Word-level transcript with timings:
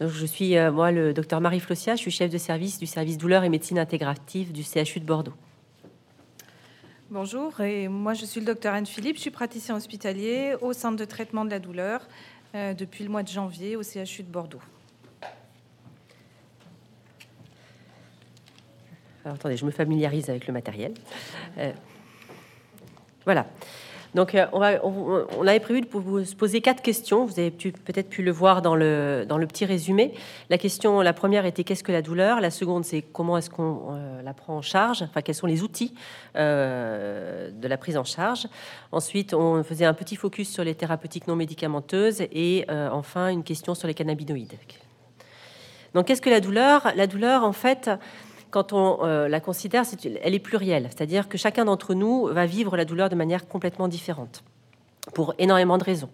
Donc, 0.00 0.08
je 0.08 0.24
suis, 0.24 0.56
euh, 0.56 0.72
moi, 0.72 0.90
le 0.92 1.12
docteur 1.12 1.42
Marie 1.42 1.60
Flossia, 1.60 1.94
je 1.94 2.00
suis 2.00 2.10
chef 2.10 2.30
de 2.30 2.38
service 2.38 2.78
du 2.78 2.86
service 2.86 3.18
douleur 3.18 3.44
et 3.44 3.50
médecine 3.50 3.78
intégrative 3.78 4.50
du 4.50 4.62
CHU 4.62 4.98
de 4.98 5.04
Bordeaux. 5.04 5.34
Bonjour, 7.10 7.60
et 7.60 7.88
moi 7.88 8.14
je 8.14 8.24
suis 8.24 8.38
le 8.38 8.46
docteur 8.46 8.72
Anne 8.72 8.86
Philippe, 8.86 9.16
je 9.16 9.22
suis 9.22 9.30
praticien 9.32 9.74
hospitalier 9.74 10.54
au 10.60 10.72
centre 10.72 10.96
de 10.96 11.04
traitement 11.04 11.44
de 11.44 11.50
la 11.50 11.58
douleur 11.58 12.06
euh, 12.54 12.72
depuis 12.72 13.02
le 13.02 13.10
mois 13.10 13.24
de 13.24 13.28
janvier 13.28 13.74
au 13.74 13.82
CHU 13.82 14.22
de 14.22 14.30
Bordeaux. 14.30 14.62
Alors, 19.24 19.34
attendez, 19.34 19.56
je 19.56 19.66
me 19.66 19.72
familiarise 19.72 20.30
avec 20.30 20.46
le 20.46 20.52
matériel. 20.52 20.94
Euh, 21.58 21.72
voilà. 23.24 23.46
Donc, 24.14 24.34
euh, 24.34 24.46
on, 24.52 25.46
avait 25.46 25.60
prévu 25.60 25.82
de 25.82 25.88
vous 25.90 26.24
poser 26.36 26.60
quatre 26.60 26.82
questions. 26.82 27.24
Vous 27.24 27.38
avez 27.38 27.50
peut-être 27.50 28.08
pu 28.08 28.22
le 28.22 28.30
voir 28.30 28.62
dans 28.62 28.74
le, 28.74 29.26
petit 29.48 29.64
résumé. 29.64 30.14
La 30.48 30.58
question, 30.58 31.00
la 31.00 31.12
première 31.12 31.46
était 31.46 31.64
qu'est-ce 31.64 31.84
que 31.84 31.92
la 31.92 32.02
douleur? 32.02 32.40
La 32.40 32.50
seconde, 32.50 32.84
c'est 32.84 33.02
comment 33.02 33.36
est-ce 33.38 33.50
qu'on 33.50 33.92
euh, 33.92 34.22
la 34.22 34.34
prend 34.34 34.56
en 34.56 34.62
charge? 34.62 35.02
Enfin, 35.02 35.22
quels 35.22 35.34
sont 35.34 35.46
les 35.46 35.62
outils 35.62 35.94
euh, 36.36 37.50
de 37.50 37.68
la 37.68 37.76
prise 37.76 37.96
en 37.96 38.04
charge? 38.04 38.48
Ensuite, 38.92 39.34
on 39.34 39.62
faisait 39.62 39.84
un 39.84 39.94
petit 39.94 40.16
focus 40.16 40.50
sur 40.50 40.64
les 40.64 40.74
thérapeutiques 40.74 41.26
non 41.26 41.36
médicamenteuses 41.36 42.22
et 42.32 42.66
enfin 42.68 43.28
une 43.28 43.44
question 43.44 43.74
sur 43.74 43.86
les 43.86 43.94
cannabinoïdes. 43.94 44.54
Donc, 45.94 46.06
qu'est-ce 46.06 46.22
que 46.22 46.30
la 46.30 46.40
douleur? 46.40 46.92
La 46.94 47.06
douleur, 47.06 47.44
en 47.44 47.52
fait, 47.52 47.90
quand 48.50 48.72
on 48.72 49.04
euh, 49.04 49.28
la 49.28 49.40
considère, 49.40 49.84
elle 50.22 50.34
est 50.34 50.40
plurielle, 50.40 50.88
c'est-à-dire 50.90 51.28
que 51.28 51.38
chacun 51.38 51.64
d'entre 51.64 51.94
nous 51.94 52.26
va 52.26 52.46
vivre 52.46 52.76
la 52.76 52.84
douleur 52.84 53.08
de 53.08 53.14
manière 53.14 53.46
complètement 53.46 53.88
différente, 53.88 54.42
pour 55.14 55.34
énormément 55.38 55.78
de 55.78 55.84
raisons. 55.84 56.10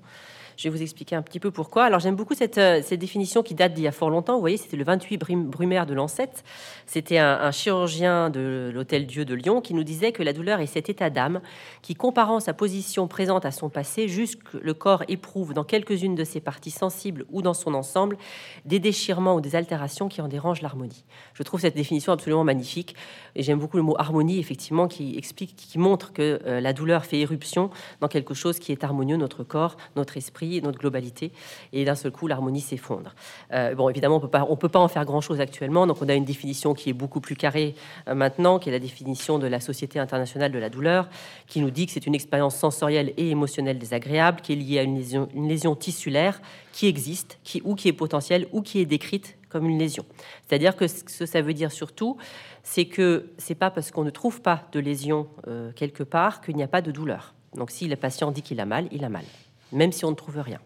Je 0.57 0.65
vais 0.65 0.71
vous 0.71 0.83
expliquer 0.83 1.15
un 1.17 1.23
petit 1.23 1.39
peu 1.39 1.51
pourquoi. 1.51 1.85
Alors 1.85 2.01
j'aime 2.01 2.17
beaucoup 2.17 2.35
cette, 2.35 2.57
euh, 2.57 2.81
cette 2.83 2.99
définition 2.99 3.43
qui 3.43 3.55
date 3.55 3.75
d'il 3.75 3.85
y 3.85 3.89
a 3.89 3.93
fort 3.93 4.09
longtemps. 4.09 4.35
Vous 4.35 4.41
voyez, 4.41 4.57
c'était 4.57 4.79
le 4.79 4.85
28 4.85 5.19
Brumaire 5.19 5.85
de 5.85 5.93
Lancette. 5.93 6.45
C'était 6.87 7.19
un, 7.19 7.51
chirurgien 7.51 8.31
de 8.31 8.71
l'Hôtel 8.73 9.07
Dieu 9.07 9.27
de 9.27 9.35
Lyon 9.35 9.61
qui 9.61 9.75
nous 9.75 9.85
disait 9.85 10.13
que 10.13 10.23
la 10.23 10.33
douleur 10.33 10.61
est 10.61 10.67
cet 10.67 10.89
état 10.89 11.11
d'âme 11.11 11.41
qui, 11.83 11.95
comparant 11.95 12.41
sa 12.41 12.55
position 12.55 13.07
présente 13.07 13.45
à 13.45 13.51
son 13.51 13.69
passé, 13.69 14.09
jusque 14.09 14.55
le 14.55 14.73
corps 14.73 15.05
éprouve 15.09 15.53
dans 15.53 15.65
quelques-unes 15.65 16.15
de 16.15 16.25
ses 16.25 16.41
parties 16.41 16.71
sensibles 16.71 17.27
ou 17.31 17.43
dans 17.43 17.55
son 17.55 17.75
ensemble 17.75 18.17
des 18.65 18.79
déchirements 18.79 19.35
ou 19.35 19.43
des 19.43 19.57
altérations 19.57 20.09
qui 20.09 20.23
en 20.23 20.29
dérangent 20.29 20.63
l'harmonie. 20.63 21.05
Je 21.35 21.43
trouve 21.43 21.61
cette 21.61 21.77
définition 21.77 22.13
absolument 22.13 22.45
magnifique 22.45 22.95
et 23.35 23.43
j'aime 23.43 23.59
beaucoup 23.59 23.77
le 23.77 23.83
mot 23.83 23.97
harmonie, 23.99 24.39
effectivement, 24.39 24.89
qui 24.89 25.19
explique, 25.19 25.55
qui 25.55 25.79
montre 25.79 26.15
que 26.15 26.41
euh, 26.47 26.61
la 26.61 26.73
douleur 26.73 27.05
fait 27.05 27.21
éruption 27.21 27.69
dans 28.01 28.09
quelque 28.09 28.33
chose 28.33 28.59
qui 28.59 28.73
est 28.73 28.85
harmonieux, 28.85 29.17
notre 29.17 29.45
corps, 29.45 29.77
notre 29.97 30.17
esprit 30.17 30.46
et 30.55 30.61
notre 30.61 30.79
globalité. 30.79 31.33
Et 31.73 31.85
d'un 31.85 31.97
seul 31.97 32.13
coup, 32.13 32.29
l'harmonie 32.29 32.61
s'effondre. 32.61 33.15
Euh, 33.53 33.75
bon, 33.75 33.89
évidemment, 33.89 34.17
on 34.17 34.21
peut 34.21 34.29
pas, 34.29 34.47
on 34.49 34.57
peut 34.57 34.69
pas 34.69 34.79
en 34.79 34.89
faire 34.89 35.05
grand-chose 35.05 35.41
actuellement. 35.41 35.87
Donc, 35.87 36.01
on 36.01 36.09
a 36.09 36.15
une 36.15 36.25
définition 36.25 36.75
qui 36.75 36.91
est 36.91 36.93
beaucoup 36.93 37.21
plus 37.21 37.35
carrée 37.35 37.75
euh, 38.07 38.15
maintenant, 38.15 38.59
qui 38.59 38.69
est 38.69 38.73
la 38.73 38.79
définition 38.79 39.39
de 39.39 39.49
la 39.49 39.59
Société 39.59 39.99
internationale 39.99 40.53
de 40.53 40.59
la 40.59 40.71
douleur, 40.71 41.09
qui 41.49 41.61
nous 41.61 41.71
dit 41.71 41.87
que 41.87 41.93
c'est 41.93 42.07
une 42.07 42.15
expérience 42.15 42.57
sensorielle 42.57 43.13
et 43.17 43.31
émotionnelle 43.31 43.79
désagréable 43.79 44.41
qui 44.41 44.53
est 44.53 44.57
liée 44.57 44.79
à 44.79 44.83
une 44.83 45.49
lésion, 45.49 45.75
tissulaire 45.75 46.41
qui 46.73 46.87
existe, 46.87 47.39
qui 47.43 47.63
ou 47.65 47.75
qui 47.75 47.89
est 47.89 47.93
potentielle 47.93 48.47
ou 48.53 48.63
qui 48.63 48.81
est 48.81 48.87
décrite 48.87 49.37
comme 49.49 49.69
une 49.69 49.79
lésion. 49.79 50.05
C'est-à-dire 50.47 50.77
que 50.77 50.87
ce 50.87 51.03
que 51.05 51.27
ça 51.27 51.41
veut 51.41 51.55
dire 51.55 51.73
surtout, 51.73 52.17
c'est 52.63 52.87
que 52.87 53.31
c'est 53.39 53.55
pas 53.55 53.71
parce 53.71 53.91
qu'on 53.91 54.05
ne 54.05 54.11
trouve 54.11 54.43
pas 54.43 54.65
de 54.73 54.81
lésion 54.81 55.29
euh, 55.47 55.73
quelque 55.73 56.03
part 56.03 56.41
qu'il 56.41 56.57
n'y 56.57 56.63
a 56.63 56.69
pas 56.69 56.83
de 56.83 56.91
douleur. 56.91 57.35
Donc 57.55 57.71
si 57.71 57.89
le 57.89 57.97
patient 57.97 58.31
dit 58.31 58.43
qu'il 58.43 58.61
a 58.61 58.67
mal, 58.67 58.89
il 58.91 59.05
a 59.05 59.09
mal 59.09 59.25
même 59.73 59.93
si 59.93 60.05
on 60.05 60.11
ne 60.11 60.17
trouve 60.17 60.39
rien. 60.39 60.61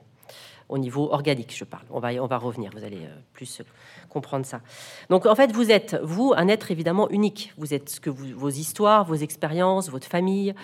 Au 0.69 0.79
niveau 0.79 1.11
organique, 1.11 1.53
je 1.57 1.65
parle. 1.65 1.85
On 1.91 1.99
va, 1.99 2.11
on 2.23 2.27
va 2.27 2.39
revenir, 2.39 2.71
vous 2.73 2.85
allez 2.85 3.05
euh, 3.05 3.17
plus 3.33 3.61
comprendre 4.09 4.47
ça. 4.47 4.61
Donc, 5.09 5.27
en 5.27 5.35
fait, 5.35 5.51
vous 5.51 5.73
êtes, 5.73 5.97
vous, 6.01 6.33
un 6.37 6.47
être 6.47 6.71
évidemment 6.71 7.11
unique. 7.11 7.53
Vous 7.59 7.75
êtes 7.75 7.89
ce 7.89 7.99
que 7.99 8.09
vos 8.09 8.51
histoires, 8.51 9.05
vos 9.05 9.17
expériences, 9.17 9.91
votre 9.91 10.07
famille, 10.07 10.55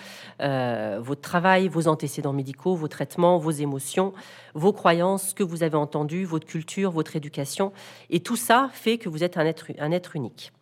euh, 0.41 0.99
votre 1.01 1.19
travail, 1.19 1.67
vos 1.67 1.89
antécédents 1.89 2.31
médicaux, 2.31 2.73
vos 2.75 2.87
traitements, 2.87 3.37
vos 3.37 3.51
émotions, 3.51 4.13
vos 4.53 4.71
croyances, 4.71 5.29
ce 5.29 5.35
que 5.35 5.43
vous 5.43 5.61
avez 5.61 5.75
entendu, 5.75 6.23
votre 6.23 6.47
culture, 6.47 6.89
votre 6.89 7.17
éducation. 7.17 7.73
Et 8.09 8.21
tout 8.21 8.37
ça 8.37 8.69
fait 8.71 8.97
que 8.97 9.09
vous 9.09 9.25
êtes 9.25 9.37
un 9.37 9.45
être, 9.45 9.73
un 9.77 9.91
être 9.91 10.15
unique. 10.15 10.53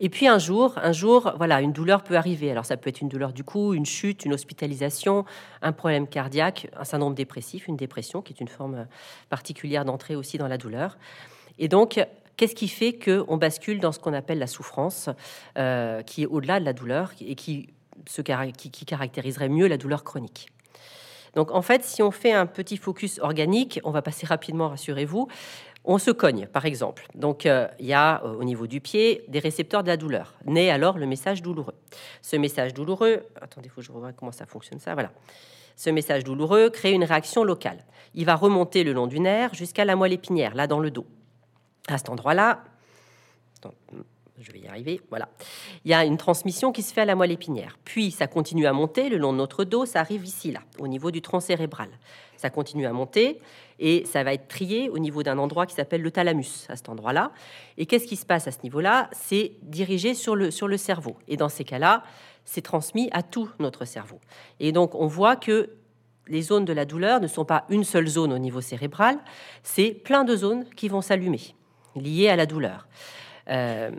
Et 0.00 0.08
puis 0.08 0.26
un 0.26 0.38
jour, 0.38 0.74
un 0.76 0.92
jour, 0.92 1.32
voilà, 1.36 1.60
une 1.60 1.72
douleur 1.72 2.02
peut 2.02 2.16
arriver. 2.16 2.50
Alors 2.50 2.66
ça 2.66 2.76
peut 2.76 2.90
être 2.90 3.00
une 3.00 3.08
douleur 3.08 3.32
du 3.32 3.44
cou, 3.44 3.74
une 3.74 3.86
chute, 3.86 4.24
une 4.24 4.34
hospitalisation, 4.34 5.24
un 5.62 5.72
problème 5.72 6.06
cardiaque, 6.06 6.68
un 6.76 6.84
syndrome 6.84 7.14
dépressif, 7.14 7.68
une 7.68 7.76
dépression, 7.76 8.22
qui 8.22 8.32
est 8.32 8.40
une 8.40 8.48
forme 8.48 8.86
particulière 9.28 9.84
d'entrée 9.84 10.16
aussi 10.16 10.38
dans 10.38 10.48
la 10.48 10.58
douleur. 10.58 10.98
Et 11.58 11.68
donc, 11.68 12.04
qu'est-ce 12.36 12.54
qui 12.54 12.68
fait 12.68 12.92
qu'on 12.92 13.36
bascule 13.36 13.80
dans 13.80 13.92
ce 13.92 13.98
qu'on 13.98 14.14
appelle 14.14 14.38
la 14.38 14.46
souffrance, 14.46 15.08
euh, 15.58 16.02
qui 16.02 16.22
est 16.22 16.26
au-delà 16.26 16.60
de 16.60 16.64
la 16.64 16.72
douleur 16.72 17.12
et 17.20 17.34
qui, 17.36 17.68
qui 18.04 18.84
caractériserait 18.84 19.48
mieux 19.48 19.68
la 19.68 19.76
douleur 19.76 20.02
chronique? 20.02 20.48
Donc 21.34 21.50
en 21.50 21.62
fait, 21.62 21.84
si 21.84 22.02
on 22.02 22.10
fait 22.10 22.32
un 22.32 22.46
petit 22.46 22.76
focus 22.76 23.18
organique, 23.18 23.80
on 23.84 23.90
va 23.90 24.02
passer 24.02 24.26
rapidement, 24.26 24.68
rassurez-vous, 24.68 25.28
on 25.84 25.98
se 25.98 26.10
cogne, 26.10 26.46
par 26.46 26.64
exemple. 26.64 27.06
Donc, 27.14 27.46
euh, 27.46 27.68
il 27.78 27.86
y 27.86 27.92
a 27.92 28.22
euh, 28.24 28.34
au 28.34 28.44
niveau 28.44 28.66
du 28.66 28.80
pied 28.80 29.24
des 29.28 29.38
récepteurs 29.38 29.82
de 29.82 29.88
la 29.88 29.96
douleur. 29.96 30.34
Naît 30.46 30.70
alors 30.70 30.98
le 30.98 31.06
message 31.06 31.42
douloureux. 31.42 31.74
Ce 32.22 32.36
message 32.36 32.72
douloureux, 32.72 33.22
attendez, 33.40 33.66
il 33.66 33.70
faut 33.70 33.80
que 33.80 33.86
je 33.86 33.92
revoie 33.92 34.12
comment 34.12 34.32
ça 34.32 34.46
fonctionne 34.46 34.80
ça. 34.80 34.94
Voilà. 34.94 35.10
Ce 35.76 35.90
message 35.90 36.24
douloureux 36.24 36.70
crée 36.70 36.92
une 36.92 37.04
réaction 37.04 37.44
locale. 37.44 37.84
Il 38.14 38.24
va 38.24 38.34
remonter 38.34 38.84
le 38.84 38.92
long 38.92 39.06
du 39.06 39.20
nerf 39.20 39.54
jusqu'à 39.54 39.84
la 39.84 39.96
moelle 39.96 40.12
épinière, 40.12 40.54
là 40.54 40.66
dans 40.66 40.78
le 40.78 40.90
dos. 40.90 41.06
À 41.88 41.98
cet 41.98 42.08
endroit-là, 42.08 42.64
je 44.44 44.52
vais 44.52 44.60
y 44.60 44.68
arriver, 44.68 45.00
voilà. 45.08 45.28
Il 45.84 45.90
y 45.90 45.94
a 45.94 46.04
une 46.04 46.16
transmission 46.16 46.70
qui 46.70 46.82
se 46.82 46.92
fait 46.92 47.00
à 47.00 47.04
la 47.04 47.14
moelle 47.14 47.32
épinière. 47.32 47.78
Puis 47.84 48.10
ça 48.10 48.26
continue 48.26 48.66
à 48.66 48.72
monter 48.72 49.08
le 49.08 49.16
long 49.16 49.32
de 49.32 49.38
notre 49.38 49.64
dos, 49.64 49.86
ça 49.86 50.00
arrive 50.00 50.24
ici, 50.24 50.52
là, 50.52 50.60
au 50.78 50.86
niveau 50.86 51.10
du 51.10 51.22
tronc 51.22 51.40
cérébral. 51.40 51.88
Ça 52.36 52.50
continue 52.50 52.86
à 52.86 52.92
monter 52.92 53.40
et 53.78 54.04
ça 54.04 54.22
va 54.22 54.34
être 54.34 54.48
trié 54.48 54.90
au 54.90 54.98
niveau 54.98 55.22
d'un 55.22 55.38
endroit 55.38 55.66
qui 55.66 55.74
s'appelle 55.74 56.02
le 56.02 56.10
thalamus, 56.10 56.66
à 56.68 56.76
cet 56.76 56.88
endroit-là. 56.88 57.32
Et 57.78 57.86
qu'est-ce 57.86 58.06
qui 58.06 58.16
se 58.16 58.26
passe 58.26 58.46
à 58.46 58.52
ce 58.52 58.58
niveau-là? 58.64 59.08
C'est 59.12 59.52
dirigé 59.62 60.14
sur 60.14 60.36
le, 60.36 60.50
sur 60.50 60.68
le 60.68 60.76
cerveau. 60.76 61.16
Et 61.26 61.36
dans 61.36 61.48
ces 61.48 61.64
cas-là, 61.64 62.02
c'est 62.44 62.60
transmis 62.60 63.08
à 63.12 63.22
tout 63.22 63.48
notre 63.58 63.86
cerveau. 63.86 64.20
Et 64.60 64.72
donc 64.72 64.94
on 64.94 65.06
voit 65.06 65.36
que 65.36 65.70
les 66.26 66.42
zones 66.42 66.64
de 66.64 66.72
la 66.72 66.84
douleur 66.84 67.20
ne 67.20 67.26
sont 67.26 67.44
pas 67.44 67.64
une 67.68 67.84
seule 67.84 68.06
zone 68.06 68.32
au 68.32 68.38
niveau 68.38 68.60
cérébral, 68.60 69.18
c'est 69.62 69.90
plein 69.90 70.24
de 70.24 70.36
zones 70.36 70.64
qui 70.70 70.88
vont 70.88 71.02
s'allumer, 71.02 71.54
liées 71.96 72.28
à 72.28 72.36
la 72.36 72.46
douleur. 72.46 72.86
Euh, 73.48 73.90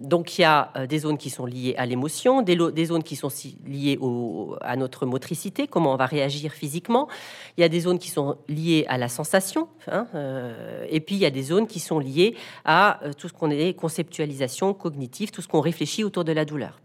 donc 0.00 0.38
il 0.38 0.42
y 0.42 0.44
a 0.44 0.72
euh, 0.76 0.86
des 0.86 0.98
zones 0.98 1.16
qui 1.16 1.30
sont 1.30 1.46
liées 1.46 1.74
à 1.78 1.86
l'émotion, 1.86 2.42
des, 2.42 2.84
zones 2.84 3.02
qui 3.02 3.16
sont 3.16 3.28
liées 3.66 3.98
à 4.60 4.76
notre 4.76 5.06
motricité, 5.06 5.66
comment 5.66 5.94
on 5.94 5.96
va 5.96 6.06
réagir 6.06 6.52
physiquement. 6.52 7.08
Il 7.56 7.62
y 7.62 7.64
a 7.64 7.68
des 7.68 7.80
zones 7.80 7.98
qui 7.98 8.10
sont 8.10 8.36
liées 8.48 8.84
à 8.88 8.98
la 8.98 9.08
sensation, 9.08 9.68
hein, 9.86 10.06
euh, 10.14 10.84
et 10.90 11.00
puis 11.00 11.14
il 11.14 11.20
y 11.20 11.26
a 11.26 11.30
des 11.30 11.42
zones 11.42 11.66
qui 11.66 11.80
sont 11.80 11.98
liées 11.98 12.34
à 12.64 13.00
tout 13.16 13.28
ce 13.28 13.32
qu'on 13.32 13.50
est 13.50 13.74
conceptualisation 13.74 14.74
cognitive, 14.74 15.30
tout 15.30 15.42
ce 15.42 15.48
qu'on 15.48 15.60
réfléchit 15.60 16.04
autour 16.04 16.24
de 16.24 16.32
la 16.32 16.44
douleur. 16.44 16.80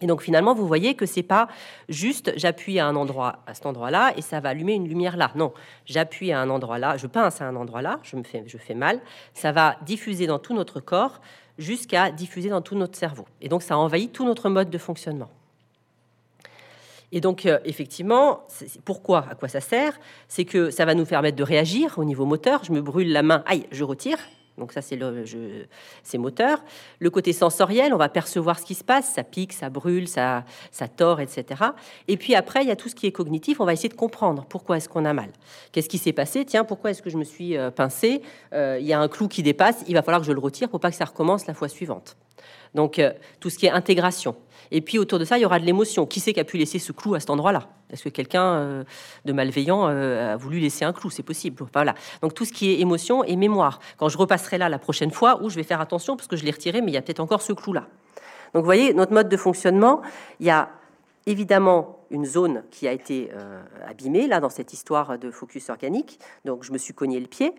Et 0.00 0.06
donc 0.06 0.22
finalement, 0.22 0.54
vous 0.54 0.66
voyez 0.66 0.94
que 0.94 1.06
c'est 1.06 1.22
pas 1.22 1.48
juste 1.88 2.32
j'appuie 2.36 2.78
à 2.78 2.86
un 2.86 2.96
endroit, 2.96 3.40
à 3.46 3.54
cet 3.54 3.66
endroit-là, 3.66 4.12
et 4.16 4.22
ça 4.22 4.40
va 4.40 4.50
allumer 4.50 4.74
une 4.74 4.88
lumière 4.88 5.16
là. 5.16 5.30
Non, 5.34 5.52
j'appuie 5.84 6.32
à 6.32 6.40
un 6.40 6.48
endroit 6.48 6.78
là, 6.78 6.96
je 6.96 7.06
pince 7.06 7.40
à 7.40 7.46
un 7.46 7.56
endroit 7.56 7.82
là, 7.82 8.00
je 8.02 8.16
me 8.16 8.22
fais, 8.22 8.44
je 8.46 8.56
fais 8.56 8.74
mal, 8.74 9.00
ça 9.34 9.52
va 9.52 9.76
diffuser 9.82 10.26
dans 10.26 10.38
tout 10.38 10.54
notre 10.54 10.80
corps 10.80 11.20
jusqu'à 11.58 12.10
diffuser 12.10 12.48
dans 12.48 12.62
tout 12.62 12.76
notre 12.76 12.96
cerveau. 12.96 13.26
Et 13.40 13.48
donc 13.48 13.62
ça 13.62 13.76
envahit 13.76 14.12
tout 14.12 14.24
notre 14.24 14.48
mode 14.48 14.70
de 14.70 14.78
fonctionnement. 14.78 15.28
Et 17.12 17.20
donc, 17.20 17.44
euh, 17.44 17.58
effectivement, 17.64 18.46
pourquoi 18.84 19.26
À 19.30 19.34
quoi 19.34 19.48
ça 19.48 19.60
sert? 19.60 19.98
C'est 20.28 20.44
que 20.44 20.70
ça 20.70 20.84
va 20.84 20.94
nous 20.94 21.04
permettre 21.04 21.36
de 21.36 21.42
réagir 21.42 21.98
au 21.98 22.04
niveau 22.04 22.24
moteur. 22.24 22.62
Je 22.62 22.72
me 22.72 22.80
brûle 22.80 23.12
la 23.12 23.22
main, 23.22 23.42
aïe, 23.46 23.66
je 23.72 23.82
retire. 23.82 24.18
Donc 24.60 24.72
ça, 24.72 24.82
c'est 24.82 24.96
le, 24.96 25.24
c'est 26.04 26.18
moteur. 26.18 26.62
Le 27.00 27.10
côté 27.10 27.32
sensoriel, 27.32 27.92
on 27.92 27.96
va 27.96 28.08
percevoir 28.08 28.58
ce 28.58 28.64
qui 28.64 28.74
se 28.74 28.84
passe, 28.84 29.10
ça 29.14 29.24
pique, 29.24 29.52
ça 29.52 29.70
brûle, 29.70 30.06
ça, 30.06 30.44
ça 30.70 30.86
tord, 30.86 31.20
etc. 31.20 31.64
Et 32.06 32.16
puis 32.16 32.34
après, 32.36 32.62
il 32.62 32.68
y 32.68 32.70
a 32.70 32.76
tout 32.76 32.88
ce 32.88 32.94
qui 32.94 33.06
est 33.06 33.12
cognitif. 33.12 33.60
On 33.60 33.64
va 33.64 33.72
essayer 33.72 33.88
de 33.88 33.94
comprendre 33.94 34.44
pourquoi 34.48 34.76
est-ce 34.76 34.88
qu'on 34.88 35.04
a 35.04 35.12
mal. 35.12 35.30
Qu'est-ce 35.72 35.88
qui 35.88 35.98
s'est 35.98 36.12
passé? 36.12 36.44
Tiens, 36.44 36.64
pourquoi 36.64 36.90
est-ce 36.90 37.02
que 37.02 37.10
je 37.10 37.16
me 37.16 37.24
suis 37.24 37.56
euh, 37.56 37.70
pincé? 37.70 38.22
Euh, 38.52 38.78
Il 38.80 38.86
y 38.86 38.92
a 38.92 39.00
un 39.00 39.08
clou 39.08 39.26
qui 39.26 39.42
dépasse. 39.42 39.82
Il 39.88 39.94
va 39.94 40.02
falloir 40.02 40.20
que 40.20 40.26
je 40.26 40.32
le 40.32 40.40
retire 40.40 40.68
pour 40.68 40.78
pas 40.78 40.90
que 40.90 40.96
ça 40.96 41.06
recommence 41.06 41.46
la 41.46 41.54
fois 41.54 41.68
suivante. 41.68 42.16
Donc 42.74 42.98
euh, 42.98 43.12
tout 43.40 43.50
ce 43.50 43.58
qui 43.58 43.66
est 43.66 43.70
intégration. 43.70 44.36
Et 44.70 44.80
puis 44.80 44.98
autour 44.98 45.18
de 45.18 45.24
ça, 45.24 45.38
il 45.38 45.42
y 45.42 45.44
aura 45.44 45.58
de 45.58 45.64
l'émotion. 45.64 46.06
Qui 46.06 46.20
c'est 46.20 46.32
qui 46.32 46.40
a 46.40 46.44
pu 46.44 46.56
laisser 46.56 46.78
ce 46.78 46.92
clou 46.92 47.14
à 47.14 47.20
cet 47.20 47.30
endroit-là? 47.30 47.68
Est-ce 47.90 48.04
que 48.04 48.08
quelqu'un 48.08 48.44
euh, 48.44 48.84
de 49.24 49.32
malveillant 49.32 49.88
euh, 49.88 50.34
a 50.34 50.36
voulu 50.36 50.58
laisser 50.58 50.84
un 50.84 50.92
clou? 50.92 51.10
C'est 51.10 51.22
possible. 51.22 51.64
Voilà. 51.72 51.94
Donc 52.22 52.34
tout 52.34 52.44
ce 52.44 52.52
qui 52.52 52.70
est 52.70 52.80
émotion 52.80 53.24
et 53.24 53.36
mémoire. 53.36 53.80
Quand 53.96 54.08
je 54.08 54.18
repasserai 54.18 54.58
là 54.58 54.68
la 54.68 54.78
prochaine 54.78 55.10
fois, 55.10 55.42
où 55.42 55.50
je 55.50 55.56
vais 55.56 55.62
faire 55.62 55.80
attention 55.80 56.16
parce 56.16 56.28
que 56.28 56.36
je 56.36 56.44
l'ai 56.44 56.52
retiré, 56.52 56.80
mais 56.80 56.90
il 56.90 56.94
y 56.94 56.98
a 56.98 57.02
peut-être 57.02 57.20
encore 57.20 57.42
ce 57.42 57.52
clou-là. 57.52 57.88
Donc 58.54 58.62
vous 58.62 58.66
voyez, 58.66 58.94
notre 58.94 59.12
mode 59.12 59.28
de 59.28 59.36
fonctionnement, 59.36 60.02
il 60.40 60.46
y 60.46 60.50
a 60.50 60.70
évidemment 61.26 62.00
une 62.10 62.24
zone 62.24 62.64
qui 62.70 62.88
a 62.88 62.92
été 62.92 63.30
euh, 63.34 63.62
abîmée 63.86 64.26
là 64.26 64.40
dans 64.40 64.48
cette 64.48 64.72
histoire 64.72 65.18
de 65.18 65.30
focus 65.30 65.70
organique. 65.70 66.18
Donc 66.44 66.64
je 66.64 66.72
me 66.72 66.78
suis 66.78 66.94
cogné 66.94 67.20
le 67.20 67.26
pied, 67.26 67.52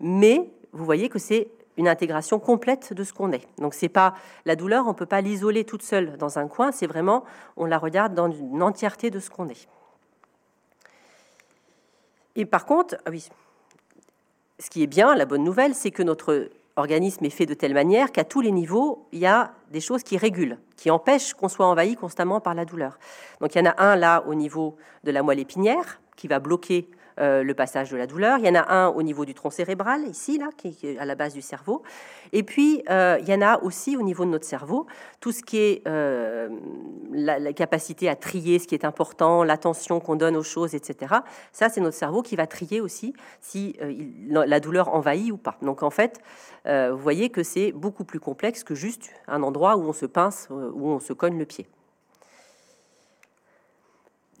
mais 0.00 0.50
vous 0.72 0.84
voyez 0.84 1.08
que 1.08 1.18
c'est 1.18 1.48
une 1.76 1.88
intégration 1.88 2.38
complète 2.38 2.92
de 2.92 3.04
ce 3.04 3.12
qu'on 3.12 3.32
est. 3.32 3.46
Donc 3.58 3.74
c'est 3.74 3.88
pas 3.88 4.14
la 4.44 4.56
douleur, 4.56 4.86
on 4.88 4.94
peut 4.94 5.06
pas 5.06 5.20
l'isoler 5.20 5.64
toute 5.64 5.82
seule 5.82 6.16
dans 6.16 6.38
un 6.38 6.48
coin, 6.48 6.72
c'est 6.72 6.86
vraiment 6.86 7.24
on 7.56 7.66
la 7.66 7.78
regarde 7.78 8.14
dans 8.14 8.30
une 8.30 8.62
entièreté 8.62 9.10
de 9.10 9.20
ce 9.20 9.30
qu'on 9.30 9.48
est. 9.48 9.68
Et 12.34 12.44
par 12.44 12.66
contre, 12.66 12.96
ah 13.06 13.10
oui, 13.10 13.28
ce 14.58 14.70
qui 14.70 14.82
est 14.82 14.86
bien, 14.86 15.14
la 15.14 15.24
bonne 15.24 15.44
nouvelle, 15.44 15.74
c'est 15.74 15.90
que 15.90 16.02
notre 16.02 16.50
organisme 16.76 17.24
est 17.24 17.30
fait 17.30 17.46
de 17.46 17.54
telle 17.54 17.72
manière 17.72 18.12
qu'à 18.12 18.24
tous 18.24 18.42
les 18.42 18.52
niveaux, 18.52 19.06
il 19.12 19.18
y 19.18 19.26
a 19.26 19.52
des 19.70 19.80
choses 19.80 20.02
qui 20.02 20.18
régulent, 20.18 20.58
qui 20.76 20.90
empêchent 20.90 21.32
qu'on 21.32 21.48
soit 21.48 21.66
envahi 21.66 21.96
constamment 21.96 22.40
par 22.40 22.54
la 22.54 22.66
douleur. 22.66 22.98
Donc 23.40 23.54
il 23.54 23.58
y 23.58 23.60
en 23.62 23.70
a 23.70 23.82
un 23.82 23.96
là 23.96 24.22
au 24.26 24.34
niveau 24.34 24.76
de 25.04 25.10
la 25.10 25.22
moelle 25.22 25.40
épinière 25.40 26.00
qui 26.16 26.28
va 26.28 26.40
bloquer 26.40 26.88
euh, 27.18 27.42
le 27.42 27.54
passage 27.54 27.90
de 27.90 27.96
la 27.96 28.06
douleur. 28.06 28.36
Il 28.38 28.44
y 28.44 28.48
en 28.50 28.54
a 28.54 28.74
un 28.74 28.88
au 28.88 29.02
niveau 29.02 29.24
du 29.24 29.32
tronc 29.32 29.48
cérébral, 29.48 30.06
ici, 30.06 30.36
là, 30.36 30.50
qui 30.54 30.76
est 30.82 30.98
à 30.98 31.06
la 31.06 31.14
base 31.14 31.32
du 31.32 31.40
cerveau. 31.40 31.82
Et 32.34 32.42
puis, 32.42 32.82
euh, 32.90 33.16
il 33.22 33.28
y 33.28 33.32
en 33.32 33.40
a 33.40 33.58
aussi 33.62 33.96
au 33.96 34.02
niveau 34.02 34.26
de 34.26 34.30
notre 34.30 34.44
cerveau, 34.44 34.86
tout 35.20 35.32
ce 35.32 35.42
qui 35.42 35.56
est 35.56 35.82
euh, 35.88 36.50
la, 37.10 37.54
capacité 37.54 38.10
à 38.10 38.16
trier 38.16 38.58
ce 38.58 38.66
qui 38.66 38.74
est 38.74 38.84
important, 38.84 39.44
l'attention 39.44 39.98
qu'on 39.98 40.16
donne 40.16 40.36
aux 40.36 40.42
choses, 40.42 40.74
etc. 40.74 41.14
Ça, 41.52 41.70
c'est 41.70 41.80
notre 41.80 41.96
cerveau 41.96 42.20
qui 42.20 42.36
va 42.36 42.46
trier 42.46 42.82
aussi 42.82 43.14
si 43.40 43.78
la 44.28 44.60
douleur 44.60 44.94
envahit 44.94 45.32
ou 45.32 45.38
pas. 45.38 45.56
Donc, 45.62 45.82
en 45.82 45.90
fait, 45.90 46.20
vous 46.66 46.98
voyez 46.98 47.30
que 47.30 47.42
c'est 47.42 47.72
beaucoup 47.72 48.04
plus 48.04 48.20
complexe 48.20 48.62
que 48.62 48.74
juste 48.74 49.10
un 49.26 49.42
endroit 49.42 49.78
où 49.78 49.88
on 49.88 49.94
se 49.94 50.04
pince, 50.04 50.48
où 50.50 50.90
on 50.90 51.00
se 51.00 51.14
cogne 51.14 51.38
le 51.38 51.46
pied. 51.46 51.66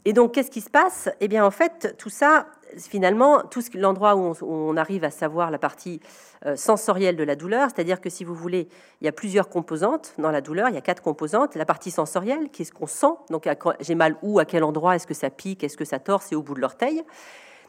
Et 0.06 0.12
donc, 0.12 0.34
qu'est-ce 0.34 0.52
qui 0.52 0.60
se 0.60 0.70
passe? 0.70 1.08
Eh 1.20 1.26
bien, 1.26 1.44
en 1.44 1.50
fait, 1.50 1.96
tout 1.98 2.10
ça, 2.10 2.46
finalement, 2.76 3.42
tout 3.42 3.60
l'endroit 3.74 4.14
où, 4.14 4.34
on 4.40 4.76
arrive 4.76 5.02
à 5.02 5.10
savoir 5.10 5.50
la 5.50 5.58
partie 5.58 5.98
euh, 6.46 6.54
sensorielle 6.54 7.16
de 7.16 7.24
la 7.24 7.34
douleur, 7.34 7.70
c'est-à-dire 7.74 8.00
que 8.00 8.08
si 8.08 8.22
vous 8.22 8.36
voulez, 8.36 8.68
il 9.00 9.04
y 9.04 9.08
a 9.08 9.12
plusieurs 9.12 9.48
composantes 9.48 10.14
dans 10.18 10.30
la 10.30 10.40
douleur, 10.40 10.68
il 10.68 10.76
y 10.76 10.78
a 10.78 10.80
quatre 10.80 11.02
composantes. 11.02 11.56
La 11.56 11.64
partie 11.64 11.90
sensorielle, 11.90 12.50
qu'est-ce 12.52 12.70
qu'on 12.70 12.86
sent? 12.86 13.16
Donc, 13.30 13.48
j'ai 13.80 13.96
mal 13.96 14.16
où, 14.22 14.38
à 14.38 14.44
quel 14.44 14.62
endroit, 14.62 14.94
est-ce 14.94 15.08
que 15.08 15.14
ça 15.14 15.28
pique, 15.28 15.64
est-ce 15.64 15.76
que 15.76 15.84
ça 15.84 15.98
tord, 15.98 16.22
c'est 16.22 16.36
au 16.36 16.42
bout 16.42 16.54
de 16.54 16.60
l'orteil. 16.60 17.02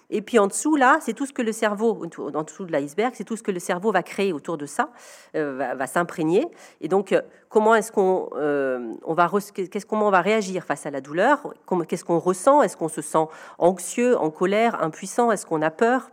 Et 0.10 0.22
puis 0.22 0.40
en 0.40 0.48
dessous, 0.48 0.76
là, 0.76 1.00
c'est 1.02 1.14
tout 1.14 1.26
ce 1.26 1.34
que 1.34 1.42
le 1.42 1.52
cerveau, 1.52 2.02
en 2.34 2.44
dessous 2.44 2.66
de 2.66 2.72
l'iceberg, 2.72 3.14
c'est 3.16 3.26
tout 3.26 3.36
ce 3.36 3.44
que 3.44 3.52
le 3.52 3.60
cerveau 3.60 3.92
va 3.92 4.04
créer 4.04 4.32
autour 4.32 4.58
de 4.58 4.66
ça, 4.66 4.90
euh, 5.36 5.74
va, 5.76 5.88
s'imprégner. 5.88 6.48
Et 6.80 6.88
donc, 6.88 7.12
euh, 7.12 7.22
comment 7.50 7.76
est-ce 7.76 7.92
qu'on 7.92 8.30
euh, 8.36 8.94
on 9.04 9.14
va, 9.14 9.30
qu'est-ce, 9.54 9.86
va 9.88 10.22
réagir 10.22 10.64
face 10.64 10.86
à 10.86 10.92
la 10.92 11.02
douleur? 11.02 11.54
Qu'est-ce 11.88 12.06
qu'on 12.06 12.20
ressent? 12.20 12.62
Est-ce 12.62 12.78
qu'on 12.78 12.88
se 12.88 13.02
sent 13.02 13.26
anxieux, 13.58 14.18
en 14.18 14.30
colère, 14.30 14.82
impuissant? 14.82 15.32
Est-ce 15.32 15.46
qu'on 15.46 15.62
a 15.62 15.72
peur? 15.72 16.10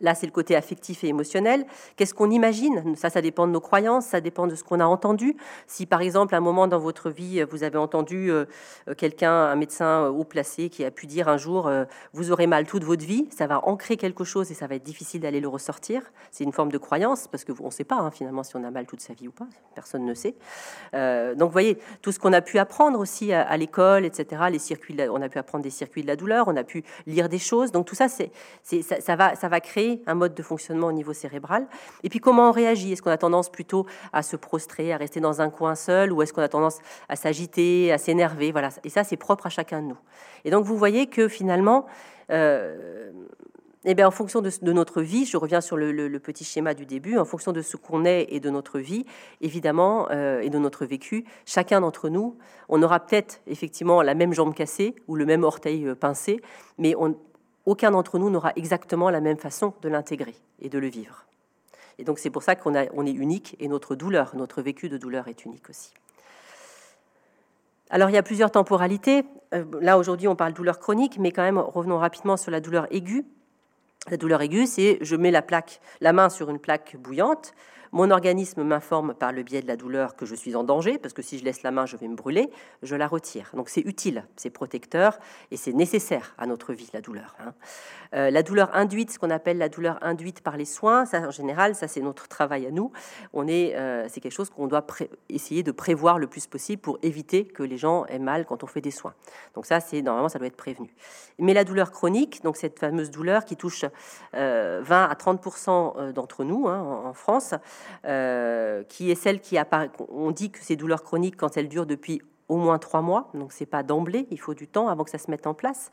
Là, 0.00 0.14
c'est 0.14 0.26
le 0.26 0.32
côté 0.32 0.54
affectif 0.54 1.02
et 1.02 1.08
émotionnel. 1.08 1.66
Qu'est-ce 1.96 2.14
qu'on 2.14 2.30
imagine? 2.30 2.94
Ça, 2.94 3.10
ça 3.10 3.20
dépend 3.20 3.48
de 3.48 3.52
nos 3.52 3.60
croyances, 3.60 4.06
ça 4.06 4.20
dépend 4.20 4.46
de 4.46 4.54
ce 4.54 4.62
qu'on 4.62 4.78
a 4.78 4.84
entendu. 4.84 5.36
Si, 5.66 5.86
par 5.86 6.02
exemple, 6.02 6.36
à 6.36 6.38
un 6.38 6.40
moment 6.40 6.68
dans 6.68 6.78
votre 6.78 7.10
vie, 7.10 7.42
vous 7.50 7.64
avez 7.64 7.78
entendu 7.78 8.30
euh, 8.30 8.44
quelqu'un, 8.96 9.32
un 9.32 9.56
médecin 9.56 10.04
euh, 10.04 10.08
haut 10.10 10.22
placé, 10.22 10.68
qui 10.68 10.84
a 10.84 10.92
pu 10.92 11.08
dire 11.08 11.26
un 11.26 11.36
jour 11.36 11.66
euh, 11.66 11.84
vous 12.12 12.30
aurez 12.30 12.46
mal 12.46 12.64
toute 12.64 12.84
votre 12.84 13.04
vie, 13.04 13.26
ça 13.36 13.48
va 13.48 13.66
ancrer 13.66 13.96
quelque 13.96 14.22
chose 14.22 14.52
et 14.52 14.54
ça 14.54 14.68
va 14.68 14.76
être 14.76 14.84
difficile 14.84 15.20
d'aller 15.20 15.40
le 15.40 15.48
ressortir. 15.48 16.12
C'est 16.30 16.44
une 16.44 16.52
forme 16.52 16.70
de 16.70 16.78
croyance 16.78 17.26
parce 17.26 17.44
que 17.44 17.52
on 17.60 17.66
ne 17.66 17.70
sait 17.70 17.82
pas 17.82 17.96
hein, 17.96 18.12
finalement 18.12 18.44
si 18.44 18.54
on 18.54 18.62
a 18.62 18.70
mal 18.70 18.86
toute 18.86 19.00
sa 19.00 19.14
vie 19.14 19.26
ou 19.26 19.32
pas. 19.32 19.48
Personne 19.74 20.04
ne 20.04 20.14
sait. 20.14 20.34
donc, 20.92 21.48
vous 21.48 21.52
voyez, 21.52 21.78
tout 22.02 22.12
ce 22.12 22.18
qu'on 22.18 22.32
a 22.32 22.40
pu 22.40 22.58
apprendre 22.58 22.98
aussi 22.98 23.32
à, 23.32 23.56
l'école, 23.56 24.04
etc. 24.04 24.42
Les 24.50 24.58
circuits, 24.58 24.96
on 25.10 25.22
a 25.22 25.28
pu 25.28 25.38
apprendre 25.38 25.64
des 25.64 25.70
circuits 25.70 26.02
de 26.02 26.06
la 26.06 26.16
douleur, 26.16 26.48
on 26.48 26.56
a 26.56 26.64
pu 26.64 26.84
lire 27.06 27.28
des 27.28 27.38
choses. 27.38 27.72
Donc 27.72 27.86
tout 27.86 27.94
ça, 27.94 28.08
c'est, 28.08 28.30
ça 28.62 29.16
va, 29.16 29.34
ça 29.34 29.48
va 29.48 29.60
créer 29.60 29.87
un 30.06 30.14
mode 30.14 30.34
de 30.34 30.42
fonctionnement 30.42 30.88
au 30.88 30.92
niveau 30.92 31.12
cérébral. 31.12 31.66
Et 32.02 32.08
puis 32.08 32.20
comment 32.20 32.48
on 32.48 32.52
réagit? 32.52 32.92
Est-ce 32.92 33.02
qu'on 33.02 33.10
a 33.10 33.18
tendance 33.18 33.50
plutôt 33.50 33.86
à 34.12 34.22
se 34.22 34.36
prostrer, 34.36 34.92
à 34.92 34.96
rester 34.96 35.20
dans 35.20 35.40
un 35.40 35.50
coin 35.50 35.74
seul, 35.74 36.12
ou 36.12 36.22
est-ce 36.22 36.32
qu'on 36.32 36.42
a 36.42 36.48
tendance 36.48 36.78
à 37.08 37.16
s'agiter, 37.16 37.92
à 37.92 37.98
s'énerver? 37.98 38.52
Voilà. 38.52 38.70
Et 38.84 38.88
ça, 38.88 39.04
c'est 39.04 39.16
propre 39.16 39.46
à 39.46 39.50
chacun 39.50 39.82
de 39.82 39.88
nous. 39.88 39.98
Et 40.44 40.50
donc 40.50 40.64
vous 40.64 40.76
voyez 40.76 41.06
que 41.06 41.28
finalement, 41.28 41.86
euh, 42.30 43.10
eh 43.84 43.94
bien, 43.94 44.08
en 44.08 44.10
fonction 44.10 44.42
de, 44.42 44.72
notre 44.72 45.02
vie, 45.02 45.24
je 45.24 45.36
reviens 45.36 45.60
sur 45.60 45.76
le, 45.76 46.18
petit 46.18 46.44
schéma 46.44 46.74
du 46.74 46.84
début, 46.84 47.16
en 47.16 47.24
fonction 47.24 47.52
de 47.52 47.62
ce 47.62 47.76
qu'on 47.76 48.04
est 48.04 48.26
et 48.28 48.40
de 48.40 48.50
notre 48.50 48.80
vie, 48.80 49.06
évidemment, 49.40 50.08
euh, 50.10 50.40
et 50.40 50.50
de 50.50 50.58
notre 50.58 50.84
vécu, 50.84 51.24
chacun 51.46 51.80
d'entre 51.80 52.08
nous, 52.08 52.36
on 52.68 52.82
aura 52.82 53.00
peut-être 53.00 53.40
effectivement 53.46 54.02
la 54.02 54.14
même 54.14 54.34
jambe 54.34 54.52
cassée 54.52 54.94
ou 55.06 55.14
le 55.14 55.24
même 55.24 55.44
orteil 55.44 55.86
euh, 55.86 55.94
pincé, 55.94 56.40
mais 56.76 56.94
on, 56.96 57.16
aucun 57.68 57.90
d'entre 57.90 58.18
nous 58.18 58.30
n'aura 58.30 58.52
exactement 58.56 59.10
la 59.10 59.20
même 59.20 59.36
façon 59.36 59.74
de 59.82 59.88
l'intégrer 59.90 60.34
et 60.60 60.70
de 60.70 60.78
le 60.78 60.88
vivre. 60.88 61.26
Et 61.98 62.04
donc 62.04 62.18
c'est 62.18 62.30
pour 62.30 62.42
ça 62.42 62.56
qu'on 62.56 62.74
on 62.94 63.06
est 63.06 63.12
unique 63.12 63.56
et 63.60 63.68
notre 63.68 63.94
douleur, 63.94 64.34
notre 64.34 64.62
vécu 64.62 64.88
de 64.88 64.96
douleur 64.96 65.28
est 65.28 65.44
unique 65.44 65.68
aussi. 65.68 65.92
Alors 67.90 68.08
il 68.08 68.14
y 68.14 68.18
a 68.18 68.22
plusieurs 68.22 68.50
temporalités. 68.50 69.24
Euh, 69.52 69.64
là 69.82 69.98
aujourd'hui 69.98 70.28
on 70.28 70.36
parle 70.36 70.54
douleur 70.54 70.78
chronique, 70.78 71.18
mais 71.18 71.30
quand 71.30 71.42
même 71.42 71.58
revenons 71.58 71.98
rapidement 71.98 72.38
sur 72.38 72.50
la 72.50 72.60
douleur 72.60 72.86
aiguë. 72.90 73.26
La 74.10 74.16
douleur 74.16 74.40
aiguë, 74.40 74.66
c'est 74.66 74.98
je 75.02 75.16
mets 75.16 75.30
la 75.30 75.42
plaque, 75.42 75.80
la 76.00 76.14
main 76.14 76.30
sur 76.30 76.48
une 76.48 76.58
plaque 76.58 76.96
bouillante, 76.96 77.52
mon 77.92 78.10
organisme 78.10 78.62
m'informe 78.62 79.14
par 79.14 79.32
le 79.32 79.42
biais 79.42 79.62
de 79.62 79.66
la 79.66 79.76
douleur 79.76 80.16
que 80.16 80.26
je 80.26 80.34
suis 80.34 80.56
en 80.56 80.64
danger, 80.64 80.98
parce 80.98 81.14
que 81.14 81.22
si 81.22 81.38
je 81.38 81.44
laisse 81.44 81.62
la 81.62 81.70
main, 81.70 81.86
je 81.86 81.96
vais 81.96 82.08
me 82.08 82.16
brûler, 82.16 82.50
je 82.82 82.96
la 82.96 83.06
retire. 83.06 83.50
Donc 83.54 83.68
c'est 83.68 83.80
utile, 83.80 84.24
c'est 84.36 84.50
protecteur 84.50 85.18
et 85.50 85.56
c'est 85.56 85.72
nécessaire 85.72 86.34
à 86.38 86.46
notre 86.46 86.72
vie, 86.72 86.88
la 86.92 87.00
douleur. 87.00 87.36
Hein. 87.40 87.54
Euh, 88.14 88.30
la 88.30 88.42
douleur 88.42 88.74
induite, 88.74 89.10
ce 89.10 89.18
qu'on 89.18 89.30
appelle 89.30 89.58
la 89.58 89.68
douleur 89.68 89.98
induite 90.02 90.40
par 90.40 90.56
les 90.56 90.64
soins, 90.64 91.04
ça 91.04 91.20
en 91.20 91.30
général, 91.30 91.74
ça 91.74 91.88
c'est 91.88 92.00
notre 92.00 92.28
travail 92.28 92.66
à 92.66 92.70
nous. 92.70 92.90
On 93.32 93.46
est, 93.46 93.76
euh, 93.76 94.06
c'est 94.08 94.20
quelque 94.20 94.32
chose 94.32 94.50
qu'on 94.50 94.66
doit 94.66 94.86
essayer 95.28 95.62
de 95.62 95.72
prévoir 95.72 96.18
le 96.18 96.26
plus 96.26 96.46
possible 96.46 96.80
pour 96.80 96.98
éviter 97.02 97.44
que 97.44 97.62
les 97.62 97.76
gens 97.76 98.06
aient 98.06 98.18
mal 98.18 98.46
quand 98.46 98.64
on 98.64 98.66
fait 98.66 98.80
des 98.80 98.90
soins. 98.90 99.14
Donc 99.54 99.66
ça, 99.66 99.80
c'est 99.80 100.02
normalement, 100.02 100.28
ça 100.28 100.38
doit 100.38 100.48
être 100.48 100.56
prévenu. 100.56 100.94
Mais 101.38 101.54
la 101.54 101.64
douleur 101.64 101.90
chronique, 101.90 102.42
donc 102.42 102.56
cette 102.56 102.78
fameuse 102.78 103.10
douleur 103.10 103.44
qui 103.44 103.56
touche 103.56 103.84
20 103.84 103.90
euh, 104.34 104.82
à 104.88 105.14
30% 105.14 106.12
d'entre 106.12 106.44
nous 106.44 106.68
hein, 106.68 106.80
en, 106.80 107.12
France, 107.12 107.54
qui 108.02 109.10
est 109.10 109.14
celle 109.14 109.40
qui 109.40 109.58
apparaît. 109.58 109.90
On 110.08 110.30
dit 110.30 110.50
que 110.50 110.58
ces 110.62 110.76
douleurs 110.76 111.02
chroniques, 111.02 111.36
quand 111.36 111.56
elles 111.56 111.68
durent 111.68 111.86
depuis 111.86 112.22
au 112.48 112.56
moins 112.56 112.78
trois 112.78 113.02
mois, 113.02 113.30
donc 113.34 113.52
c'est 113.52 113.66
pas 113.66 113.82
d'emblée, 113.82 114.26
il 114.30 114.40
faut 114.40 114.54
du 114.54 114.66
temps 114.66 114.88
avant 114.88 115.04
que 115.04 115.10
ça 115.10 115.18
se 115.18 115.30
mette 115.30 115.46
en 115.46 115.54
place. 115.54 115.90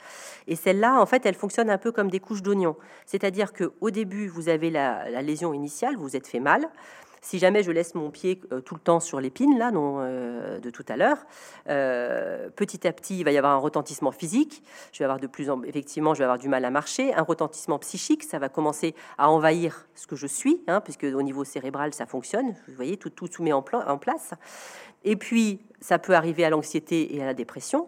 Et 0.47 0.55
celle-là, 0.55 0.99
en 1.01 1.05
fait, 1.05 1.25
elle 1.25 1.35
fonctionne 1.35 1.69
un 1.69 1.77
peu 1.77 1.91
comme 1.91 2.09
des 2.09 2.19
couches 2.19 2.41
d'oignons, 2.41 2.77
c'est-à-dire 3.05 3.53
que 3.53 3.73
au 3.81 3.91
début, 3.91 4.27
vous 4.27 4.49
avez 4.49 4.71
la, 4.71 5.21
lésion 5.21 5.53
initiale, 5.53 5.95
vous 5.95 6.03
vous 6.03 6.15
êtes 6.15 6.27
fait 6.27 6.39
mal. 6.39 6.69
Si 7.25 7.39
jamais 7.39 7.63
je 7.63 7.71
laisse 7.71 7.95
mon 7.95 8.11
pied 8.11 8.39
euh, 8.51 8.61
tout 8.61 8.75
le 8.75 8.79
temps 8.79 8.99
sur 8.99 9.19
l'épine 9.19 9.57
là, 9.57 9.71
non, 9.71 9.95
euh, 9.97 10.59
de 10.59 10.69
tout 10.69 10.85
à 10.87 10.95
l'heure, 10.95 11.17
euh, 11.67 12.51
petit 12.55 12.87
à 12.87 12.93
petit, 12.93 13.17
il 13.17 13.23
va 13.23 13.31
y 13.31 13.37
avoir 13.39 13.53
un 13.53 13.57
retentissement 13.57 14.11
physique. 14.11 14.61
Je 14.91 14.99
vais 14.99 15.05
avoir 15.05 15.19
de 15.19 15.25
plus 15.25 15.49
en 15.49 15.63
effectivement, 15.63 16.13
je 16.13 16.19
vais 16.19 16.25
avoir 16.25 16.37
du 16.37 16.49
mal 16.49 16.63
à 16.63 16.69
marcher. 16.69 17.15
Un 17.15 17.23
retentissement 17.23 17.79
psychique, 17.79 18.23
ça 18.23 18.37
va 18.37 18.47
commencer 18.47 18.93
à 19.17 19.31
envahir 19.31 19.87
ce 19.95 20.05
que 20.05 20.15
je 20.15 20.27
suis, 20.27 20.61
hein, 20.67 20.81
puisque 20.81 21.05
au 21.05 21.23
niveau 21.23 21.43
cérébral, 21.43 21.95
ça 21.95 22.05
fonctionne. 22.05 22.53
Vous 22.67 22.75
voyez, 22.75 22.95
tout 22.95 23.09
tout, 23.09 23.27
tout 23.27 23.41
met 23.41 23.53
en, 23.53 23.65
en 23.73 23.97
place. 23.97 24.35
Et 25.03 25.15
puis, 25.15 25.61
ça 25.81 25.97
peut 25.97 26.13
arriver 26.13 26.45
à 26.45 26.51
l'anxiété 26.51 27.15
et 27.15 27.23
à 27.23 27.25
la 27.25 27.33
dépression. 27.33 27.87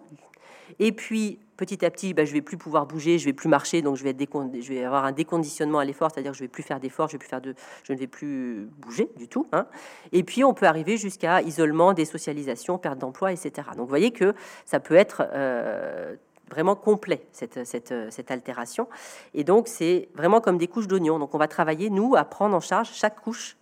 Et 0.79 0.91
puis, 0.91 1.39
petit 1.57 1.83
à 1.83 1.89
petit, 1.89 2.13
bah, 2.13 2.23
je 2.23 2.33
vais 2.33 2.41
plus 2.41 2.57
pouvoir 2.57 2.85
bouger, 2.85 3.17
je 3.17 3.25
vais 3.25 3.33
plus 3.33 3.49
marcher, 3.49 3.81
donc 3.81 3.97
je 3.97 4.03
vais, 4.03 4.83
avoir 4.85 5.05
un 5.05 5.11
déconditionnement 5.11 5.79
à 5.79 5.85
l'effort, 5.85 6.11
c'est-à-dire 6.13 6.31
que 6.31 6.37
je 6.37 6.43
vais 6.43 6.47
plus 6.47 6.63
faire 6.63 6.79
d'efforts, 6.79 7.09
je 7.09 7.17
de, 7.17 7.55
je 7.83 7.93
ne 7.93 7.97
vais 7.97 8.07
plus 8.07 8.69
bouger 8.77 9.09
du 9.17 9.27
tout. 9.27 9.47
Hein. 9.51 9.67
Et 10.11 10.23
puis, 10.23 10.43
on 10.43 10.53
peut 10.53 10.67
arriver 10.67 10.97
jusqu'à 10.97 11.41
isolement, 11.41 11.93
désocialisation, 11.93 12.77
perte 12.77 12.99
d'emploi, 12.99 13.31
etc. 13.31 13.51
Donc, 13.75 13.85
vous 13.85 13.89
voyez 13.89 14.11
que 14.11 14.33
ça 14.65 14.79
peut 14.79 14.95
être 14.95 15.27
euh, 15.33 16.15
vraiment 16.49 16.75
complet 16.75 17.27
cette, 17.31 17.65
cette, 17.65 18.31
altération. 18.31 18.87
Et 19.33 19.43
donc, 19.43 19.67
c'est 19.67 20.09
vraiment 20.15 20.41
comme 20.41 20.57
des 20.57 20.67
couches 20.67 20.87
d'oignons. 20.87 21.19
Donc, 21.19 21.35
on 21.35 21.37
va 21.37 21.47
travailler 21.47 21.89
nous 21.89 22.15
à 22.15 22.23
prendre 22.23 22.55
en 22.55 22.61
charge 22.61 22.89
chaque 22.93 23.19
couche 23.19 23.57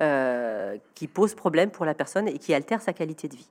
euh, 0.00 0.76
qui 0.94 1.06
pose 1.06 1.34
problème 1.34 1.70
pour 1.70 1.84
la 1.84 1.94
personne 1.94 2.28
et 2.28 2.38
qui 2.38 2.54
altère 2.54 2.80
sa 2.82 2.92
qualité 2.92 3.28
de 3.28 3.36
vie. 3.36 3.50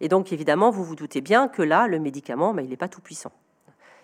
Et 0.00 0.08
donc, 0.08 0.32
évidemment, 0.32 0.70
vous 0.70 0.84
vous 0.84 0.94
doutez 0.94 1.20
bien 1.20 1.48
que 1.48 1.62
là, 1.62 1.86
le 1.88 1.98
médicament, 1.98 2.54
ben, 2.54 2.64
il 2.64 2.70
n'est 2.70 2.76
pas 2.76 2.88
tout 2.88 3.00
puissant. 3.00 3.32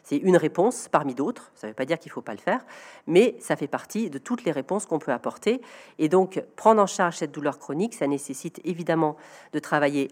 C'est 0.02 0.18
une 0.18 0.36
réponse 0.36 0.88
parmi 0.88 1.14
d'autres. 1.14 1.50
Ça 1.54 1.66
ne 1.66 1.70
veut 1.70 1.74
pas 1.74 1.86
dire 1.86 1.98
qu'il 1.98 2.10
ne 2.10 2.14
faut 2.14 2.22
pas 2.22 2.32
le 2.32 2.38
faire, 2.38 2.64
mais 3.06 3.36
ça 3.40 3.56
fait 3.56 3.66
partie 3.66 4.10
de 4.10 4.18
toutes 4.18 4.44
les 4.44 4.52
réponses 4.52 4.86
qu'on 4.86 4.98
peut 4.98 5.12
apporter. 5.12 5.62
Et 5.98 6.08
donc, 6.08 6.42
prendre 6.56 6.82
en 6.82 6.86
charge 6.86 7.16
cette 7.16 7.32
douleur 7.32 7.58
chronique, 7.58 7.94
ça 7.94 8.06
nécessite 8.06 8.60
évidemment 8.64 9.16
de 9.52 9.58
travailler 9.58 10.10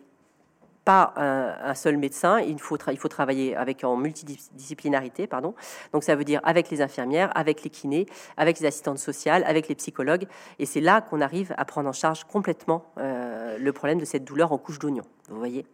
pas 0.85 1.15
un, 1.17 1.75
seul 1.75 1.97
médecin, 1.97 2.41
il 2.41 2.59
faut, 2.59 2.77
il 2.91 2.99
faut 2.99 3.09
travailler 3.09 3.55
avec 3.57 3.85
en 3.85 3.97
multidisciplinarité, 3.97 5.27
pardon. 5.27 5.55
Donc 5.93 6.03
ça 6.03 6.17
veut 6.17 6.25
dire 6.25 6.41
avec 6.43 6.71
les 6.71 6.81
infirmières, 6.83 7.31
avec 7.37 7.63
les 7.63 7.71
kinés, 7.71 8.07
avec 8.37 8.59
les 8.59 8.67
assistantes 8.67 8.99
sociales, 8.99 9.45
avec 9.47 9.69
les 9.69 9.75
psychologues, 9.75 10.27
et 10.59 10.67
c'est 10.67 10.81
là 10.81 11.01
qu'on 11.01 11.21
arrive 11.21 11.55
à 11.57 11.65
prendre 11.65 11.89
en 11.89 11.93
charge 11.93 12.25
complètement 12.25 12.85
euh, 12.99 13.59
le 13.59 13.73
problème 13.73 13.99
de 13.99 14.05
cette 14.05 14.25
douleur 14.25 14.53
en 14.53 14.59
couche 14.59 14.79
d'oignon. 14.79 15.05
Vous 15.29 15.39
voyez. 15.39 15.65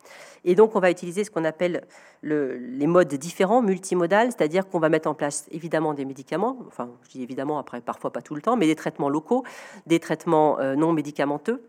Et 0.44 0.54
donc 0.54 0.76
on 0.76 0.80
va 0.80 0.90
utiliser 0.90 1.24
ce 1.24 1.30
qu'on 1.30 1.44
appelle 1.44 1.86
les 2.22 2.86
modes 2.86 3.12
différents, 3.14 3.62
multimodales, 3.62 4.30
c'est-à-dire 4.30 4.68
qu'on 4.68 4.78
va 4.78 4.88
mettre 4.88 5.08
en 5.08 5.14
place 5.14 5.46
évidemment 5.50 5.94
des 5.94 6.04
médicaments, 6.04 6.58
enfin 6.66 6.90
je 7.04 7.10
dis 7.10 7.22
évidemment 7.22 7.58
après 7.58 7.80
parfois 7.80 8.12
pas 8.12 8.22
tout 8.22 8.34
le 8.34 8.42
temps, 8.42 8.56
mais 8.56 8.66
des 8.66 8.76
traitements 8.76 9.08
locaux, 9.08 9.44
des 9.86 10.00
traitements 10.00 10.58
euh, 10.60 10.74
non 10.74 10.92
médicamenteux 10.92 11.62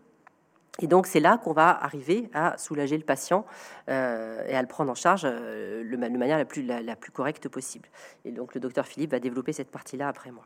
et 0.78 0.86
donc 0.86 1.06
c'est 1.06 1.20
là 1.20 1.38
qu'on 1.38 1.52
va 1.52 1.70
arriver 1.82 2.30
à 2.32 2.56
soulager 2.56 2.96
le 2.96 3.04
patient 3.04 3.44
euh, 3.88 4.44
et 4.46 4.54
à 4.54 4.62
le 4.62 4.68
prendre 4.68 4.90
en 4.90 4.94
charge 4.94 5.22
euh, 5.24 5.84
de 5.84 5.96
manière 5.96 6.38
la 6.38 6.44
plus, 6.44 6.62
la, 6.62 6.96
plus 6.96 7.12
correcte 7.12 7.48
possible. 7.48 7.88
Et 8.24 8.30
donc 8.30 8.54
le 8.54 8.60
docteur 8.60 8.86
Philippe 8.86 9.10
va 9.10 9.20
développer 9.20 9.52
cette 9.52 9.70
partie-là 9.70 10.08
après 10.08 10.30
moi. 10.30 10.44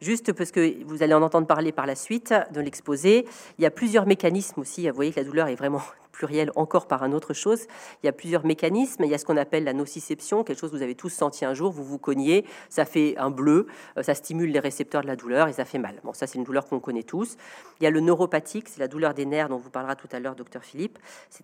Juste 0.00 0.32
parce 0.32 0.50
que 0.50 0.84
vous 0.84 1.02
allez 1.02 1.14
en 1.14 1.22
entendre 1.22 1.46
parler 1.46 1.72
par 1.72 1.86
la 1.86 1.94
suite 1.94 2.34
de 2.52 2.60
l'exposé, 2.60 3.26
il 3.58 3.62
y 3.62 3.66
a 3.66 3.70
plusieurs 3.70 4.06
mécanismes 4.06 4.60
aussi. 4.60 4.88
Vous 4.88 4.94
voyez 4.94 5.12
que 5.12 5.20
la 5.20 5.24
douleur 5.24 5.48
est 5.48 5.54
vraiment 5.54 5.80
pluriel 6.16 6.50
encore 6.56 6.88
par 6.88 7.02
un 7.02 7.12
autre 7.12 7.34
chose. 7.34 7.66
Il 8.02 8.06
y 8.06 8.08
a 8.08 8.12
plusieurs 8.12 8.44
mécanismes. 8.44 9.04
Il 9.04 9.10
y 9.10 9.14
a 9.14 9.18
ce 9.18 9.24
qu'on 9.24 9.36
appelle 9.36 9.64
la 9.64 9.74
nociception, 9.74 10.42
quelque 10.42 10.58
chose 10.58 10.70
que 10.70 10.76
vous 10.76 10.82
avez 10.82 10.94
tous 10.94 11.10
senti 11.10 11.44
un 11.44 11.54
jour, 11.54 11.70
vous 11.70 11.84
vous 11.84 11.98
cognez, 11.98 12.44
ça 12.68 12.84
fait 12.84 13.16
un 13.18 13.30
bleu, 13.30 13.66
euh, 13.96 14.02
ça 14.02 14.14
stimule 14.14 14.50
les 14.50 14.58
récepteurs 14.58 15.02
de 15.02 15.06
la 15.06 15.16
douleur 15.16 15.48
et 15.48 15.52
ça 15.52 15.64
fait 15.64 15.78
mal. 15.78 16.00
Bon, 16.02 16.12
ça 16.12 16.26
c'est 16.26 16.38
une 16.38 16.44
douleur 16.44 16.66
qu'on 16.66 16.80
connaît 16.80 17.02
tous. 17.02 17.36
Il 17.80 17.84
y 17.84 17.86
a 17.86 17.90
le 17.90 18.00
neuropathique, 18.00 18.68
c'est 18.68 18.80
la 18.80 18.88
douleur 18.88 19.14
des 19.14 19.26
nerfs 19.26 19.48
dont 19.48 19.58
vous 19.58 19.70
parlera 19.70 19.94
tout 19.94 20.08
à 20.12 20.18
l'heure 20.18 20.34
docteur 20.34 20.64
Philippe. 20.64 20.98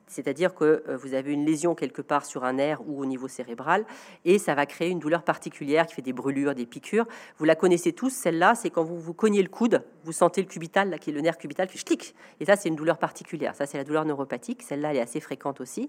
C'est-à-dire 0.07 0.55
que 0.55 0.83
euh, 0.89 0.97
vous 0.97 1.15
avez 1.15 1.33
une 1.33 1.45
lésion 1.45 1.75
quelque 1.75 2.03
part 2.03 2.25
sur 2.25 2.45
un 2.45 2.55
nerf 2.55 2.81
ou 2.87 3.01
au 3.01 3.07
niveau 3.07 3.29
cérébral 3.29 3.85
et 4.25 4.39
ça 4.39 4.55
va 4.55 4.67
créer 4.67 4.89
une 4.89 4.99
douleur 4.99 5.23
particulière 5.23 5.87
qui 5.87 5.95
fait 5.95 6.03
des 6.03 6.13
brûlures, 6.13 6.55
des 6.55 6.67
piqûres. 6.67 7.07
Vous 7.39 7.45
la 7.45 7.55
connaissez 7.55 7.93
tous, 7.93 8.11
celle-là, 8.11 8.55
c'est 8.55 8.71
quand 8.71 8.85
vous 8.85 8.99
vous 8.99 9.15
cognez 9.15 9.43
le 9.43 9.49
coude, 9.49 9.85
vous 10.05 10.13
sentez 10.13 10.41
le 10.41 10.49
cubital, 10.49 10.91
là, 10.91 10.99
qui 10.99 11.11
est 11.11 11.13
le 11.13 11.21
nerf 11.21 11.37
cubital, 11.37 11.69
qui 11.69 11.83
clic. 11.85 12.15
Et 12.41 12.45
ça, 12.45 12.57
c'est 12.57 12.69
une 12.69 12.77
douleur 12.77 12.99
particulière. 12.99 13.55
Ça, 13.55 13.67
c'est 13.67 13.79
la 13.79 13.85
douleur 13.85 14.05
neuropathique. 14.05 14.62
Celle-là, 14.63 14.91
elle 14.91 14.99
est 14.99 15.03
assez 15.03 15.21
fréquente 15.21 15.61
aussi. 15.61 15.89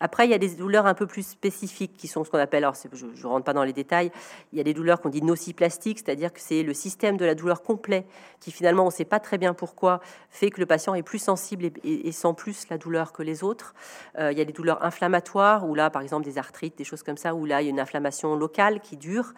Après, 0.00 0.26
il 0.26 0.30
y 0.30 0.34
a 0.34 0.38
des 0.38 0.54
douleurs 0.54 0.86
un 0.86 0.94
peu 0.94 1.06
plus 1.06 1.26
spécifiques 1.26 1.96
qui 1.96 2.08
sont 2.08 2.24
ce 2.24 2.30
qu'on 2.30 2.38
appelle, 2.38 2.64
alors 2.64 2.74
je 2.92 3.06
ne 3.06 3.26
rentre 3.26 3.44
pas 3.44 3.52
dans 3.52 3.64
les 3.64 3.72
détails, 3.72 4.10
il 4.52 4.58
y 4.58 4.60
a 4.60 4.64
des 4.64 4.74
douleurs 4.74 5.00
qu'on 5.00 5.08
dit 5.08 5.22
nociplastiques, 5.22 6.00
c'est-à-dire 6.04 6.32
que 6.32 6.40
c'est 6.40 6.62
le 6.62 6.74
système 6.74 7.16
de 7.16 7.24
la 7.24 7.34
douleur 7.34 7.62
complet 7.62 8.06
qui 8.44 8.52
finalement, 8.52 8.82
on 8.82 8.86
ne 8.86 8.92
sait 8.92 9.06
pas 9.06 9.20
très 9.20 9.38
bien 9.38 9.54
pourquoi, 9.54 10.00
fait 10.28 10.50
que 10.50 10.60
le 10.60 10.66
patient 10.66 10.94
est 10.94 11.02
plus 11.02 11.18
sensible 11.18 11.70
et, 11.82 12.12
sent 12.12 12.34
plus 12.36 12.68
la 12.68 12.76
douleur 12.76 13.12
que 13.12 13.22
les 13.22 13.42
autres. 13.42 13.74
Euh, 14.18 14.32
il 14.32 14.38
y 14.38 14.40
a 14.40 14.44
des 14.44 14.52
douleurs 14.52 14.84
inflammatoires, 14.84 15.66
où 15.66 15.74
là, 15.74 15.88
par 15.88 16.02
exemple, 16.02 16.24
des 16.24 16.36
arthrites, 16.36 16.76
des 16.76 16.84
choses 16.84 17.02
comme 17.02 17.16
ça, 17.16 17.34
où 17.34 17.46
là, 17.46 17.62
il 17.62 17.64
y 17.64 17.68
a 17.68 17.70
une 17.70 17.80
inflammation 17.80 18.36
locale 18.36 18.80
qui 18.80 18.96
dure. 18.98 19.32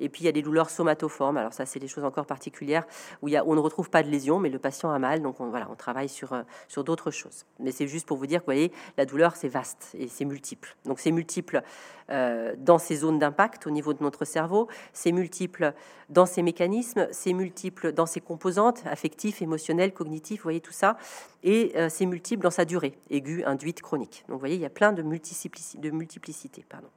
Et 0.00 0.08
puis 0.08 0.22
il 0.22 0.24
y 0.24 0.28
a 0.28 0.32
des 0.32 0.42
douleurs 0.42 0.70
somatoformes. 0.70 1.36
Alors 1.36 1.52
ça, 1.52 1.66
c'est 1.66 1.78
des 1.78 1.86
choses 1.86 2.04
encore 2.04 2.26
particulières 2.26 2.86
où 3.22 3.28
on 3.28 3.54
ne 3.54 3.60
retrouve 3.60 3.90
pas 3.90 4.02
de 4.02 4.08
lésion, 4.08 4.40
mais 4.40 4.48
le 4.48 4.58
patient 4.58 4.90
a 4.90 4.98
mal. 4.98 5.20
Donc 5.22 5.40
on, 5.40 5.50
voilà, 5.50 5.68
on 5.70 5.74
travaille 5.74 6.08
sur, 6.08 6.32
euh, 6.32 6.42
sur 6.68 6.84
d'autres 6.84 7.10
choses. 7.10 7.44
Mais 7.58 7.70
c'est 7.70 7.86
juste 7.86 8.06
pour 8.06 8.16
vous 8.16 8.26
dire 8.26 8.40
que 8.40 8.44
vous 8.44 8.52
voyez, 8.52 8.72
la 8.96 9.04
douleur, 9.04 9.36
c'est 9.36 9.48
vaste 9.48 9.90
et 10.00 10.08
c'est 10.08 10.24
multiple. 10.24 10.76
Donc 10.84 10.98
c'est 10.98 11.12
multiple 11.12 11.62
euh, 12.10 12.54
dans 12.58 12.78
ces 12.78 12.96
zones 12.96 13.18
d'impact 13.18 13.66
au 13.66 13.70
niveau 13.70 13.92
de 13.92 14.02
notre 14.02 14.24
cerveau, 14.24 14.68
c'est 14.92 15.12
multiple 15.12 15.74
dans 16.08 16.26
ces 16.26 16.42
mécanismes, 16.42 17.06
c'est 17.12 17.32
multiple 17.32 17.92
dans 17.92 18.06
ses 18.06 18.20
composantes 18.20 18.82
affectives, 18.86 19.42
émotionnelles, 19.42 19.92
cognitives, 19.92 20.38
vous 20.38 20.44
voyez 20.44 20.60
tout 20.60 20.72
ça, 20.72 20.96
et 21.44 21.72
euh, 21.76 21.88
c'est 21.88 22.06
multiple 22.06 22.42
dans 22.42 22.50
sa 22.50 22.64
durée, 22.64 22.94
aiguë, 23.10 23.44
induite, 23.44 23.82
chronique. 23.82 24.24
Donc 24.28 24.36
vous 24.36 24.40
voyez, 24.40 24.56
il 24.56 24.62
y 24.62 24.66
a 24.66 24.70
plein 24.70 24.92
de, 24.92 25.02
multiplicité. 25.02 25.78
De 25.78 25.90
multiplicité 25.90 26.64
pardon. 26.68 26.88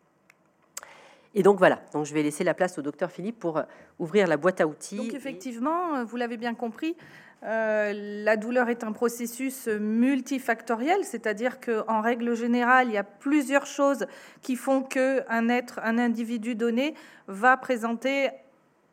Et 1.36 1.42
donc 1.42 1.58
voilà, 1.58 1.82
donc 1.94 2.06
je 2.06 2.14
vais 2.14 2.22
laisser 2.22 2.44
la 2.44 2.54
place 2.54 2.78
au 2.78 2.84
docteur 2.84 3.12
Philippe 3.12 3.40
pour 3.40 3.58
euh, 3.58 3.64
ouvrir 4.00 4.28
la 4.28 4.38
boîte 4.38 4.62
à 4.62 4.68
outils. 4.68 4.98
Donc 4.98 5.14
effectivement, 5.14 6.04
vous 6.06 6.16
l'avez 6.16 6.38
bien 6.38 6.54
compris, 6.54 6.96
euh, 7.46 8.24
la 8.24 8.38
douleur 8.38 8.70
est 8.70 8.84
un 8.84 8.92
processus 8.92 9.68
multifactoriel, 9.68 11.04
c'est-à-dire 11.04 11.60
qu'en 11.60 12.02
règle 12.02 12.36
générale, 12.36 12.88
il 12.88 12.94
y 12.94 12.98
a 12.98 13.04
plusieurs 13.04 13.66
choses 13.66 14.06
qui 14.42 14.56
font 14.56 14.82
qu'un 14.82 15.50
être, 15.50 15.80
un 15.84 15.98
individu 15.98 16.56
donné 16.56 16.94
va 17.28 17.58
présenter 17.58 18.30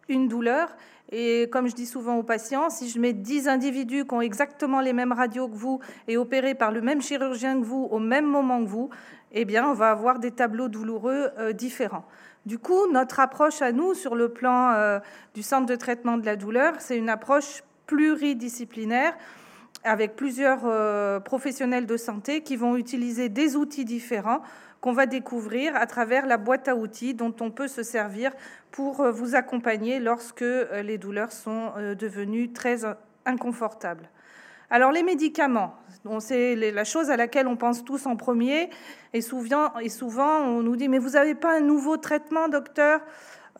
une 0.09 0.29
douleur. 0.29 0.77
Et 1.13 1.49
comme 1.51 1.69
je 1.69 1.75
dis 1.75 1.87
souvent 1.87 2.17
aux 2.17 2.23
patients, 2.23 2.71
si 2.71 2.89
je 2.89 2.99
mets 3.01 3.13
10 3.13 3.49
individus 3.49 4.05
qui 4.05 4.15
ont 4.15 4.21
exactement 4.21 4.81
les 4.81 4.93
mêmes 4.93 5.13
radios 5.13 5.49
que 5.49 5.57
vous 5.57 5.81
et 6.09 6.17
opérés 6.17 6.55
par 6.55 6.71
le 6.73 6.81
même 6.81 7.03
chirurgien 7.03 7.61
que 7.61 7.65
vous 7.65 7.89
au 7.91 7.99
même 7.99 8.27
moment 8.27 8.63
que 8.65 8.69
vous, 8.69 8.91
eh 9.33 9.45
bien, 9.45 9.69
on 9.69 9.75
va 9.75 9.91
avoir 9.91 10.19
des 10.19 10.31
tableaux 10.33 10.69
douloureux 10.69 11.31
différents. 11.53 12.05
Du 12.47 12.59
coup, 12.59 12.91
notre 12.91 13.21
approche 13.21 13.61
à 13.61 13.71
nous 13.71 13.93
sur 13.95 14.15
le 14.15 14.31
plan 14.31 14.73
euh, 14.73 14.99
du 15.35 15.43
centre 15.43 15.67
de 15.67 15.77
traitement 15.77 16.17
de 16.17 16.25
la 16.25 16.37
douleur, 16.37 16.75
c'est 16.79 16.97
une 16.97 17.11
approche 17.11 17.63
pluridisciplinaire 17.91 19.15
avec 19.83 20.15
plusieurs 20.15 20.61
euh, 20.65 21.19
professionnels 21.19 21.87
de 21.87 21.97
santé 21.97 22.43
qui 22.43 22.55
vont 22.55 22.77
utiliser 22.77 23.29
des 23.29 23.57
outils 23.57 23.85
différents 23.85 24.43
qu'on 24.81 24.93
va 24.93 25.07
découvrir 25.07 25.75
à 25.75 25.87
travers 25.87 26.27
la 26.27 26.37
boîte 26.37 26.69
à 26.69 26.77
outils 26.77 27.15
dont 27.15 27.35
on 27.41 27.51
peut 27.51 27.67
se 27.67 27.83
servir 27.83 28.31
pour 28.71 29.01
euh, 29.01 29.11
vous 29.11 29.35
accompagner 29.35 29.99
lorsque 29.99 30.45
les 30.85 30.99
douleurs 30.99 31.33
sont 31.33 31.73
devenues 31.99 32.53
très 32.53 32.83
inconfortables. 33.27 34.09
Alors 34.71 34.93
les 34.93 35.03
médicaments, 35.03 35.75
c'est 36.21 36.55
la 36.55 36.85
chose 36.85 37.11
à 37.11 37.17
laquelle 37.17 37.49
on 37.49 37.57
pense 37.57 37.85
tous 37.85 38.07
en 38.07 38.15
premier, 38.15 38.71
et 39.13 39.21
souvent 39.21 39.73
on 39.77 40.63
nous 40.63 40.77
dit 40.77 40.89
mais 40.89 41.01
vous 41.01 41.11
n'avez 41.11 41.35
pas 41.35 41.57
un 41.57 41.61
nouveau 41.61 41.97
traitement, 41.97 42.49
docteur? 42.49 43.01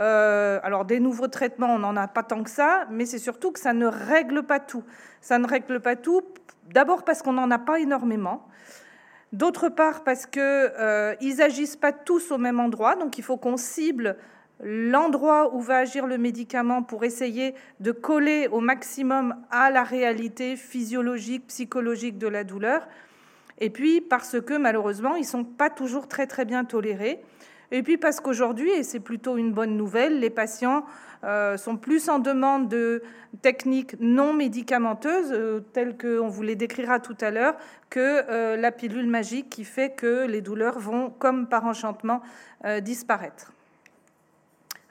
Euh, 0.01 0.61
Alors 0.63 0.85
des 0.85 1.01
nouveaux 1.01 1.29
traitements, 1.29 1.75
on 1.75 1.79
n'en 1.79 1.97
a 1.97 2.09
pas 2.09 2.23
tant 2.23 2.43
que 2.43 2.51
ça, 2.51 2.87
mais 2.91 3.07
c'est 3.07 3.19
surtout 3.19 3.53
que 3.53 3.61
ça 3.61 3.73
ne 3.73 3.87
règle 3.87 4.43
pas 4.43 4.61
tout. 4.61 4.85
Ça 5.21 5.39
ne 5.39 5.47
règle 5.47 5.81
pas 5.81 5.97
tout. 5.97 6.23
D'abord 6.73 7.05
parce 7.05 7.23
qu'on 7.23 7.33
n'en 7.33 7.51
a 7.51 7.59
pas 7.59 7.81
énormément. 7.81 8.47
D'autre 9.33 9.69
part 9.69 10.03
parce 10.03 10.27
qu'ils 10.27 10.43
euh, 10.43 11.15
agissent 11.39 11.77
pas 11.77 11.93
tous 11.93 12.33
au 12.33 12.39
même 12.39 12.59
endroit, 12.59 12.97
donc 12.97 13.17
il 13.17 13.23
faut 13.23 13.37
qu'on 13.37 13.57
cible 13.57 14.17
l'endroit 14.63 15.55
où 15.55 15.61
va 15.61 15.79
agir 15.79 16.07
le 16.07 16.19
médicament 16.19 16.83
pour 16.83 17.05
essayer 17.05 17.55
de 17.79 17.93
coller 17.93 18.49
au 18.49 18.61
maximum 18.61 19.37
à 19.51 19.71
la 19.71 19.85
réalité 19.85 20.57
physiologique, 20.57 21.47
psychologique 21.47 22.19
de 22.19 22.27
la 22.27 22.45
douleur. 22.45 22.87
Et 23.59 23.71
puis 23.71 24.01
parce 24.01 24.41
que 24.41 24.55
malheureusement, 24.55 25.17
ils 25.17 25.25
sont 25.25 25.45
pas 25.45 25.71
toujours 25.71 26.09
très 26.09 26.27
très 26.27 26.45
bien 26.45 26.65
tolérés. 26.65 27.23
Et 27.73 27.83
puis 27.83 27.99
parce 27.99 28.21
qu'aujourd'hui, 28.21 28.71
et 28.71 28.83
c'est 28.83 29.01
plutôt 29.01 29.37
une 29.37 29.53
bonne 29.53 29.77
nouvelle, 29.77 30.19
les 30.19 30.31
patients 30.31 30.85
euh, 31.23 31.57
sont 31.57 31.77
plus 31.77 32.09
en 32.09 32.19
demande 32.19 32.69
de 32.69 33.03
techniques 33.43 33.95
non 34.01 34.33
médicamenteuses, 34.33 35.33
euh, 35.33 35.61
telles 35.73 35.97
qu'on 35.97 36.29
vous 36.29 36.43
les 36.43 36.57
décrira 36.57 36.99
tout 36.99 37.17
à 37.21 37.31
l'heure, 37.31 37.55
que 37.91 38.25
euh, 38.31 38.57
la 38.57 38.73
pilule 38.73 39.07
magique 39.07 39.51
qui 39.51 39.65
fait 39.65 39.91
que 39.91 40.27
les 40.27 40.41
douleurs 40.41 40.79
vont, 40.79 41.11
comme 41.11 41.47
par 41.47 41.65
enchantement, 41.67 42.23
disparaître. 42.83 43.53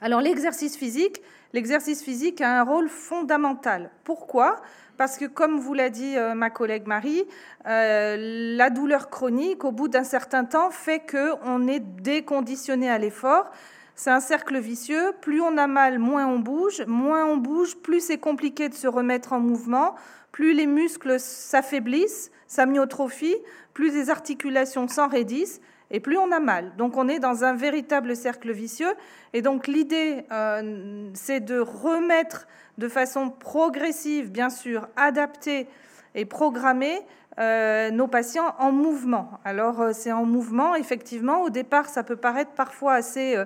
Alors 0.00 0.20
l'exercice 0.20 0.76
physique, 0.76 1.22
l'exercice 1.52 2.02
physique 2.02 2.40
a 2.40 2.60
un 2.60 2.64
rôle 2.64 2.88
fondamental. 2.88 3.90
Pourquoi? 4.02 4.56
Parce 5.00 5.16
que 5.16 5.24
comme 5.24 5.58
vous 5.58 5.72
l'a 5.72 5.88
dit 5.88 6.18
euh, 6.18 6.34
ma 6.34 6.50
collègue 6.50 6.86
Marie, 6.86 7.24
euh, 7.66 8.16
la 8.54 8.68
douleur 8.68 9.08
chronique, 9.08 9.64
au 9.64 9.72
bout 9.72 9.88
d'un 9.88 10.04
certain 10.04 10.44
temps, 10.44 10.70
fait 10.70 11.00
qu'on 11.10 11.66
est 11.66 11.80
déconditionné 11.80 12.90
à 12.90 12.98
l'effort. 12.98 13.50
C'est 13.94 14.10
un 14.10 14.20
cercle 14.20 14.58
vicieux. 14.58 15.14
Plus 15.22 15.40
on 15.40 15.56
a 15.56 15.66
mal, 15.66 15.98
moins 15.98 16.26
on 16.26 16.38
bouge. 16.38 16.84
Moins 16.86 17.24
on 17.24 17.38
bouge, 17.38 17.78
plus 17.78 18.00
c'est 18.00 18.18
compliqué 18.18 18.68
de 18.68 18.74
se 18.74 18.86
remettre 18.86 19.32
en 19.32 19.40
mouvement. 19.40 19.94
Plus 20.32 20.52
les 20.52 20.66
muscles 20.66 21.18
s'affaiblissent, 21.18 22.30
s'amyotrophient, 22.46 23.38
plus 23.72 23.94
les 23.94 24.10
articulations 24.10 24.86
s'enraidissent 24.86 25.62
et 25.90 26.00
plus 26.00 26.18
on 26.18 26.30
a 26.30 26.40
mal. 26.40 26.72
Donc 26.76 26.96
on 26.96 27.08
est 27.08 27.18
dans 27.18 27.44
un 27.44 27.54
véritable 27.54 28.14
cercle 28.16 28.52
vicieux. 28.52 28.92
Et 29.32 29.42
donc 29.42 29.66
l'idée, 29.66 30.24
euh, 30.30 31.08
c'est 31.14 31.40
de 31.40 31.58
remettre 31.58 32.46
de 32.80 32.88
façon 32.88 33.30
progressive, 33.30 34.32
bien 34.32 34.50
sûr, 34.50 34.88
adaptée 34.96 35.68
et 36.16 36.24
programmée 36.24 36.98
euh, 37.38 37.90
nos 37.92 38.08
patients 38.08 38.56
en 38.58 38.72
mouvement. 38.72 39.38
Alors 39.44 39.80
euh, 39.80 39.90
c'est 39.92 40.10
en 40.10 40.24
mouvement, 40.24 40.74
effectivement. 40.74 41.42
Au 41.42 41.50
départ, 41.50 41.88
ça 41.88 42.02
peut 42.02 42.16
paraître 42.16 42.50
parfois 42.50 42.94
assez 42.94 43.36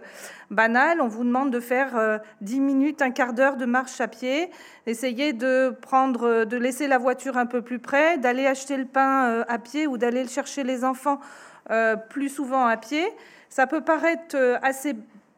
banal. 0.50 1.03
On 1.03 1.09
vous 1.09 1.25
demande 1.25 1.50
de 1.50 1.61
faire 1.61 2.21
10 2.41 2.61
minutes, 2.61 3.03
un 3.03 3.11
quart 3.11 3.35
d'heure 3.35 3.57
de 3.57 3.67
marche 3.67 4.00
à 4.00 4.09
pied. 4.09 4.50
Essayez 4.87 5.35
de 5.35 5.76
prendre, 5.83 6.45
de 6.45 6.57
laisser 6.57 6.87
la 6.87 6.97
voiture 6.97 7.37
un 7.37 7.47
peu 7.47 7.61
plus 7.61 7.79
près, 7.79 8.17
d'aller 8.17 8.47
acheter 8.47 8.79
le 8.79 8.87
pain 8.87 9.45
à 9.47 9.59
pied 9.59 9.87
ou 9.87 9.99
d'aller 9.99 10.26
chercher 10.26 10.62
les 10.62 10.85
enfants 10.85 11.21
euh, 11.71 11.97
plus 11.97 12.29
souvent 12.29 12.67
à 12.67 12.76
pied. 12.76 13.07
Ça 13.49 13.67
peut 13.67 13.81
paraître 13.81 14.37
euh, 14.37 14.59
assez 14.62 14.95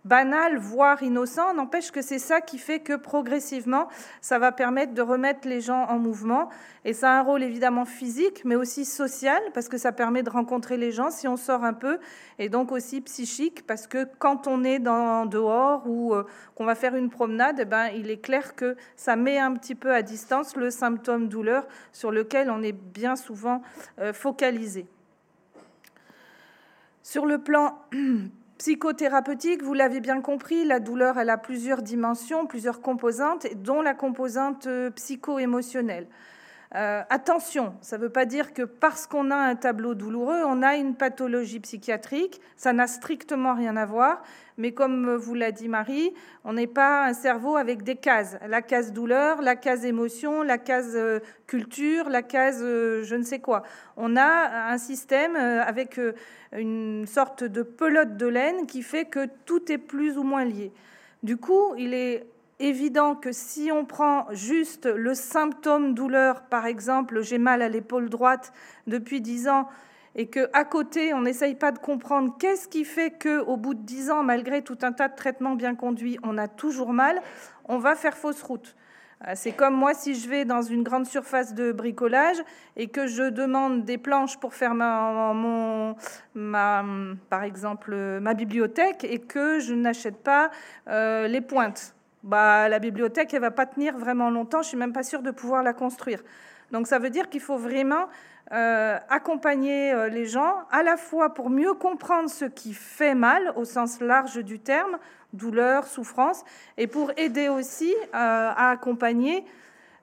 banal, 0.07 0.57
voire 0.57 1.03
innocent. 1.03 1.53
N'empêche 1.55 1.91
que 1.91 2.01
c'est 2.01 2.19
ça 2.19 2.41
qui 2.41 2.59
fait 2.59 2.81
que 2.81 2.95
progressivement, 2.95 3.89
ça 4.21 4.39
va 4.39 4.53
permettre 4.53 4.95
de 4.95 5.03
remettre 5.03 5.49
les 5.49 5.61
gens 5.61 5.85
en 5.89 5.99
mouvement. 5.99 6.49
Et 6.85 6.93
ça 6.93 7.13
a 7.13 7.19
un 7.19 7.23
rôle 7.23 7.43
évidemment 7.43 7.85
physique, 7.85 8.43
mais 8.45 8.55
aussi 8.55 8.85
social, 8.85 9.43
parce 9.53 9.69
que 9.69 9.77
ça 9.77 9.91
permet 9.91 10.23
de 10.23 10.31
rencontrer 10.31 10.77
les 10.77 10.93
gens 10.93 11.11
si 11.11 11.27
on 11.27 11.37
sort 11.37 11.65
un 11.65 11.73
peu, 11.73 11.99
et 12.39 12.49
donc 12.49 12.71
aussi 12.71 13.01
psychique, 13.01 13.67
parce 13.67 13.89
que 13.89 14.09
quand 14.19 14.47
on 14.47 14.63
est 14.63 14.79
dans, 14.79 15.27
dehors 15.27 15.83
ou 15.87 16.15
euh, 16.15 16.25
qu'on 16.55 16.65
va 16.65 16.77
faire 16.77 16.95
une 16.95 17.11
promenade, 17.11 17.57
eh 17.61 17.65
ben, 17.65 17.89
il 17.89 18.11
est 18.11 18.21
clair 18.21 18.55
que 18.55 18.77
ça 18.95 19.17
met 19.17 19.39
un 19.39 19.55
petit 19.55 19.75
peu 19.75 19.93
à 19.93 20.03
distance 20.03 20.55
le 20.55 20.71
symptôme 20.71 21.29
douleur 21.29 21.67
sur 21.93 22.13
lequel 22.13 22.51
on 22.51 22.63
est 22.63 22.73
bien 22.73 23.17
souvent 23.17 23.63
euh, 23.99 24.13
focalisé. 24.13 24.87
Sur 27.03 27.27
le 27.27 27.39
plan 27.39 27.79
psychothérapeutique, 28.59 29.63
vous 29.63 29.75
l'avez 29.75 30.01
bien 30.01 30.21
compris, 30.21 30.65
la 30.65 30.81
douleur, 30.81 31.19
elle 31.19 31.31
a 31.31 31.39
plusieurs 31.39 31.83
dimensions, 31.83 32.47
plusieurs 32.47 32.81
composantes, 32.81 33.47
dont 33.57 33.83
la 33.83 33.95
composante 33.95 34.67
euh, 34.67 34.91
psycho-émotionnelle. 34.91 36.07
Euh, 36.75 37.03
attention, 37.11 37.75
ça 37.81 37.97
ne 37.97 38.03
veut 38.03 38.11
pas 38.11 38.25
dire 38.25 38.53
que 38.53 38.63
parce 38.63 39.07
qu'on 39.07 39.31
a 39.31 39.37
un 39.37 39.55
tableau 39.55 39.95
douloureux, 39.95 40.43
on 40.45 40.63
a 40.63 40.75
une 40.75 40.95
pathologie 40.97 41.61
psychiatrique. 41.61 42.41
Ça 42.57 42.73
n'a 42.73 42.87
strictement 42.87 43.55
rien 43.55 43.77
à 43.77 43.87
voir. 43.87 44.23
Mais 44.59 44.73
comme 44.73 45.15
vous 45.15 45.35
l'a 45.35 45.53
dit 45.53 45.69
Marie, 45.69 46.13
on 46.45 46.55
n'est 46.55 46.67
pas 46.67 47.07
un 47.07 47.13
cerveau 47.13 47.57
avec 47.57 47.83
des 47.83 47.97
cases. 47.97 48.37
La 48.49 48.63
case 48.63 48.93
douleur, 48.93 49.43
la 49.43 49.55
case 49.55 49.85
émotion, 49.85 50.43
la 50.43 50.59
case 50.59 50.95
euh, 50.95 51.21
culture, 51.47 52.09
la 52.09 52.23
case 52.23 52.61
je 52.61 53.15
ne 53.15 53.23
sais 53.23 53.39
quoi. 53.39 53.63
On 53.97 54.17
a 54.17 54.71
un 54.71 54.79
système 54.79 55.37
avec 55.37 56.01
une 56.53 57.07
sorte 57.07 57.45
de 57.45 57.63
pelote 57.63 58.17
de 58.17 58.27
laine 58.27 58.67
qui 58.67 58.83
fait 58.83 59.05
que 59.05 59.29
tout 59.45 59.71
est 59.71 59.79
plus 59.79 60.19
ou 60.19 60.23
moins 60.23 60.45
lié. 60.45 60.73
Du 61.23 61.37
coup, 61.37 61.75
il 61.77 61.95
est 61.95 62.27
évident 62.59 63.15
que 63.15 63.33
si 63.33 63.71
on 63.73 63.85
prend 63.85 64.27
juste 64.33 64.87
le 64.87 65.15
symptôme 65.15 65.95
douleur, 65.95 66.43
par 66.43 66.67
exemple, 66.67 67.23
j'ai 67.23 67.39
mal 67.39 67.63
à 67.63 67.69
l'épaule 67.69 68.09
droite 68.09 68.53
depuis 68.87 69.21
10 69.21 69.49
ans, 69.49 69.69
et 70.19 70.29
que 70.29 70.49
à 70.55 70.65
côté, 70.65 71.13
on 71.13 71.21
n'essaye 71.21 71.55
pas 71.55 71.73
de 71.73 71.79
comprendre 71.79 72.35
qu'est-ce 72.39 72.69
qui 72.69 72.85
fait 72.85 73.11
que 73.11 73.41
au 73.41 73.57
bout 73.57 73.75
de 73.75 73.83
10 73.83 74.11
ans, 74.11 74.23
malgré 74.23 74.63
tout 74.63 74.79
un 74.83 74.93
tas 74.93 75.09
de 75.09 75.15
traitements 75.15 75.55
bien 75.55 75.75
conduits, 75.75 76.19
on 76.23 76.39
a 76.39 76.49
toujours 76.49 76.93
mal, 76.93 77.21
on 77.67 77.79
va 77.79 77.95
faire 77.95 78.17
fausse 78.17 78.43
route. 78.43 78.75
Euh, 79.27 79.33
c'est 79.35 79.53
comme 79.53 79.75
moi 79.75 79.95
si 79.95 80.15
je 80.15 80.29
vais 80.29 80.45
dans 80.45 80.63
une 80.63 80.83
grande 80.83 81.07
surface 81.07 81.55
de 81.55 81.73
bricolage 81.73 82.37
et 82.77 82.89
que 82.89 83.07
je 83.07 83.31
demande 83.31 83.85
des 83.85 83.99
planches 83.99 84.39
pour 84.39 84.55
faire 84.55 84.75
ma, 84.75 85.35
par 87.31 87.43
exemple 87.43 87.95
ma 88.21 88.35
bibliothèque 88.35 89.05
et 89.05 89.19
que 89.19 89.59
je 89.59 89.75
n'achète 89.75 90.19
pas 90.19 90.51
euh, 90.89 91.29
les 91.29 91.41
pointes. 91.41 91.96
Bah, 92.27 92.69
la 92.69 92.79
bibliothèque, 92.79 93.33
elle 93.33 93.41
va 93.41 93.51
pas 93.51 93.65
tenir 93.65 93.97
vraiment 93.97 94.29
longtemps. 94.29 94.61
Je 94.61 94.69
suis 94.69 94.77
même 94.77 94.93
pas 94.93 95.03
sûre 95.03 95.23
de 95.23 95.31
pouvoir 95.31 95.63
la 95.63 95.73
construire. 95.73 96.23
Donc 96.71 96.89
ça 96.89 96.99
veut 96.99 97.11
dire 97.11 97.31
qu'il 97.31 97.41
faut 97.41 97.57
vraiment 97.57 98.09
euh, 98.53 98.99
accompagner 99.09 99.95
les 100.11 100.27
gens 100.27 100.57
à 100.71 100.83
la 100.83 100.97
fois 100.97 101.33
pour 101.33 101.51
mieux 101.51 101.73
comprendre 101.73 102.29
ce 102.29 102.45
qui 102.45 102.75
fait 102.75 103.15
mal 103.15 103.53
au 103.57 103.65
sens 103.65 104.01
large 104.01 104.45
du 104.45 104.59
terme, 104.59 104.99
douleur, 105.33 105.87
souffrance, 105.87 106.45
et 106.77 106.87
pour 106.87 107.13
aider 107.17 107.49
aussi 107.49 107.95
euh, 107.95 108.09
à 108.13 108.71
accompagner 108.71 109.45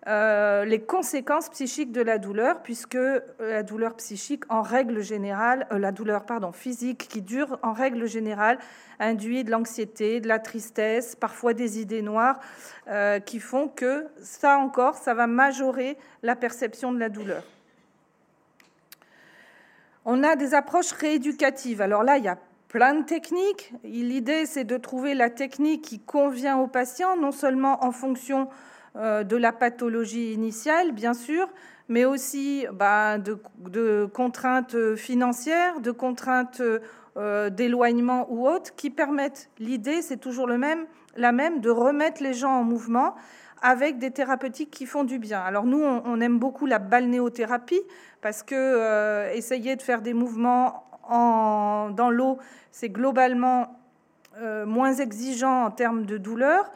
euh, 0.07 0.65
les 0.65 0.81
conséquences 0.81 1.49
psychiques 1.49 1.91
de 1.91 2.01
la 2.01 2.17
douleur, 2.17 2.61
puisque 2.61 2.97
la 3.39 3.63
douleur 3.63 3.95
psychique, 3.95 4.43
en 4.49 4.61
règle 4.61 5.01
générale, 5.01 5.65
euh, 5.71 5.79
la 5.79 5.91
douleur 5.91 6.25
pardon, 6.25 6.51
physique 6.51 7.07
qui 7.07 7.21
dure, 7.21 7.57
en 7.63 7.73
règle 7.73 8.07
générale, 8.07 8.59
induit 8.99 9.43
de 9.43 9.51
l'anxiété, 9.51 10.19
de 10.19 10.27
la 10.27 10.39
tristesse, 10.39 11.15
parfois 11.15 11.53
des 11.53 11.79
idées 11.79 12.01
noires, 12.01 12.39
qui 13.25 13.39
font 13.39 13.69
que 13.69 14.07
ça 14.21 14.57
encore, 14.57 14.95
ça 14.95 15.13
va 15.13 15.25
majorer 15.25 15.97
la 16.21 16.35
perception 16.35 16.91
de 16.91 16.99
la 16.99 17.09
douleur. 17.09 17.43
On 20.05 20.23
a 20.23 20.35
des 20.35 20.53
approches 20.53 20.91
rééducatives. 20.91 21.81
Alors 21.81 22.03
là, 22.03 22.17
il 22.17 22.25
y 22.25 22.29
a 22.29 22.37
plein 22.67 22.95
de 22.95 23.03
techniques. 23.03 23.71
L'idée, 23.83 24.45
c'est 24.45 24.63
de 24.63 24.77
trouver 24.77 25.13
la 25.13 25.29
technique 25.29 25.83
qui 25.83 25.99
convient 25.99 26.57
au 26.57 26.67
patient, 26.67 27.15
non 27.15 27.31
seulement 27.31 27.85
en 27.85 27.91
fonction 27.91 28.41
euh, 28.41 28.72
de 28.95 29.35
la 29.35 29.51
pathologie 29.51 30.33
initiale, 30.33 30.91
bien 30.91 31.15
sûr, 31.15 31.47
mais 31.89 32.05
aussi 32.05 32.65
bah, 32.71 33.17
de, 33.17 34.05
contraintes 34.05 34.95
financières, 34.95 35.79
de 35.79 35.91
contraintes 35.91 36.61
euh, 37.15 37.51
d'éloignement 37.51 38.25
ou 38.31 38.47
autres, 38.47 38.73
qui 38.75 38.89
permettent, 38.89 39.51
l'idée, 39.59 40.01
c'est 40.01 40.17
toujours 40.17 40.47
le 40.47 40.57
même, 40.57 40.87
la 41.15 41.31
même, 41.31 41.59
de 41.61 41.69
remettre 41.69 42.23
les 42.23 42.33
gens 42.33 42.49
en 42.49 42.63
mouvement 42.63 43.13
avec 43.61 43.99
des 43.99 44.09
thérapeutiques 44.09 44.71
qui 44.71 44.87
font 44.87 45.03
du 45.03 45.19
bien. 45.19 45.39
Alors 45.39 45.65
nous, 45.65 45.81
on, 45.83 46.19
aime 46.21 46.39
beaucoup 46.39 46.65
la 46.65 46.79
balnéothérapie 46.79 47.81
parce 48.21 48.41
que 48.41 48.55
euh, 48.55 49.31
essayer 49.31 49.75
de 49.75 49.83
faire 49.83 50.01
des 50.01 50.13
mouvements 50.13 50.85
dans 51.07 52.09
l'eau, 52.09 52.39
c'est 52.71 52.89
globalement 52.89 53.79
euh, 54.41 54.65
moins 54.65 54.93
exigeant 54.93 55.65
en 55.65 55.71
termes 55.71 56.05
de 56.07 56.17
douleur. 56.17 56.71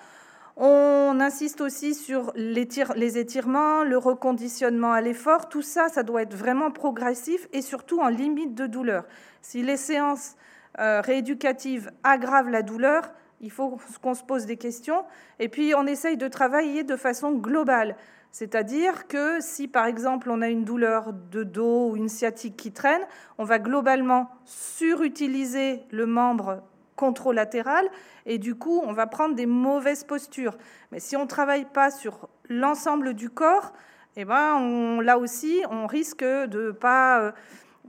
On 0.60 1.20
insiste 1.20 1.62
aussi 1.62 1.93
sur 1.93 2.34
les 2.36 3.17
étirements, 3.20 3.84
le 3.84 3.98
reconditionnement 4.00 4.91
à 4.91 5.02
l'effort. 5.02 5.50
Tout 5.50 5.62
ça, 5.62 5.88
ça 5.88 6.02
doit 6.02 6.24
être 6.24 6.34
vraiment 6.34 6.72
progressif 6.72 7.48
et 7.54 7.62
surtout 7.62 8.00
en 8.00 8.08
limite 8.08 8.56
de 8.56 8.65
douleur. 8.65 9.06
Si 9.43 9.62
les 9.62 9.78
séances 9.78 10.36
euh, 10.80 11.00
rééducatives 11.02 11.91
aggravent 12.04 12.50
la 12.50 12.63
douleur, 12.63 13.13
il 13.39 13.52
faut 13.52 13.78
qu'on 14.02 14.15
se 14.15 14.24
pose 14.24 14.48
des 14.48 14.58
questions. 14.58 15.06
Et 15.38 15.48
puis, 15.48 15.76
on 15.76 15.86
essaye 15.86 16.17
de 16.17 16.28
travailler 16.28 16.84
de 16.84 16.96
façon 16.96 17.34
globale. 17.34 17.96
C'est-à-dire 18.32 19.08
que 19.08 19.39
si, 19.39 19.67
par 19.67 19.86
exemple, 19.86 20.32
on 20.32 20.41
a 20.41 20.48
une 20.50 20.65
douleur 20.65 21.13
de 21.13 21.43
dos 21.43 21.91
ou 21.91 21.98
une 21.98 22.10
sciatique 22.10 22.58
qui 22.58 22.72
traîne, 22.72 23.02
on 23.38 23.43
va 23.43 23.60
globalement 23.60 24.32
surutiliser 24.43 25.84
le 25.91 26.08
membre 26.08 26.63
contralatéral 26.98 27.88
et 28.26 28.38
du 28.38 28.56
coup, 28.56 28.82
on 28.84 28.92
va 28.92 29.08
prendre 29.08 29.36
des 29.36 29.46
mauvaises 29.46 30.04
postures. 30.04 30.58
Mais 30.92 31.00
si 31.00 31.16
on 31.16 31.22
ne 31.22 31.28
travaille 31.28 31.64
pas 31.64 31.92
sur 31.92 32.28
l'ensemble 32.50 33.14
du 33.14 33.30
corps, 33.30 33.72
eh 34.18 34.26
ben, 34.26 35.00
là 35.02 35.18
aussi, 35.18 35.62
on 35.70 35.88
risque 35.88 36.24
de 36.24 36.68
ne 36.68 36.72
pas 36.72 37.22
euh, 37.22 37.32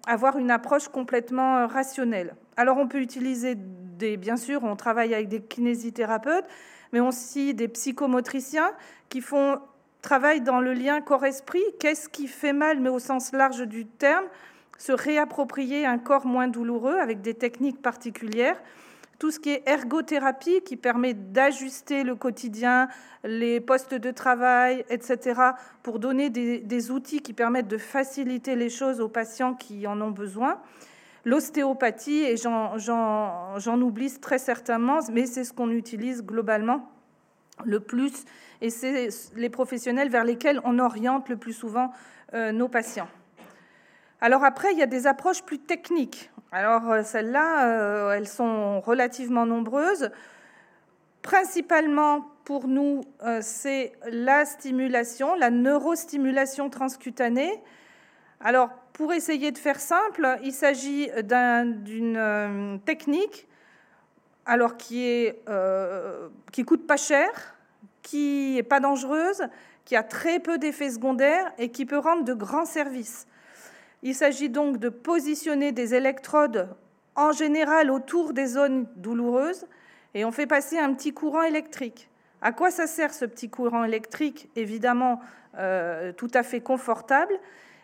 avoir 0.07 0.37
une 0.37 0.51
approche 0.51 0.89
complètement 0.89 1.57
euh, 1.57 1.67
rationnelle. 1.67 2.37
Alors, 2.57 2.77
on 2.77 2.87
peut 2.87 3.01
utiliser 3.01 3.55
des, 3.57 4.17
bien 4.19 4.37
sûr, 4.37 4.63
on 4.63 4.77
travaille 4.77 5.15
avec 5.15 5.29
des 5.29 5.41
kinésithérapeutes, 5.41 6.45
mais 6.93 7.01
aussi 7.01 7.55
des 7.55 7.67
psychomotriciens 7.67 8.73
qui 9.09 9.23
font 9.23 9.59
travaille 10.03 10.43
dans 10.43 10.61
le 10.61 10.75
lien 10.75 11.01
corps-esprit. 11.01 11.65
Qu'est-ce 11.81 12.09
qui 12.09 12.29
fait 12.29 12.53
mal, 12.53 12.79
mais 12.81 12.91
au 12.91 12.99
sens 12.99 13.33
large 13.33 13.63
du 13.63 13.87
terme? 13.87 14.25
Se 14.77 14.93
réapproprier 14.93 15.87
un 15.87 15.99
corps 15.99 16.27
moins 16.27 16.47
douloureux 16.47 16.99
avec 16.99 17.21
des 17.21 17.35
techniques 17.35 17.83
particulières. 17.83 18.61
Tout 19.19 19.31
ce 19.31 19.41
qui 19.41 19.51
est 19.51 19.69
ergothérapie, 19.69 20.61
qui 20.63 20.77
permet 20.77 21.15
d'ajuster 21.15 22.05
le 22.05 22.15
quotidien, 22.15 22.89
les 23.25 23.61
postes 23.61 23.95
de 23.95 24.11
travail, 24.11 24.85
etc., 24.91 25.41
pour 25.83 25.99
donner 25.99 26.31
des, 26.31 26.91
outils 26.91 27.21
qui 27.21 27.33
permettent 27.33 27.69
de 27.69 27.79
faciliter 27.79 28.55
les 28.55 28.71
choses 28.71 29.01
aux 29.01 29.09
patients 29.09 29.55
qui 29.55 29.87
en 29.87 30.01
ont 30.01 30.13
besoin. 30.13 30.61
L'ostéopathie, 31.25 32.23
et 32.23 32.37
j'en 32.37 33.81
oublie 33.81 34.13
très 34.21 34.39
certainement, 34.39 35.01
mais 35.13 35.27
c'est 35.27 35.45
ce 35.45 35.53
qu'on 35.53 35.71
utilise 35.71 36.23
globalement 36.25 36.89
le 37.65 37.81
plus 37.81 38.25
et 38.61 38.71
c'est 38.71 39.09
les 39.37 39.51
professionnels 39.51 40.09
vers 40.09 40.25
lesquels 40.25 40.61
on 40.65 40.79
oriente 40.79 41.29
le 41.29 41.37
plus 41.37 41.53
souvent 41.53 41.93
euh, 42.35 42.53
nos 42.53 42.69
patients. 42.69 43.09
Alors 44.21 44.45
après, 44.45 44.73
il 44.73 44.79
y 44.79 44.83
a 44.83 44.87
des 44.87 45.07
approches 45.07 45.43
plus 45.43 45.59
techniques. 45.59 46.31
Alors 46.51 46.91
euh, 46.91 47.03
celles-là, 47.03 47.67
euh, 47.67 48.13
elles 48.13 48.27
sont 48.27 48.81
relativement 48.81 49.47
nombreuses. 49.47 50.11
Principalement 51.23 52.27
pour 52.45 52.69
nous, 52.69 53.03
c'est 53.43 53.93
la 54.11 54.47
stimulation, 54.47 55.35
la 55.35 55.51
neurostimulation 55.51 56.71
transcutanée. 56.71 57.61
Alors 58.41 58.71
pour 58.95 59.13
essayer 59.13 59.53
de 59.53 59.59
faire 59.59 59.79
simple, 59.79 60.39
il 60.43 60.53
s'agit 60.53 61.11
d'une 61.23 62.81
technique 62.87 63.47
alors 64.47 64.79
qui 64.79 65.05
est 65.05 65.43
qui 66.53 66.65
coûte 66.65 66.87
pas 66.87 66.97
cher, 66.97 67.29
qui 68.01 68.55
n'est 68.55 68.63
pas 68.63 68.81
dangereuse, 68.81 69.43
qui 69.85 69.97
a 69.97 70.03
très 70.03 70.41
peu 70.41 70.57
d'effets 70.57 70.91
secondaires 70.91 71.53
et 71.59 71.71
qui 71.71 71.85
peut 71.85 71.99
rendre 71.99 72.25
de 72.25 72.33
grands 72.33 72.65
services. 72.65 73.27
Il 74.03 74.15
s'agit 74.15 74.49
donc 74.49 74.79
de 74.79 74.89
positionner 74.89 75.73
des 75.73 75.95
électrodes 75.95 76.69
en 77.17 77.33
général 77.33 77.91
autour 77.91 78.33
des 78.33 78.47
zones 78.47 78.87
douloureuses 78.97 79.67
et 80.15 80.25
on 80.25 80.31
fait 80.31 80.47
passer 80.47 80.79
un 80.79 80.95
petit 80.95 81.13
courant 81.13 81.43
électrique. 81.43 82.09
À 82.41 82.53
quoi 82.53 82.71
ça 82.71 82.87
sert 82.87 83.13
ce 83.13 83.25
petit 83.25 83.51
courant 83.51 83.85
électrique 83.85 84.49
Évidemment, 84.55 85.21
euh, 85.59 86.13
tout 86.13 86.31
à 86.35 86.45
fait 86.45 86.61
confortable? 86.61 87.35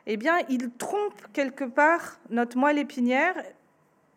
Eh 0.07 0.17
bien, 0.17 0.35
il 0.49 0.71
trompe 0.71 1.15
quelque 1.33 1.65
part 1.65 2.21
notre 2.31 2.57
moelle 2.57 2.79
épinière 2.79 3.35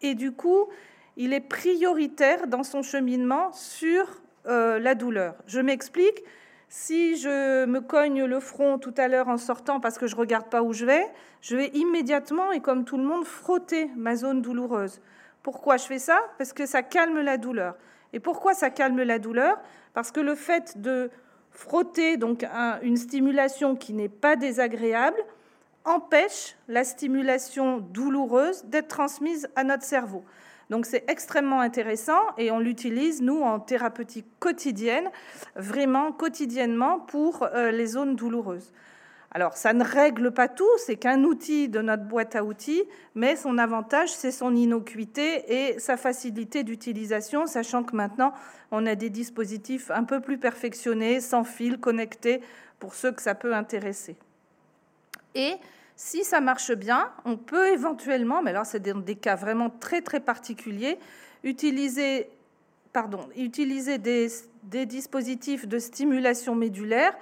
et 0.01 0.13
du 0.13 0.31
coup, 0.31 0.67
il 1.15 1.33
est 1.33 1.41
prioritaire 1.41 2.45
dans 2.45 2.63
son 2.63 2.83
cheminement 2.83 3.51
sur 3.53 4.21
euh, 4.45 4.77
la 4.77 4.93
douleur. 4.93 5.33
Je 5.47 5.59
m'explique. 5.59 6.23
Si 6.69 7.15
je 7.15 7.65
me 7.65 7.79
cogne 7.79 8.25
le 8.25 8.39
front 8.41 8.77
tout 8.77 8.93
à 8.97 9.07
l'heure 9.07 9.29
en 9.29 9.37
sortant 9.37 9.79
parce 9.79 9.97
que 9.97 10.05
je 10.05 10.15
regarde 10.15 10.49
pas 10.49 10.61
où 10.61 10.73
je 10.73 10.85
vais, 10.85 11.05
je 11.41 11.55
vais 11.55 11.67
immédiatement 11.69 12.51
et 12.51 12.59
comme 12.59 12.83
tout 12.83 12.97
le 12.97 13.03
monde 13.03 13.25
frotter 13.25 13.89
ma 13.95 14.17
zone 14.17 14.41
douloureuse. 14.41 14.99
Pourquoi 15.43 15.77
je 15.77 15.85
fais 15.85 15.99
ça? 15.99 16.19
Parce 16.37 16.51
que 16.51 16.65
ça 16.65 16.83
calme 16.83 17.21
la 17.21 17.37
douleur. 17.37 17.77
Et 18.11 18.19
pourquoi 18.19 18.53
ça 18.53 18.69
calme 18.69 19.01
la 19.01 19.17
douleur? 19.17 19.57
Parce 19.93 20.11
que 20.11 20.19
le 20.19 20.35
fait 20.35 20.81
de 20.81 21.09
frotter 21.51 22.17
donc 22.17 22.45
une 22.81 22.97
stimulation 22.97 23.77
qui 23.77 23.93
n'est 23.93 24.09
pas 24.09 24.35
désagréable 24.35 25.23
empêche 25.85 26.57
la 26.67 26.83
stimulation 26.83 27.77
douloureuse 27.77 28.65
d'être 28.65 28.89
transmise 28.89 29.47
à 29.55 29.63
notre 29.63 29.83
cerveau. 29.83 30.25
Donc 30.69 30.85
c'est 30.85 31.09
extrêmement 31.09 31.61
intéressant 31.61 32.19
et 32.37 32.51
on 32.51 32.59
l'utilise, 32.59 33.21
nous, 33.21 33.41
en 33.41 33.59
thérapeutique 33.59 34.27
quotidienne, 34.39 35.09
vraiment 35.55 36.11
quotidiennement 36.11 36.99
pour 36.99 37.43
euh, 37.43 37.71
les 37.71 37.87
zones 37.87 38.15
douloureuses. 38.15 38.73
Alors 39.31 39.55
ça 39.55 39.73
ne 39.73 39.83
règle 39.83 40.31
pas 40.31 40.47
tout, 40.47 40.69
c'est 40.77 40.95
qu'un 40.95 41.23
outil 41.23 41.69
de 41.69 41.79
notre 41.81 42.03
boîte 42.03 42.35
à 42.35 42.43
outils, 42.43 42.83
mais 43.13 43.35
son 43.35 43.57
avantage, 43.57 44.09
c'est 44.09 44.31
son 44.31 44.55
innocuité 44.55 45.43
et 45.53 45.79
sa 45.79 45.97
facilité 45.97 46.63
d'utilisation, 46.63 47.45
sachant 47.45 47.83
que 47.83 47.95
maintenant, 47.95 48.33
on 48.71 48.85
a 48.85 48.95
des 48.95 49.09
dispositifs 49.09 49.91
un 49.91 50.05
peu 50.05 50.21
plus 50.21 50.37
perfectionnés, 50.37 51.19
sans 51.19 51.43
fil, 51.43 51.77
connectés, 51.77 52.41
pour 52.79 52.93
ceux 52.93 53.11
que 53.11 53.21
ça 53.21 53.35
peut 53.35 53.53
intéresser. 53.53 54.15
Et 55.35 55.55
si 55.97 56.23
ça 56.23 56.41
marche 56.41 56.71
bien, 56.71 57.11
on 57.25 57.37
peut 57.37 57.69
éventuellement, 57.69 58.43
mais 58.43 58.51
alors 58.51 58.67
c'est 58.67 58.79
dans 58.79 59.01
des 59.01 59.15
cas 59.15 59.35
vraiment 59.35 59.71
très 59.71 60.01
très 60.01 60.19
particuliers, 60.19 60.99
utiliser, 61.43 62.29
pardon, 62.93 63.27
utiliser 63.35 63.97
des, 63.97 64.27
des 64.63 64.85
dispositifs 64.85 65.67
de 65.67 65.79
stimulation 65.79 66.55
médulaire. 66.55 67.13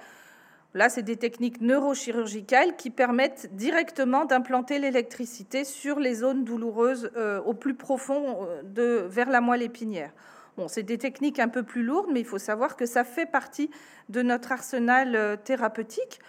Là, 0.74 0.90
c'est 0.90 1.02
des 1.02 1.16
techniques 1.16 1.62
neurochirurgicales 1.62 2.76
qui 2.76 2.90
permettent 2.90 3.48
directement 3.56 4.26
d'implanter 4.26 4.78
l'électricité 4.78 5.64
sur 5.64 5.98
les 5.98 6.16
zones 6.16 6.44
douloureuses 6.44 7.10
euh, 7.16 7.40
au 7.40 7.54
plus 7.54 7.74
profond 7.74 8.44
euh, 8.44 8.62
de, 8.62 9.06
vers 9.08 9.30
la 9.30 9.40
moelle 9.40 9.62
épinière. 9.62 10.10
Bon, 10.58 10.68
c'est 10.68 10.82
des 10.82 10.98
techniques 10.98 11.38
un 11.38 11.48
peu 11.48 11.62
plus 11.62 11.82
lourdes, 11.82 12.10
mais 12.12 12.20
il 12.20 12.26
faut 12.26 12.38
savoir 12.38 12.76
que 12.76 12.84
ça 12.84 13.04
fait 13.04 13.24
partie 13.24 13.70
de 14.10 14.20
notre 14.20 14.52
arsenal 14.52 15.16
euh, 15.16 15.36
thérapeutique. 15.36 16.20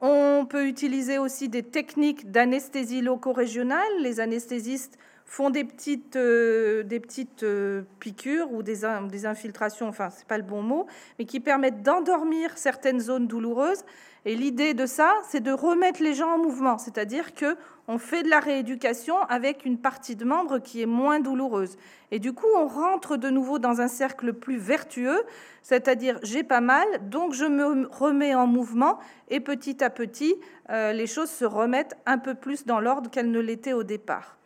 On 0.00 0.46
peut 0.48 0.66
utiliser 0.66 1.18
aussi 1.18 1.48
des 1.48 1.62
techniques 1.62 2.30
d'anesthésie 2.30 3.02
loco-régionale. 3.02 4.00
Les 4.00 4.20
anesthésistes 4.20 4.98
font 5.26 5.50
des 5.50 5.62
petites, 5.64 6.16
euh, 6.16 6.82
des 6.82 6.98
petites 6.98 7.44
euh, 7.44 7.82
piqûres 8.00 8.52
ou 8.52 8.62
des, 8.62 8.80
des 9.10 9.26
infiltrations, 9.26 9.86
enfin, 9.86 10.10
c'est 10.10 10.26
pas 10.26 10.38
le 10.38 10.42
bon 10.42 10.62
mot, 10.62 10.86
mais 11.18 11.24
qui 11.24 11.38
permettent 11.38 11.82
d'endormir 11.82 12.58
certaines 12.58 12.98
zones 12.98 13.28
douloureuses. 13.28 13.84
Et 14.24 14.34
l'idée 14.34 14.74
de 14.74 14.86
ça, 14.86 15.14
c'est 15.28 15.40
de 15.40 15.52
remettre 15.52 16.02
les 16.02 16.14
gens 16.14 16.30
en 16.30 16.38
mouvement, 16.38 16.78
c'est-à-dire 16.78 17.32
que 17.34 17.56
on 17.90 17.98
fait 17.98 18.22
de 18.22 18.28
la 18.28 18.38
rééducation 18.38 19.18
avec 19.22 19.64
une 19.64 19.76
partie 19.76 20.14
de 20.14 20.24
membre 20.24 20.60
qui 20.60 20.80
est 20.80 20.86
moins 20.86 21.18
douloureuse. 21.18 21.76
Et 22.12 22.20
du 22.20 22.32
coup, 22.32 22.46
on 22.56 22.68
rentre 22.68 23.16
de 23.16 23.28
nouveau 23.30 23.58
dans 23.58 23.80
un 23.80 23.88
cercle 23.88 24.32
plus 24.32 24.58
vertueux, 24.58 25.20
c'est-à-dire 25.62 26.16
j'ai 26.22 26.44
pas 26.44 26.60
mal, 26.60 26.86
donc 27.08 27.34
je 27.34 27.44
me 27.44 27.88
remets 27.88 28.32
en 28.32 28.46
mouvement 28.46 29.00
et 29.28 29.40
petit 29.40 29.82
à 29.82 29.90
petit, 29.90 30.36
euh, 30.70 30.92
les 30.92 31.08
choses 31.08 31.30
se 31.30 31.44
remettent 31.44 31.96
un 32.06 32.18
peu 32.18 32.34
plus 32.36 32.64
dans 32.64 32.78
l'ordre 32.78 33.10
qu'elles 33.10 33.32
ne 33.32 33.40
l'étaient 33.40 33.72
au 33.72 33.82
départ. 33.82 34.36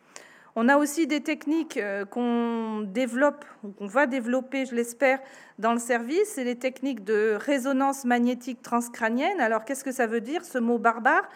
On 0.55 0.67
a 0.67 0.77
aussi 0.77 1.05
des 1.05 1.21
techniques 1.21 1.77
euh, 1.77 2.03
qu'on 2.03 2.81
développe, 2.81 3.45
ou 3.63 3.69
qu'on 3.69 3.87
va 3.87 4.07
développer, 4.07 4.65
je 4.65 4.73
l'espère, 4.73 5.19
dans 5.59 5.73
le 5.73 5.79
service, 5.79 6.31
c'est 6.33 6.45
les 6.45 6.55
techniques 6.55 7.03
de 7.03 7.37
résonance 7.39 8.05
magnétique 8.05 8.63
transcrânienne. 8.63 9.39
Alors 9.39 9.65
qu'est-ce 9.65 9.83
que 9.83 9.91
ça 9.91 10.07
veut 10.07 10.21
dire, 10.21 10.43
ce 10.43 10.57
mot 10.57 10.79
barbare? 10.79 11.29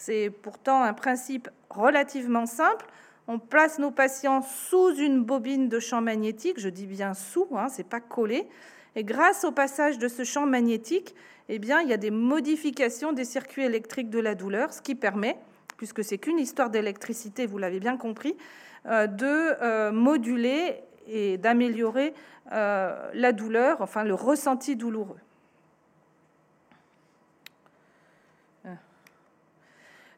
C'est 0.00 0.30
pourtant 0.30 0.82
un 0.82 0.92
principe 0.92 1.48
relativement 1.70 2.46
simple. 2.46 2.86
On 3.26 3.38
place 3.38 3.78
nos 3.78 3.90
patients 3.90 4.42
sous 4.42 4.94
une 4.94 5.22
bobine 5.22 5.68
de 5.68 5.80
champ 5.80 6.00
magnétique, 6.00 6.58
je 6.58 6.68
dis 6.68 6.86
bien 6.86 7.14
sous, 7.14 7.48
hein, 7.54 7.68
c'est 7.68 7.86
pas 7.86 8.00
collé. 8.00 8.48
Et 8.96 9.04
grâce 9.04 9.44
au 9.44 9.52
passage 9.52 9.98
de 9.98 10.08
ce 10.08 10.24
champ 10.24 10.46
magnétique, 10.46 11.14
eh 11.48 11.56
il 11.56 11.88
y 11.88 11.92
a 11.92 11.96
des 11.96 12.10
modifications 12.10 13.12
des 13.12 13.24
circuits 13.24 13.64
électriques 13.64 14.10
de 14.10 14.18
la 14.18 14.34
douleur, 14.34 14.72
ce 14.72 14.80
qui 14.80 14.94
permet, 14.94 15.36
puisque 15.76 16.04
c'est 16.04 16.18
qu'une 16.18 16.38
histoire 16.38 16.70
d'électricité, 16.70 17.46
vous 17.46 17.58
l'avez 17.58 17.80
bien 17.80 17.96
compris, 17.96 18.36
euh, 18.86 19.06
de 19.06 19.26
euh, 19.62 19.92
moduler 19.92 20.76
et 21.06 21.38
d'améliorer 21.38 22.14
euh, 22.52 23.10
la 23.14 23.32
douleur, 23.32 23.80
enfin 23.80 24.04
le 24.04 24.14
ressenti 24.14 24.76
douloureux. 24.76 25.18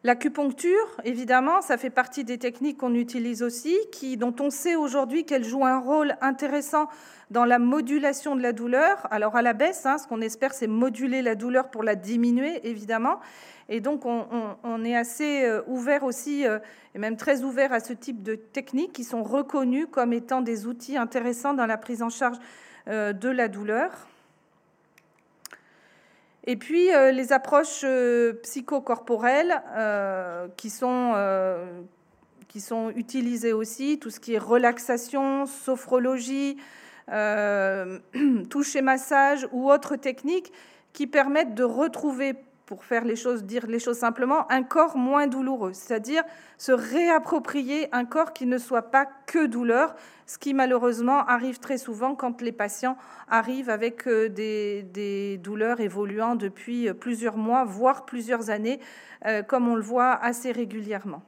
L'acupuncture, 0.02 0.96
évidemment, 1.04 1.60
ça 1.60 1.76
fait 1.76 1.90
partie 1.90 2.24
des 2.24 2.38
techniques 2.38 2.78
qu'on 2.78 2.94
utilise 2.94 3.42
aussi, 3.42 3.76
qui, 3.92 4.16
dont 4.16 4.34
on 4.40 4.48
sait 4.48 4.74
aujourd'hui 4.74 5.26
qu'elle 5.26 5.44
joue 5.44 5.66
un 5.66 5.78
rôle 5.78 6.16
intéressant 6.22 6.88
dans 7.30 7.44
la 7.44 7.58
modulation 7.58 8.34
de 8.34 8.40
la 8.40 8.52
douleur. 8.52 9.06
Alors 9.10 9.36
à 9.36 9.42
la 9.42 9.52
baisse, 9.52 9.84
hein, 9.84 9.98
ce 9.98 10.08
qu'on 10.08 10.22
espère, 10.22 10.54
c'est 10.54 10.66
moduler 10.66 11.20
la 11.20 11.34
douleur 11.34 11.70
pour 11.70 11.82
la 11.82 11.96
diminuer, 11.96 12.66
évidemment. 12.66 13.20
Et 13.68 13.80
donc 13.80 14.04
on, 14.06 14.84
est 14.84 14.96
assez 14.96 15.44
euh, 15.44 15.62
ouvert 15.68 16.02
aussi, 16.02 16.46
euh, 16.46 16.58
et 16.94 16.98
même 16.98 17.16
très 17.16 17.42
ouvert 17.42 17.72
à 17.72 17.78
ce 17.78 17.92
type 17.92 18.22
de 18.22 18.34
techniques 18.34 18.94
qui 18.94 19.04
sont 19.04 19.22
reconnues 19.22 19.86
comme 19.86 20.14
étant 20.14 20.40
des 20.40 20.66
outils 20.66 20.96
intéressants 20.96 21.54
dans 21.54 21.66
la 21.66 21.76
prise 21.76 22.02
en 22.02 22.08
charge 22.08 22.38
euh, 22.88 23.12
de 23.12 23.28
la 23.28 23.48
douleur. 23.48 24.08
Et 26.44 26.56
puis 26.56 26.92
euh, 26.92 27.12
les 27.12 27.32
approches 27.32 27.82
euh, 27.84 28.34
psychocorporelles 28.42 29.62
euh, 29.76 30.48
qui, 30.56 30.70
sont, 30.70 31.14
qui 32.48 32.60
sont 32.60 32.90
utilisées 32.96 33.52
aussi, 33.52 33.98
tout 33.98 34.10
ce 34.10 34.20
qui 34.20 34.34
est 34.34 34.38
relaxation, 34.38 35.46
sophrologie, 35.46 36.56
touche 38.50 38.76
et 38.76 38.82
massage 38.82 39.48
ou 39.52 39.70
autres 39.70 39.96
techniques 39.96 40.52
qui 40.92 41.08
permettent 41.08 41.54
de 41.54 41.64
retrouver 41.64 42.34
pour 42.70 42.84
faire 42.84 43.04
les 43.04 43.16
choses, 43.16 43.42
dire 43.42 43.66
les 43.66 43.80
choses 43.80 43.98
simplement, 43.98 44.48
un 44.48 44.62
corps 44.62 44.96
moins 44.96 45.26
douloureux, 45.26 45.72
c'est-à-dire 45.72 46.22
se 46.56 46.70
réapproprier 46.70 47.88
un 47.90 48.04
corps 48.04 48.32
qui 48.32 48.46
ne 48.46 48.58
soit 48.58 48.92
pas 48.92 49.08
que 49.26 49.46
douleur, 49.46 49.96
ce 50.24 50.38
qui 50.38 50.54
malheureusement 50.54 51.26
arrive 51.26 51.58
très 51.58 51.78
souvent 51.78 52.14
quand 52.14 52.40
les 52.40 52.52
patients 52.52 52.96
arrivent 53.26 53.70
avec 53.70 54.06
euh, 54.06 54.28
des, 54.28 55.36
douleurs 55.42 55.80
évoluant 55.80 56.36
depuis 56.36 56.92
plusieurs 56.92 57.36
mois, 57.36 57.64
voire 57.64 58.06
plusieurs 58.06 58.50
années, 58.50 58.78
euh, 59.26 59.42
comme 59.42 59.66
on 59.66 59.74
le 59.74 59.82
voit 59.82 60.12
assez 60.12 60.52
régulièrement. 60.52 61.22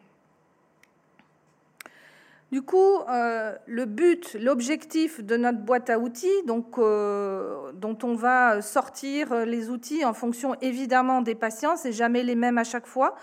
Du 2.52 2.60
coup, 2.60 2.98
euh, 3.08 3.54
le 3.64 3.86
but, 3.86 4.36
l'objectif 4.38 5.24
de 5.24 5.38
notre 5.38 5.60
boîte 5.60 5.88
à 5.88 5.98
outils, 5.98 6.28
donc, 6.46 6.76
euh, 6.76 7.72
dont 7.72 7.96
on 8.02 8.14
va 8.14 8.60
sortir 8.60 9.46
les 9.46 9.70
outils 9.70 10.04
en 10.04 10.12
fonction 10.12 10.54
évidemment 10.60 11.22
des 11.22 11.34
patients, 11.34 11.76
c'est 11.76 11.92
jamais 11.92 12.22
les 12.22 12.34
mêmes 12.34 12.58
à 12.58 12.64
chaque 12.64 12.86
fois. 12.86 13.14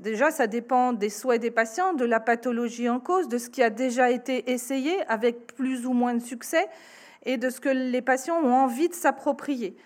Déjà, 0.00 0.32
ça 0.32 0.48
dépend 0.48 0.92
des 0.92 1.08
souhaits 1.08 1.40
des 1.40 1.52
patients, 1.52 1.92
de 1.92 2.04
la 2.04 2.18
pathologie 2.18 2.88
en 2.88 2.98
cause, 2.98 3.28
de 3.28 3.38
ce 3.38 3.48
qui 3.48 3.62
a 3.62 3.70
déjà 3.70 4.10
été 4.10 4.50
essayé 4.50 4.92
avec 5.06 5.54
plus 5.54 5.86
ou 5.86 5.92
moins 5.92 6.14
de 6.14 6.22
succès 6.22 6.66
et 7.24 7.36
de 7.36 7.50
ce 7.50 7.60
que 7.60 7.68
les 7.68 8.02
patients 8.02 8.40
ont 8.42 8.54
envie 8.54 8.88
de 8.88 8.94
s'approprier. 8.94 9.76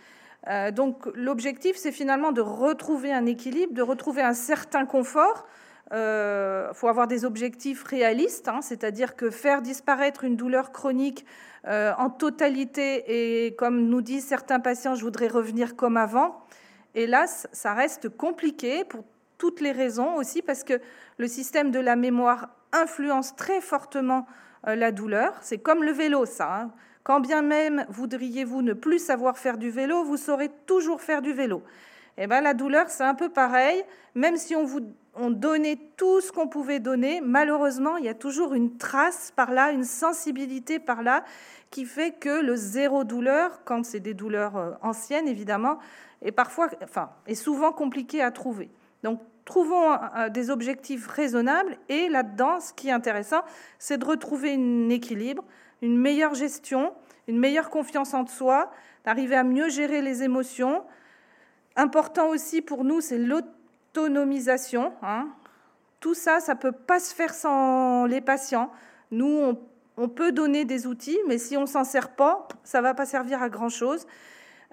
Euh, 0.47 0.71
donc 0.71 1.05
l'objectif, 1.15 1.77
c'est 1.77 1.93
finalement 1.93 2.33
de 2.33 2.41
retrouver 2.41 3.13
un 3.13 3.27
équilibre, 3.27 3.75
de 3.75 3.83
retrouver 3.83 4.23
un 4.23 4.33
certain 4.33 4.87
confort 4.87 5.47
euh, 5.93 6.73
faut 6.75 6.89
avoir 6.89 7.07
des 7.07 7.25
objectifs 7.25 7.83
réalistes, 7.85 8.49
hein, 8.49 8.61
c'est-à-dire 8.61 9.17
que 9.17 9.31
faire 9.31 9.63
disparaître 9.63 10.25
une 10.25 10.37
douleur 10.37 10.71
chronique 10.71 11.25
euh, 11.67 11.93
en 11.97 12.11
totalité 12.11 13.47
et 13.47 13.55
comme 13.55 13.89
nous 13.89 14.03
disent 14.03 14.27
certains 14.27 14.61
patients, 14.61 14.95
je 14.95 15.03
voudrais 15.03 15.29
revenir 15.29 15.77
comme 15.77 15.97
avant. 15.97 16.43
Hélas, 16.95 17.49
ça 17.53 17.75
reste 17.75 18.09
compliqué 18.09 18.85
pour 18.85 19.05
toutes 19.39 19.61
les 19.61 19.73
raisons 19.73 20.17
aussi 20.17 20.43
parce 20.43 20.63
que 20.63 20.81
le 21.17 21.27
système 21.27 21.71
de 21.71 21.81
la 21.81 21.97
mémoire 21.97 22.51
influence 22.73 23.35
très 23.37 23.61
fortement 23.61 24.27
euh, 24.67 24.75
la 24.75 24.93
douleur. 24.93 25.35
C'est 25.41 25.59
comme 25.59 25.85
le 25.85 25.93
vélo, 25.93 26.27
ça. 26.27 26.55
Hein. 26.55 26.71
Quand 27.03 27.21
bien 27.21 27.43
même 27.43 27.87
voudriez-vous 27.89 28.61
ne 28.63 28.75
plus 28.75 28.99
savoir 28.99 29.39
faire 29.39 29.57
du 29.57 29.71
vélo, 29.71 30.05
vous 30.05 30.17
saurez 30.17 30.51
toujours 30.67 31.01
faire 31.01 31.23
du 31.23 31.33
vélo. 31.33 31.63
Et 32.19 32.23
eh 32.25 32.27
ben, 32.27 32.41
la 32.41 32.53
douleur, 32.53 32.91
c'est 32.91 33.05
un 33.05 33.15
peu 33.15 33.29
pareil. 33.29 33.85
Même 34.17 34.37
si 34.37 34.57
on 34.57 34.65
vous 34.65 34.81
on 35.19 35.31
donnait 35.31 35.79
tout 35.97 36.21
ce 36.21 36.33
qu'on 36.33 36.49
pouvait 36.49 36.81
donner, 36.81 37.21
malheureusement, 37.21 37.97
il 37.97 38.05
y 38.05 38.09
a 38.09 38.15
toujours 38.15 38.55
une 38.55 38.79
trace 38.79 39.33
par 39.35 39.51
là, 39.51 39.71
une 39.71 39.85
sensibilité 39.85 40.79
par 40.79 41.03
là, 41.03 41.25
qui 41.71 41.85
fait 41.85 42.13
que 42.13 42.41
le 42.41 42.57
zéro 42.57 43.05
douleur, 43.05 43.61
quand 43.65 43.85
c'est 43.85 44.01
des 44.01 44.15
douleurs 44.15 44.57
euh, 44.57 44.71
anciennes 44.83 45.29
évidemment, 45.29 45.79
est 46.23 46.33
parfois, 46.33 46.69
enfin, 46.83 47.11
est 47.27 47.35
souvent 47.35 47.73
compliqué 47.73 48.23
à 48.23 48.31
trouver. 48.31 48.71
Donc, 49.03 49.21
trouvons 49.45 49.99
des 50.31 50.51
objectifs 50.51 51.07
raisonnables 51.07 51.79
et 51.89 52.09
là-dedans, 52.09 52.61
ce 52.61 52.73
qui 52.73 52.89
est 52.89 52.93
intéressant, 52.93 53.43
c'est 53.79 53.97
de 53.99 54.05
retrouver 54.05 54.55
un 54.55 54.91
équilibre, 54.91 55.45
une 55.81 55.97
meilleure 55.97 56.35
gestion, 56.35 56.93
une 57.29 57.39
meilleure 57.39 57.71
confiance 57.71 58.13
en 58.15 58.27
soi, 58.27 58.71
d'arriver 59.05 59.37
à 59.37 59.45
mieux 59.45 59.71
gérer 59.71 60.03
les 60.03 60.23
émotions. 60.23 60.83
Important 61.77 62.29
aussi 62.29 62.61
pour 62.61 62.85
nous, 62.85 63.01
c'est 63.01 63.19
l'autonomisation. 63.99 64.93
Hein. 65.03 65.29
Tout 66.01 66.15
ça, 66.15 66.41
ça 66.41 66.55
ne 66.55 66.59
peut 66.59 66.73
pas 66.73 67.01
se 67.01 67.15
faire 67.15 67.35
sans 67.35 68.07
les 68.07 68.21
patients. 68.21 68.71
Nous, 69.11 69.57
on, 69.97 70.09
peut 70.09 70.31
donner 70.31 70.65
des 70.65 70.87
outils, 70.87 71.19
mais 71.27 71.39
si 71.39 71.57
on 71.57 71.67
s'en 71.67 71.83
sert 71.83 72.11
pas, 72.11 72.47
ça 72.63 72.81
va 72.81 72.95
pas 72.95 73.05
servir 73.05 73.43
à 73.43 73.49
grand-chose. 73.49 74.07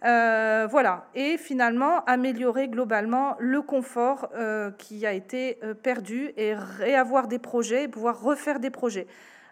Euh, 0.04 0.68
voilà. 0.70 1.08
Et 1.16 1.38
finalement, 1.38 2.04
améliorer 2.06 2.68
globalement 2.68 3.36
le 3.40 3.62
confort 3.62 4.30
euh, 4.36 4.70
qui 4.72 5.06
a 5.08 5.14
été 5.14 5.58
euh, 5.64 5.74
perdu 5.74 6.32
et 6.38 6.54
réavoir 6.54 7.28
des 7.28 7.40
projets, 7.40 7.88
pouvoir 7.88 8.22
refaire 8.22 8.60
des 8.60 8.70
projets. 8.70 9.08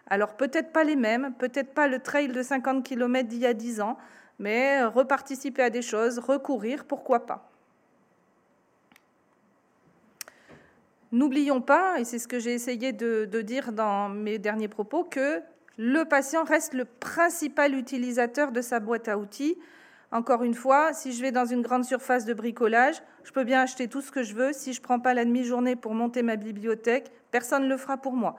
Alors 0.06 0.36
peut-être 0.36 0.70
pas 0.70 0.84
les 0.84 0.96
mêmes, 0.96 1.32
peut-être 1.38 1.72
pas 1.72 1.88
le 1.88 1.98
trail 1.98 2.28
de 2.28 2.42
50 2.42 2.84
km 2.84 3.26
d'il 3.26 3.40
y 3.40 3.46
a 3.46 3.54
10 3.54 3.80
ans, 3.80 3.96
mais 4.38 4.84
reparticiper 4.84 5.62
à 5.62 5.70
des 5.70 5.82
choses, 5.82 6.18
recourir, 6.18 6.84
pourquoi 6.84 7.26
pas. 7.26 7.53
N'oublions 11.14 11.60
pas, 11.60 12.00
et 12.00 12.04
c'est 12.04 12.18
ce 12.18 12.26
que 12.26 12.40
j'ai 12.40 12.54
essayé 12.54 12.92
de, 12.92 13.40
dire 13.42 13.70
dans 13.70 14.08
mes 14.08 14.38
derniers 14.38 14.66
propos, 14.66 15.04
que 15.04 15.40
le 15.76 16.04
patient 16.04 16.42
reste 16.42 16.74
le 16.74 16.84
principal 16.84 17.76
utilisateur 17.76 18.50
de 18.50 18.60
sa 18.60 18.80
boîte 18.80 19.06
à 19.06 19.16
outils. 19.16 19.56
Encore 20.10 20.42
une 20.42 20.54
fois, 20.54 20.92
si 20.92 21.12
je 21.12 21.22
vais 21.22 21.30
dans 21.30 21.44
une 21.44 21.62
grande 21.62 21.84
surface 21.84 22.24
de 22.24 22.34
bricolage, 22.34 23.00
je 23.22 23.30
peux 23.30 23.44
bien 23.44 23.60
acheter 23.60 23.86
tout 23.86 24.00
ce 24.00 24.10
que 24.10 24.24
je 24.24 24.34
veux. 24.34 24.52
Si 24.52 24.72
je 24.72 24.80
ne 24.80 24.82
prends 24.82 24.98
pas 24.98 25.14
la 25.14 25.24
demi-journée 25.24 25.76
pour 25.76 25.94
monter 25.94 26.24
ma 26.24 26.34
bibliothèque, 26.34 27.12
personne 27.30 27.62
ne 27.62 27.68
le 27.68 27.76
fera 27.76 27.96
pour 27.96 28.14
moi. 28.14 28.34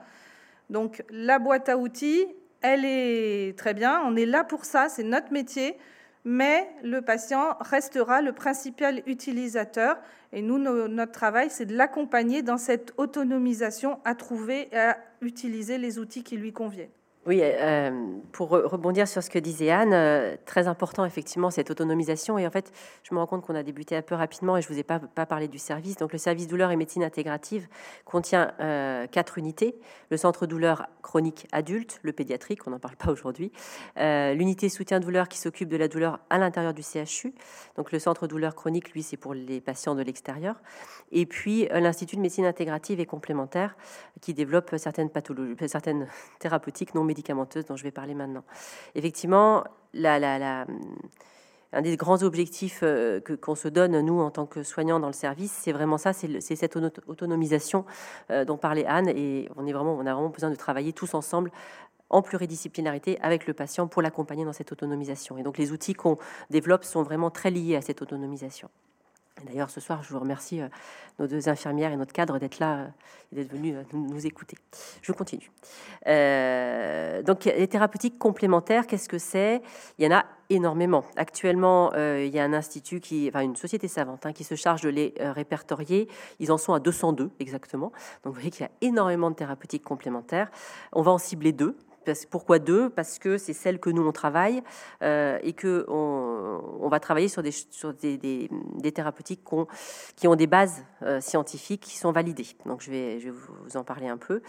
Donc 0.68 1.02
la 1.08 1.38
boîte 1.38 1.70
à 1.70 1.78
outils, 1.78 2.26
elle 2.60 2.84
est 2.84 3.56
très 3.56 3.72
bien, 3.72 4.02
on 4.04 4.16
est 4.16 4.26
là 4.26 4.44
pour 4.44 4.66
ça, 4.66 4.90
c'est 4.90 5.02
notre 5.02 5.32
métier 5.32 5.78
mais 6.26 6.68
le 6.82 7.02
patient 7.02 7.56
restera 7.60 8.20
le 8.20 8.32
principal 8.32 9.00
utilisateur. 9.06 9.96
Et 10.32 10.42
nous, 10.42 10.58
notre 10.58 11.12
travail, 11.12 11.50
c'est 11.50 11.66
de 11.66 11.76
l'accompagner 11.76 12.42
dans 12.42 12.58
cette 12.58 12.92
autonomisation 12.96 14.00
à 14.04 14.16
trouver 14.16 14.68
et 14.72 14.76
à 14.76 14.98
utiliser 15.20 15.78
les 15.78 16.00
outils 16.00 16.24
qui 16.24 16.36
lui 16.36 16.52
conviennent. 16.52 16.90
Oui, 17.26 17.40
euh, 17.42 17.90
pour 18.30 18.50
rebondir 18.50 19.08
sur 19.08 19.20
ce 19.20 19.30
que 19.30 19.40
disait 19.40 19.72
Anne, 19.72 19.92
euh, 19.92 20.36
très 20.44 20.68
important 20.68 21.04
effectivement 21.04 21.50
cette 21.50 21.72
autonomisation. 21.72 22.38
Et 22.38 22.46
en 22.46 22.52
fait, 22.52 22.72
je 23.02 23.12
me 23.12 23.18
rends 23.18 23.26
compte 23.26 23.44
qu'on 23.44 23.56
a 23.56 23.64
débuté 23.64 23.96
un 23.96 24.02
peu 24.02 24.14
rapidement 24.14 24.56
et 24.56 24.62
je 24.62 24.68
ne 24.68 24.74
vous 24.74 24.78
ai 24.78 24.84
pas, 24.84 25.00
parlé 25.00 25.48
du 25.48 25.58
service. 25.58 25.96
Donc 25.96 26.12
le 26.12 26.18
service 26.18 26.46
douleur 26.46 26.70
et 26.70 26.76
médecine 26.76 27.02
intégrative 27.02 27.66
contient 28.04 28.52
euh, 28.60 29.08
quatre 29.08 29.38
unités. 29.38 29.76
Le 30.10 30.16
centre 30.16 30.46
douleur 30.46 30.86
chronique 31.02 31.48
adulte, 31.50 31.98
le 32.02 32.12
pédiatrique, 32.12 32.64
on 32.68 32.70
n'en 32.70 32.78
parle 32.78 32.94
pas 32.94 33.10
aujourd'hui. 33.10 33.50
L'unité 33.96 34.68
soutien 34.68 35.00
douleur 35.00 35.28
qui 35.28 35.38
s'occupe 35.38 35.68
de 35.68 35.76
la 35.76 35.88
douleur 35.88 36.20
à 36.30 36.38
l'intérieur 36.38 36.74
du 36.74 36.82
CHU. 36.82 37.34
Donc 37.76 37.90
le 37.90 37.98
centre 37.98 38.28
douleur 38.28 38.54
chronique, 38.54 38.92
lui, 38.92 39.02
c'est 39.02 39.16
pour 39.16 39.34
les 39.34 39.60
patients 39.60 39.96
de 39.96 40.02
l'extérieur. 40.02 40.60
Et 41.10 41.26
puis 41.26 41.66
l'Institut 41.72 42.16
de 42.16 42.20
médecine 42.20 42.44
intégrative 42.44 43.00
et 43.00 43.06
complémentaire 43.06 43.76
qui 44.20 44.32
développe 44.32 44.74
certaines 44.76 45.10
certaines 45.66 46.06
thérapeutiques 46.38 46.94
non 46.94 47.02
médicales 47.02 47.15
médicamenteuse 47.16 47.64
dont 47.64 47.76
je 47.76 47.82
vais 47.82 47.90
parler 47.90 48.14
maintenant. 48.14 48.44
Effectivement, 48.94 49.64
un 51.72 51.82
des 51.82 51.96
grands 51.96 52.22
objectifs 52.22 52.80
euh, 52.82 53.20
qu'on 53.40 53.54
se 53.54 53.68
donne, 53.68 54.00
nous, 54.00 54.20
en 54.20 54.30
tant 54.30 54.46
que 54.46 54.62
soignants 54.62 55.00
dans 55.00 55.06
le 55.06 55.12
service, 55.12 55.52
c'est 55.52 55.72
vraiment 55.72 55.98
ça, 55.98 56.12
c'est, 56.12 56.40
cette 56.40 56.76
autonomisation 57.06 57.84
euh, 58.30 58.44
dont 58.44 58.58
parlait 58.58 58.84
Anne. 58.86 59.08
Et 59.08 59.48
on 59.56 59.66
a 59.66 59.72
vraiment 59.72 60.28
besoin 60.28 60.50
de 60.50 60.56
travailler 60.56 60.92
tous 60.92 61.14
ensemble 61.14 61.50
en 62.08 62.22
pluridisciplinarité 62.22 63.18
avec 63.20 63.46
le 63.46 63.54
patient 63.54 63.88
pour 63.88 64.00
l'accompagner 64.02 64.44
dans 64.44 64.52
cette 64.52 64.70
autonomisation. 64.70 65.38
Et 65.38 65.42
donc 65.42 65.58
les 65.58 65.72
outils 65.72 65.94
qu'on 65.94 66.18
développe 66.50 66.84
sont 66.84 67.02
vraiment 67.02 67.30
très 67.30 67.50
liés 67.50 67.76
à 67.76 67.82
cette 67.82 68.00
autonomisation. 68.00 68.68
D'ailleurs, 69.44 69.68
ce 69.68 69.80
soir, 69.80 70.02
je 70.02 70.08
vous 70.14 70.18
remercie, 70.18 70.62
euh, 70.62 70.68
nos 71.18 71.26
deux 71.26 71.50
infirmières 71.50 71.92
et 71.92 71.96
notre 71.96 72.14
cadre, 72.14 72.38
d'être 72.38 72.58
là 72.58 72.76
euh, 72.76 72.86
et 73.32 73.36
d'être 73.36 73.52
venus 73.52 73.74
euh, 73.76 73.82
nous, 73.92 74.26
écouter. 74.26 74.56
Je 75.02 75.12
continue. 75.12 75.50
donc, 77.24 77.44
les 77.44 77.68
thérapeutiques 77.68 78.18
complémentaires, 78.18 78.86
qu'est-ce 78.86 79.10
que 79.10 79.18
c'est? 79.18 79.60
Il 79.98 80.06
y 80.06 80.08
en 80.08 80.16
a 80.16 80.24
énormément. 80.48 81.04
Actuellement, 81.16 81.92
il 81.94 82.28
y 82.28 82.38
a 82.38 82.44
un 82.44 82.52
institut, 82.54 83.00
qui, 83.00 83.28
enfin 83.28 83.40
une 83.40 83.56
société 83.56 83.88
savante, 83.88 84.24
hein, 84.24 84.32
qui 84.32 84.44
se 84.44 84.54
charge 84.54 84.82
de 84.82 84.88
les 84.88 85.12
répertorier. 85.18 86.08
Ils 86.38 86.50
en 86.50 86.58
sont 86.58 86.72
à 86.72 86.80
202 86.80 87.30
exactement. 87.40 87.92
Donc, 88.24 88.32
vous 88.32 88.40
voyez 88.40 88.50
qu'il 88.50 88.62
y 88.62 88.68
a 88.68 88.70
énormément 88.80 89.30
de 89.30 89.36
thérapeutiques 89.36 89.84
complémentaires. 89.84 90.50
On 90.92 91.02
va 91.02 91.10
en 91.10 91.18
cibler 91.18 91.52
deux 91.52 91.76
pourquoi 92.30 92.58
deux? 92.58 92.90
Parce 92.90 93.18
que 93.18 93.38
c'est 93.38 93.52
celle 93.52 93.78
que 93.78 93.90
nous 93.90 94.06
on 94.06 94.12
travaille 94.12 94.62
euh, 95.02 95.38
et 95.42 95.52
que 95.52 95.84
on, 95.88 96.88
va 96.88 97.00
travailler 97.00 97.28
sur 97.28 97.42
des, 97.42 97.50
sur 97.50 97.92
des, 97.94 98.16
des, 98.16 98.92
thérapeutiques 98.92 99.42
qui 100.14 100.28
ont, 100.28 100.36
des 100.36 100.46
bases 100.46 100.84
euh, 101.02 101.20
scientifiques 101.20 101.80
qui 101.82 101.96
sont 101.96 102.12
validées. 102.12 102.46
Donc 102.64 102.80
je 102.80 102.90
vais, 102.90 103.18
je 103.18 103.26
vais 103.26 103.34
vous 103.64 103.76
en 103.76 103.82
parler 103.82 104.06
un 104.08 104.16
peu. 104.16 104.40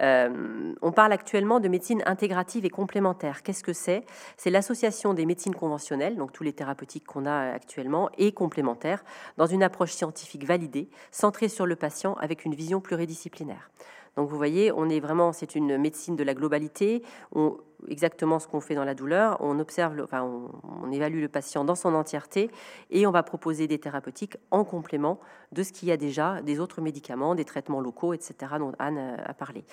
Euh, 0.00 0.74
on 0.82 0.92
parle 0.92 1.12
actuellement 1.12 1.60
de 1.60 1.68
médecine 1.68 2.02
intégrative 2.06 2.64
et 2.64 2.70
complémentaire. 2.70 3.42
Qu'est-ce 3.42 3.62
que 3.62 3.72
c'est? 3.72 4.04
C'est 4.36 4.50
l'association 4.50 5.14
des 5.14 5.26
médecines 5.26 5.54
conventionnelles, 5.54 6.16
donc 6.16 6.32
tous 6.32 6.42
les 6.42 6.52
thérapeutiques 6.52 7.06
qu'on 7.06 7.26
a 7.26 7.52
actuellement, 7.52 8.10
et 8.18 8.32
complémentaires, 8.32 9.04
dans 9.36 9.46
une 9.46 9.62
approche 9.62 9.92
scientifique 9.92 10.44
validée, 10.46 10.88
centrée 11.10 11.48
sur 11.48 11.66
le 11.66 11.76
patient 11.76 12.14
avec 12.14 12.44
une 12.44 12.54
vision 12.54 12.80
pluridisciplinaire. 12.80 13.70
Donc 14.16 14.28
vous 14.28 14.36
voyez, 14.36 14.72
on 14.72 14.88
est 14.88 15.00
vraiment, 15.00 15.32
c'est 15.32 15.54
une 15.54 15.76
médecine 15.78 16.16
de 16.16 16.22
la 16.22 16.34
globalité. 16.34 17.02
On, 17.34 17.56
exactement 17.88 18.38
ce 18.38 18.46
qu'on 18.46 18.60
fait 18.60 18.74
dans 18.74 18.84
la 18.84 18.94
douleur. 18.94 19.36
On 19.40 19.58
observe, 19.58 20.00
enfin, 20.02 20.22
on, 20.22 20.90
évalue 20.92 21.20
le 21.20 21.28
patient 21.28 21.64
dans 21.64 21.74
son 21.74 21.94
entièreté 21.94 22.50
et 22.90 23.06
on 23.06 23.10
va 23.10 23.22
proposer 23.22 23.66
des 23.66 23.78
thérapeutiques 23.78 24.36
en 24.50 24.64
complément 24.64 25.18
de 25.52 25.62
ce 25.62 25.72
qu'il 25.72 25.88
y 25.88 25.92
a 25.92 25.96
déjà, 25.96 26.40
des 26.42 26.60
autres 26.60 26.80
médicaments, 26.80 27.34
des 27.34 27.44
traitements 27.44 27.80
locaux, 27.80 28.12
etc. 28.12 28.34
dont 28.58 28.72
Anne 28.78 29.16
a 29.24 29.34
parlé. 29.34 29.64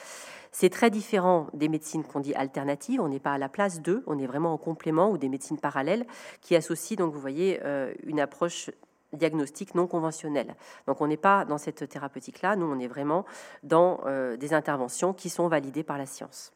C'est 0.51 0.69
très 0.69 0.89
différent 0.89 1.47
des 1.53 1.69
médecines 1.69 2.03
qu'on 2.03 2.19
dit 2.19 2.33
alternatives. 2.33 2.99
On 3.01 3.09
n'est 3.09 3.19
pas 3.19 3.33
à 3.33 3.37
la 3.37 3.49
place 3.49 3.81
d'eux, 3.81 4.03
on 4.07 4.17
est 4.17 4.27
vraiment 4.27 4.53
en 4.53 4.57
complément 4.57 5.11
ou 5.11 5.17
des 5.17 5.29
médecines 5.29 5.59
parallèles 5.59 6.05
qui 6.41 6.55
associent, 6.55 6.97
donc 6.97 7.13
vous 7.13 7.19
voyez, 7.19 7.59
euh, 7.63 7.93
une 8.03 8.19
approche 8.19 8.69
diagnostic 9.13 9.75
non 9.75 9.87
conventionnel. 9.87 10.55
Donc 10.87 11.01
on 11.01 11.07
n'est 11.07 11.17
pas 11.17 11.45
dans 11.45 11.57
cette 11.57 11.87
thérapeutique-là, 11.87 12.55
nous 12.55 12.65
on 12.65 12.79
est 12.79 12.87
vraiment 12.87 13.25
dans 13.63 14.01
euh, 14.05 14.37
des 14.37 14.53
interventions 14.53 15.13
qui 15.13 15.29
sont 15.29 15.47
validées 15.47 15.83
par 15.83 15.97
la 15.97 16.05
science. 16.05 16.51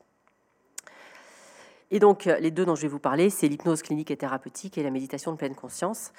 Et 1.91 1.99
donc 1.99 2.25
les 2.25 2.51
deux 2.51 2.65
dont 2.65 2.75
je 2.75 2.83
vais 2.83 2.87
vous 2.87 2.99
parler, 2.99 3.29
c'est 3.29 3.47
l'hypnose 3.47 3.81
clinique 3.81 4.11
et 4.11 4.17
thérapeutique 4.17 4.77
et 4.77 4.83
la 4.83 4.89
méditation 4.89 5.31
de 5.31 5.37
pleine 5.37 5.55
conscience, 5.55 6.11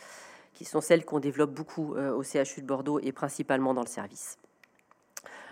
qui 0.54 0.64
sont 0.64 0.80
celles 0.80 1.04
qu'on 1.04 1.20
développe 1.20 1.52
beaucoup 1.52 1.94
euh, 1.94 2.16
au 2.16 2.22
CHU 2.22 2.62
de 2.62 2.66
Bordeaux 2.66 2.98
et 3.00 3.12
principalement 3.12 3.74
dans 3.74 3.82
le 3.82 3.88
service. 3.88 4.38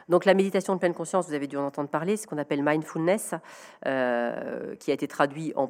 Donc 0.08 0.24
la 0.24 0.34
méditation 0.34 0.74
de 0.74 0.78
pleine 0.78 0.94
conscience, 0.94 1.28
vous 1.28 1.34
avez 1.34 1.46
dû 1.46 1.56
en 1.56 1.66
entendre 1.66 1.88
parler, 1.88 2.16
ce 2.16 2.26
qu'on 2.26 2.38
appelle 2.38 2.62
mindfulness, 2.62 3.34
euh, 3.86 4.74
qui 4.76 4.90
a 4.90 4.94
été 4.94 5.08
traduit 5.08 5.52
en, 5.56 5.68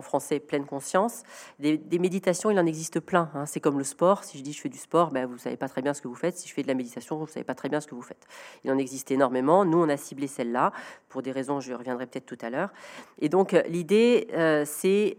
français 0.00 0.40
pleine 0.40 0.64
conscience. 0.64 1.22
Des, 1.58 1.98
méditations, 1.98 2.50
il 2.50 2.58
en 2.58 2.66
existe 2.66 3.00
plein. 3.00 3.30
Hein. 3.34 3.46
C'est 3.46 3.60
comme 3.60 3.78
le 3.78 3.84
sport. 3.84 4.24
Si 4.24 4.38
je 4.38 4.42
dis 4.42 4.52
je 4.52 4.60
fais 4.60 4.68
du 4.68 4.78
sport, 4.78 5.10
ben, 5.10 5.26
vous 5.26 5.38
savez 5.38 5.56
pas 5.56 5.68
très 5.68 5.82
bien 5.82 5.94
ce 5.94 6.02
que 6.02 6.08
vous 6.08 6.14
faites. 6.14 6.36
Si 6.36 6.48
je 6.48 6.54
fais 6.54 6.62
de 6.62 6.68
la 6.68 6.74
méditation, 6.74 7.16
vous 7.16 7.26
savez 7.26 7.44
pas 7.44 7.54
très 7.54 7.68
bien 7.68 7.80
ce 7.80 7.86
que 7.86 7.94
vous 7.94 8.02
faites. 8.02 8.26
Il 8.64 8.70
en 8.70 8.78
existe 8.78 9.10
énormément. 9.10 9.64
Nous, 9.64 9.78
on 9.78 9.88
a 9.88 9.96
ciblé 9.96 10.26
celle-là 10.26 10.72
pour 11.08 11.22
des 11.22 11.32
raisons, 11.32 11.60
je 11.60 11.72
reviendrai 11.72 12.06
peut-être 12.06 12.26
tout 12.26 12.38
à 12.40 12.50
l'heure. 12.50 12.70
Et 13.18 13.28
donc 13.28 13.52
l'idée, 13.68 14.28
euh, 14.32 14.64
c'est 14.66 15.18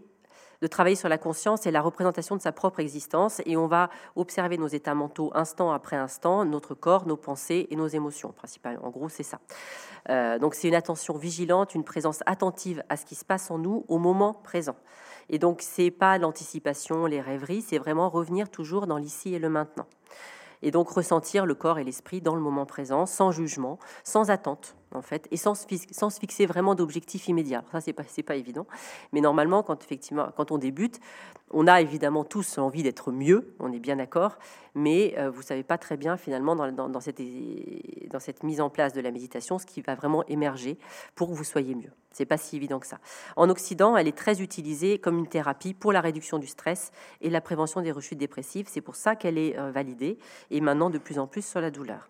de 0.60 0.66
travailler 0.66 0.96
sur 0.96 1.08
la 1.08 1.18
conscience 1.18 1.66
et 1.66 1.70
la 1.70 1.80
représentation 1.80 2.36
de 2.36 2.40
sa 2.40 2.52
propre 2.52 2.80
existence. 2.80 3.40
Et 3.46 3.56
on 3.56 3.66
va 3.66 3.90
observer 4.16 4.58
nos 4.58 4.66
états 4.66 4.94
mentaux 4.94 5.30
instant 5.34 5.72
après 5.72 5.96
instant, 5.96 6.44
notre 6.44 6.74
corps, 6.74 7.06
nos 7.06 7.16
pensées 7.16 7.66
et 7.70 7.76
nos 7.76 7.88
émotions, 7.88 8.32
principalement. 8.32 8.84
En 8.84 8.90
gros, 8.90 9.08
c'est 9.08 9.22
ça. 9.22 9.40
Euh, 10.08 10.38
donc 10.38 10.54
c'est 10.54 10.68
une 10.68 10.74
attention 10.74 11.16
vigilante, 11.16 11.74
une 11.74 11.84
présence 11.84 12.20
attentive 12.26 12.82
à 12.88 12.96
ce 12.96 13.04
qui 13.04 13.14
se 13.14 13.24
passe 13.24 13.50
en 13.50 13.58
nous 13.58 13.84
au 13.88 13.98
moment 13.98 14.34
présent. 14.34 14.76
Et 15.28 15.38
donc 15.38 15.60
c'est 15.62 15.90
pas 15.90 16.18
l'anticipation, 16.18 17.06
les 17.06 17.20
rêveries, 17.20 17.62
c'est 17.62 17.78
vraiment 17.78 18.08
revenir 18.08 18.50
toujours 18.50 18.86
dans 18.86 18.96
l'ici 18.96 19.34
et 19.34 19.38
le 19.38 19.48
maintenant. 19.48 19.86
Et 20.62 20.70
donc 20.70 20.90
ressentir 20.90 21.46
le 21.46 21.54
corps 21.54 21.78
et 21.78 21.84
l'esprit 21.84 22.20
dans 22.20 22.34
le 22.34 22.40
moment 22.40 22.66
présent, 22.66 23.06
sans 23.06 23.30
jugement, 23.30 23.78
sans 24.04 24.30
attente 24.30 24.74
en 24.94 25.02
fait, 25.02 25.28
et 25.30 25.36
sans, 25.36 25.54
sans 25.90 26.10
se 26.10 26.18
fixer 26.18 26.46
vraiment 26.46 26.74
d'objectifs 26.74 27.28
immédiats. 27.28 27.64
Ça, 27.72 27.80
c'est 27.80 27.92
pas, 27.92 28.04
pas 28.26 28.36
évident. 28.36 28.66
Mais 29.12 29.20
normalement, 29.20 29.62
quand, 29.62 29.82
effectivement, 29.82 30.28
quand 30.36 30.50
on 30.50 30.58
débute, 30.58 31.00
on 31.50 31.66
a 31.66 31.80
évidemment 31.80 32.24
tous 32.24 32.58
envie 32.58 32.82
d'être 32.82 33.10
mieux, 33.10 33.54
on 33.58 33.72
est 33.72 33.78
bien 33.80 33.96
d'accord, 33.96 34.38
mais 34.74 35.14
euh, 35.18 35.30
vous 35.30 35.42
savez 35.42 35.64
pas 35.64 35.78
très 35.78 35.96
bien 35.96 36.16
finalement 36.16 36.54
dans, 36.54 37.00
cette 37.00 38.42
mise 38.44 38.60
en 38.60 38.70
place 38.70 38.92
de 38.92 39.00
la 39.00 39.10
méditation 39.10 39.58
ce 39.58 39.66
qui 39.66 39.80
va 39.80 39.94
vraiment 39.94 40.24
émerger 40.26 40.78
pour 41.14 41.28
que 41.28 41.34
vous 41.34 41.44
soyez 41.44 41.74
mieux. 41.74 41.90
C'est 42.12 42.24
pas 42.24 42.36
si 42.36 42.56
évident 42.56 42.78
que 42.78 42.86
ça. 42.86 42.98
En 43.36 43.50
Occident, 43.50 43.96
elle 43.96 44.08
est 44.08 44.16
très 44.16 44.42
utilisée 44.42 44.98
comme 44.98 45.18
une 45.18 45.28
thérapie 45.28 45.74
pour 45.74 45.92
la 45.92 46.00
réduction 46.00 46.38
du 46.38 46.46
stress 46.46 46.92
et 47.20 47.30
la 47.30 47.40
prévention 47.40 47.82
des 47.82 47.92
rechutes 47.92 48.18
dépressives. 48.18 48.66
C'est 48.68 48.80
pour 48.80 48.96
ça 48.96 49.16
qu'elle 49.16 49.38
est 49.38 49.58
euh, 49.58 49.70
validée 49.70 50.18
et 50.50 50.60
maintenant 50.60 50.90
de 50.90 50.98
plus 50.98 51.18
en 51.18 51.26
plus 51.26 51.44
sur 51.44 51.60
la 51.60 51.70
douleur. 51.70 52.08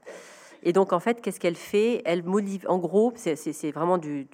Et 0.62 0.72
donc, 0.72 0.92
en 0.92 1.00
fait, 1.00 1.20
qu'est-ce 1.20 1.40
qu'elle 1.40 1.56
fait? 1.56 2.02
Elle 2.04 2.22
modifie, 2.22 2.66
en 2.66 2.78
gros, 2.78 3.12
c'est 3.16 3.70
vraiment 3.70 3.98
du, 3.98 4.28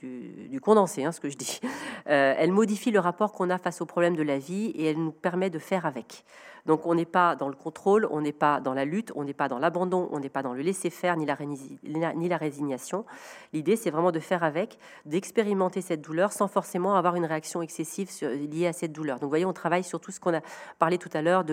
condensé, 0.63 1.05
hein, 1.05 1.13
ce 1.13 1.21
que 1.21 1.29
je 1.29 1.37
dis. 1.37 1.61
Euh, 2.09 2.35
elle 2.39 2.53
modifie 2.53 2.93
le 2.93 3.01
rapport 3.01 3.33
qu'on 3.33 3.51
a 3.51 3.59
face 3.59 3.81
aux 3.81 3.87
problèmes 3.87 4.15
de 4.15 4.23
la 4.23 4.39
vie 4.39 4.67
et 4.77 4.85
elle 4.85 4.99
nous 4.99 5.11
permet 5.11 5.51
de 5.51 5.59
faire 5.59 5.87
avec. 5.87 6.25
Donc, 6.67 6.87
on 6.87 6.95
n'est 6.95 7.05
pas 7.05 7.35
dans 7.35 7.49
le 7.49 7.57
contrôle, 7.57 8.07
on 8.13 8.21
n'est 8.21 8.33
pas 8.33 8.61
dans 8.61 8.75
la 8.75 8.85
lutte, 8.85 9.11
on 9.17 9.25
n'est 9.25 9.35
pas 9.35 9.49
dans 9.49 9.59
l'abandon, 9.59 10.09
on 10.13 10.21
n'est 10.21 10.29
pas 10.29 10.43
dans 10.43 10.53
le 10.53 10.63
laisser-faire 10.63 11.17
ni 11.17 11.27
la, 11.27 12.37
résignation. 12.37 13.05
L'idée, 13.53 13.75
c'est 13.75 13.91
vraiment 13.91 14.13
de 14.13 14.21
faire 14.21 14.45
avec, 14.45 14.79
d'expérimenter 15.05 15.81
cette 15.81 16.01
douleur 16.01 16.33
sans 16.33 16.47
forcément 16.47 16.95
avoir 16.95 17.17
une 17.17 17.25
réaction 17.25 17.61
excessive 17.61 18.09
liée 18.23 18.69
à 18.69 18.73
cette 18.73 18.93
douleur. 18.93 19.17
Donc, 19.17 19.25
vous 19.25 19.31
voyez, 19.31 19.47
on 19.47 19.53
travaille 19.53 19.85
sur 19.85 19.99
tout 19.99 20.13
ce 20.13 20.21
qu'on 20.21 20.35
a 20.35 20.41
parlé 20.79 20.99
tout 20.99 21.11
à 21.13 21.23
l'heure 21.23 21.45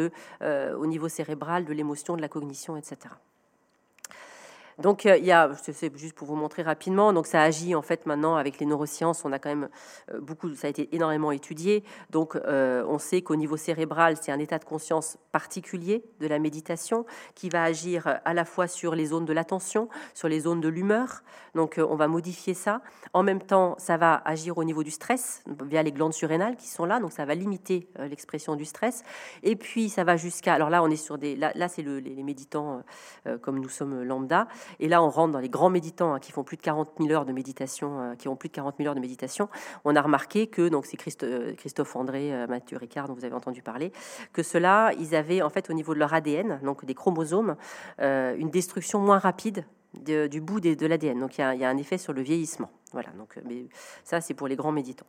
euh, 0.42 0.76
au 0.76 0.86
niveau 0.86 1.10
cérébral, 1.10 1.66
de 1.66 1.74
l'émotion, 1.74 2.16
de 2.16 2.22
la 2.22 2.30
cognition, 2.30 2.78
etc. 2.78 3.16
Donc, 4.80 5.06
euh, 5.06 5.18
il 5.18 5.26
y 5.26 5.32
a, 5.32 5.52
c'est 5.62 5.96
juste 5.98 6.16
pour 6.16 6.28
vous 6.28 6.36
montrer 6.36 6.64
rapidement, 6.64 7.14
donc 7.14 7.28
ça 7.28 7.42
agit 7.42 7.76
en 7.76 7.82
fait 7.82 8.06
maintenant 8.06 8.36
avec 8.36 8.60
les 8.60 8.66
neurosciences, 8.66 9.24
on 9.26 9.32
a 9.32 9.40
quand 9.40 9.50
même 9.50 9.70
euh, 10.12 10.20
beaucoup, 10.20 10.54
ça 10.56 10.68
a 10.68 10.70
été 10.70 10.90
énormément 10.96 11.32
étudié. 11.32 11.84
Donc, 12.10 12.36
euh, 12.36 12.84
on 12.88 12.98
sait 12.98 13.22
qu'au 13.22 13.36
niveau 13.36 13.58
cérébral, 13.58 14.18
c'est 14.20 14.32
un 14.32 14.40
état 14.40 14.58
de 14.58 14.66
conscience 14.66 15.18
particulier 15.32 16.04
de 16.20 16.28
la 16.28 16.40
méditation 16.40 17.06
qui 17.36 17.50
va 17.50 17.64
agir 17.64 18.20
à 18.26 18.34
la 18.34 18.46
fois 18.46 18.68
sur 18.68 18.96
les 18.96 19.08
zones 19.08 19.26
de 19.26 19.34
l'attention, 19.34 19.90
sur 20.14 20.28
les 20.28 20.42
zones 20.42 20.62
de 20.62 20.70
l'humeur. 20.70 21.24
Donc, 21.56 21.80
on 21.80 21.96
va 21.96 22.08
modifier 22.08 22.54
ça. 22.54 22.82
En 23.14 23.22
même 23.22 23.42
temps, 23.42 23.76
ça 23.78 23.98
va 23.98 24.16
agir 24.26 24.58
au 24.58 24.64
niveau 24.64 24.84
du 24.84 24.92
stress 24.92 25.44
via 25.66 25.84
les 25.84 25.92
glandes 25.92 26.14
surrénales 26.14 26.56
qui 26.56 26.68
sont 26.68 26.86
là, 26.86 27.00
donc 27.00 27.12
ça 27.12 27.26
va 27.26 27.36
limiter 27.36 27.88
l'expression 28.00 28.56
du 28.56 28.66
stress. 28.66 29.04
Et 29.44 29.56
puis, 29.56 29.90
ça 29.90 30.04
va 30.04 30.18
jusqu'à, 30.18 30.54
alors 30.54 30.70
là, 30.70 30.82
on 30.84 30.90
est 30.90 30.96
sur 30.96 31.18
des, 31.18 31.36
là, 31.36 31.68
c'est 31.68 31.84
le, 31.84 32.00
les 32.00 32.24
méditants 32.24 32.84
comme 33.42 33.60
nous 33.60 33.70
sommes 33.70 34.04
lambda. 34.04 34.48
Et 34.80 34.88
là, 34.88 35.04
on 35.04 35.10
rentre 35.10 35.34
dans 35.34 35.40
les 35.40 35.50
grands 35.50 35.70
méditants 35.70 36.14
hein, 36.14 36.20
qui 36.20 36.32
font 36.32 36.44
plus 36.44 36.58
de 36.58 36.62
40 36.62 36.92
000 37.00 37.12
heures 37.12 37.26
de 37.26 37.34
méditation, 37.34 38.00
euh, 38.00 38.16
qui 38.16 38.28
ont 38.28 38.36
plus 38.36 38.50
de 38.50 38.54
40 38.54 38.76
000 38.78 38.88
heures 38.88 38.96
de 38.96 39.00
méditation. 39.00 39.50
On 39.86 39.96
a 39.96 40.02
remarqué 40.02 40.48
que, 40.48 40.70
donc 40.70 40.86
c'est 40.86 40.98
euh, 41.24 41.54
Christophe 41.56 41.96
André, 41.96 42.34
euh, 42.34 42.48
Mathieu 42.48 42.78
Ricard, 42.78 43.08
dont 43.08 43.14
vous 43.14 43.26
avez 43.26 43.36
entendu 43.36 43.62
parler, 43.62 43.92
que 44.32 44.44
ceux-là, 44.44 44.94
ils 45.00 45.16
avaient 45.16 45.42
en 45.42 45.50
fait 45.50 45.70
au 45.70 45.74
niveau 45.74 45.94
de 45.94 46.00
leur 46.00 46.14
ADN, 46.14 46.60
donc 46.64 46.86
des 46.86 46.94
chromosomes, 46.94 47.56
une 48.00 48.50
destruction 48.50 49.00
moins 49.00 49.20
rapide 49.20 49.66
du 49.94 50.42
bout 50.42 50.60
de 50.60 50.86
l'ADN. 50.86 51.20
Donc 51.20 51.38
il 51.38 51.42
y, 51.42 51.64
a, 51.64 51.70
un 51.70 51.78
effet 51.78 51.98
sur 51.98 52.14
le 52.14 52.22
vieillissement. 52.22 52.70
Voilà. 52.92 53.10
Donc, 53.18 53.40
mais 53.46 53.66
ça, 54.04 54.22
c'est 54.22 54.34
pour 54.34 54.48
les 54.48 54.56
grands 54.56 54.72
méditants. 54.72 55.06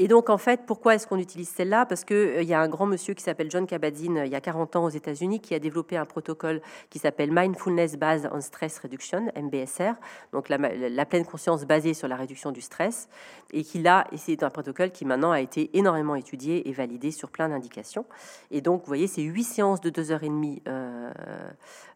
Et 0.00 0.08
donc, 0.08 0.28
en 0.28 0.38
fait, 0.38 0.62
pourquoi 0.66 0.96
est-ce 0.96 1.06
qu'on 1.06 1.18
utilise 1.18 1.48
celle-là? 1.48 1.86
Parce 1.86 2.04
qu'il 2.04 2.16
euh, 2.16 2.42
y 2.42 2.52
a 2.52 2.60
un 2.60 2.66
grand 2.66 2.86
monsieur 2.86 3.14
qui 3.14 3.22
s'appelle 3.22 3.48
John 3.48 3.64
Kabat-Zinn, 3.64 4.18
euh, 4.18 4.26
il 4.26 4.32
y 4.32 4.34
a 4.34 4.40
40 4.40 4.74
ans 4.74 4.84
aux 4.84 4.90
États-Unis, 4.90 5.38
qui 5.38 5.54
a 5.54 5.60
développé 5.60 5.96
un 5.96 6.04
protocole 6.04 6.62
qui 6.90 6.98
s'appelle 6.98 7.30
Mindfulness 7.30 7.96
Based 7.96 8.28
on 8.32 8.40
Stress 8.40 8.80
Reduction, 8.80 9.30
MBSR, 9.36 9.92
donc 10.32 10.48
la, 10.48 11.06
pleine 11.06 11.24
conscience 11.24 11.64
basée 11.64 11.94
sur 11.94 12.08
la 12.08 12.16
réduction 12.16 12.50
du 12.50 12.60
stress, 12.60 13.08
et 13.52 13.62
qui 13.62 13.78
l'a, 13.78 14.08
et 14.10 14.16
c'est 14.16 14.42
un 14.42 14.50
protocole 14.50 14.90
qui 14.90 15.04
maintenant 15.04 15.30
a 15.30 15.40
été 15.40 15.70
énormément 15.78 16.16
étudié 16.16 16.68
et 16.68 16.72
validé 16.72 17.12
sur 17.12 17.30
plein 17.30 17.48
d'indications. 17.48 18.04
Et 18.50 18.60
donc, 18.60 18.80
vous 18.80 18.88
voyez, 18.88 19.06
c'est 19.06 19.22
8 19.22 19.44
séances 19.44 19.80
de 19.80 19.90
2h30 19.90 20.62
euh, 20.66 21.12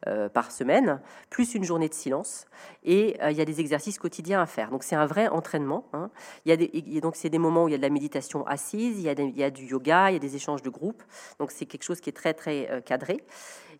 euh, 0.06 0.28
par 0.28 0.52
semaine, 0.52 1.00
plus 1.30 1.56
une 1.56 1.64
journée 1.64 1.88
de 1.88 1.94
silence, 1.94 2.46
et 2.84 3.18
il 3.28 3.36
y 3.36 3.40
a 3.40 3.44
des 3.44 3.58
exercices 3.58 3.98
quotidiens 3.98 4.40
à 4.40 4.46
faire. 4.46 4.70
Donc, 4.70 4.84
c'est 4.84 4.94
un 4.94 5.06
vrai 5.06 5.26
entraînement. 5.26 5.84
Hein. 5.92 6.10
Il 6.44 6.50
y 6.50 6.52
a 6.52 6.56
des, 6.56 7.00
donc, 7.00 7.16
c'est 7.16 7.28
des 7.28 7.38
moments 7.38 7.64
où 7.64 7.68
il 7.68 7.72
y 7.72 7.74
a 7.74 7.78
de 7.78 7.82
la 7.82 7.87
méditation 7.90 8.46
assise, 8.46 8.98
il 8.98 9.04
y, 9.04 9.08
a 9.08 9.12
il 9.12 9.36
y 9.36 9.42
a 9.42 9.50
du 9.50 9.66
yoga, 9.66 10.10
il 10.10 10.14
y 10.14 10.16
a 10.16 10.20
des 10.20 10.36
échanges 10.36 10.62
de 10.62 10.70
groupe. 10.70 11.02
Donc 11.38 11.50
c'est 11.50 11.66
quelque 11.66 11.84
chose 11.84 12.00
qui 12.00 12.10
est 12.10 12.12
très 12.12 12.34
très 12.34 12.70
euh, 12.70 12.80
cadré. 12.80 13.24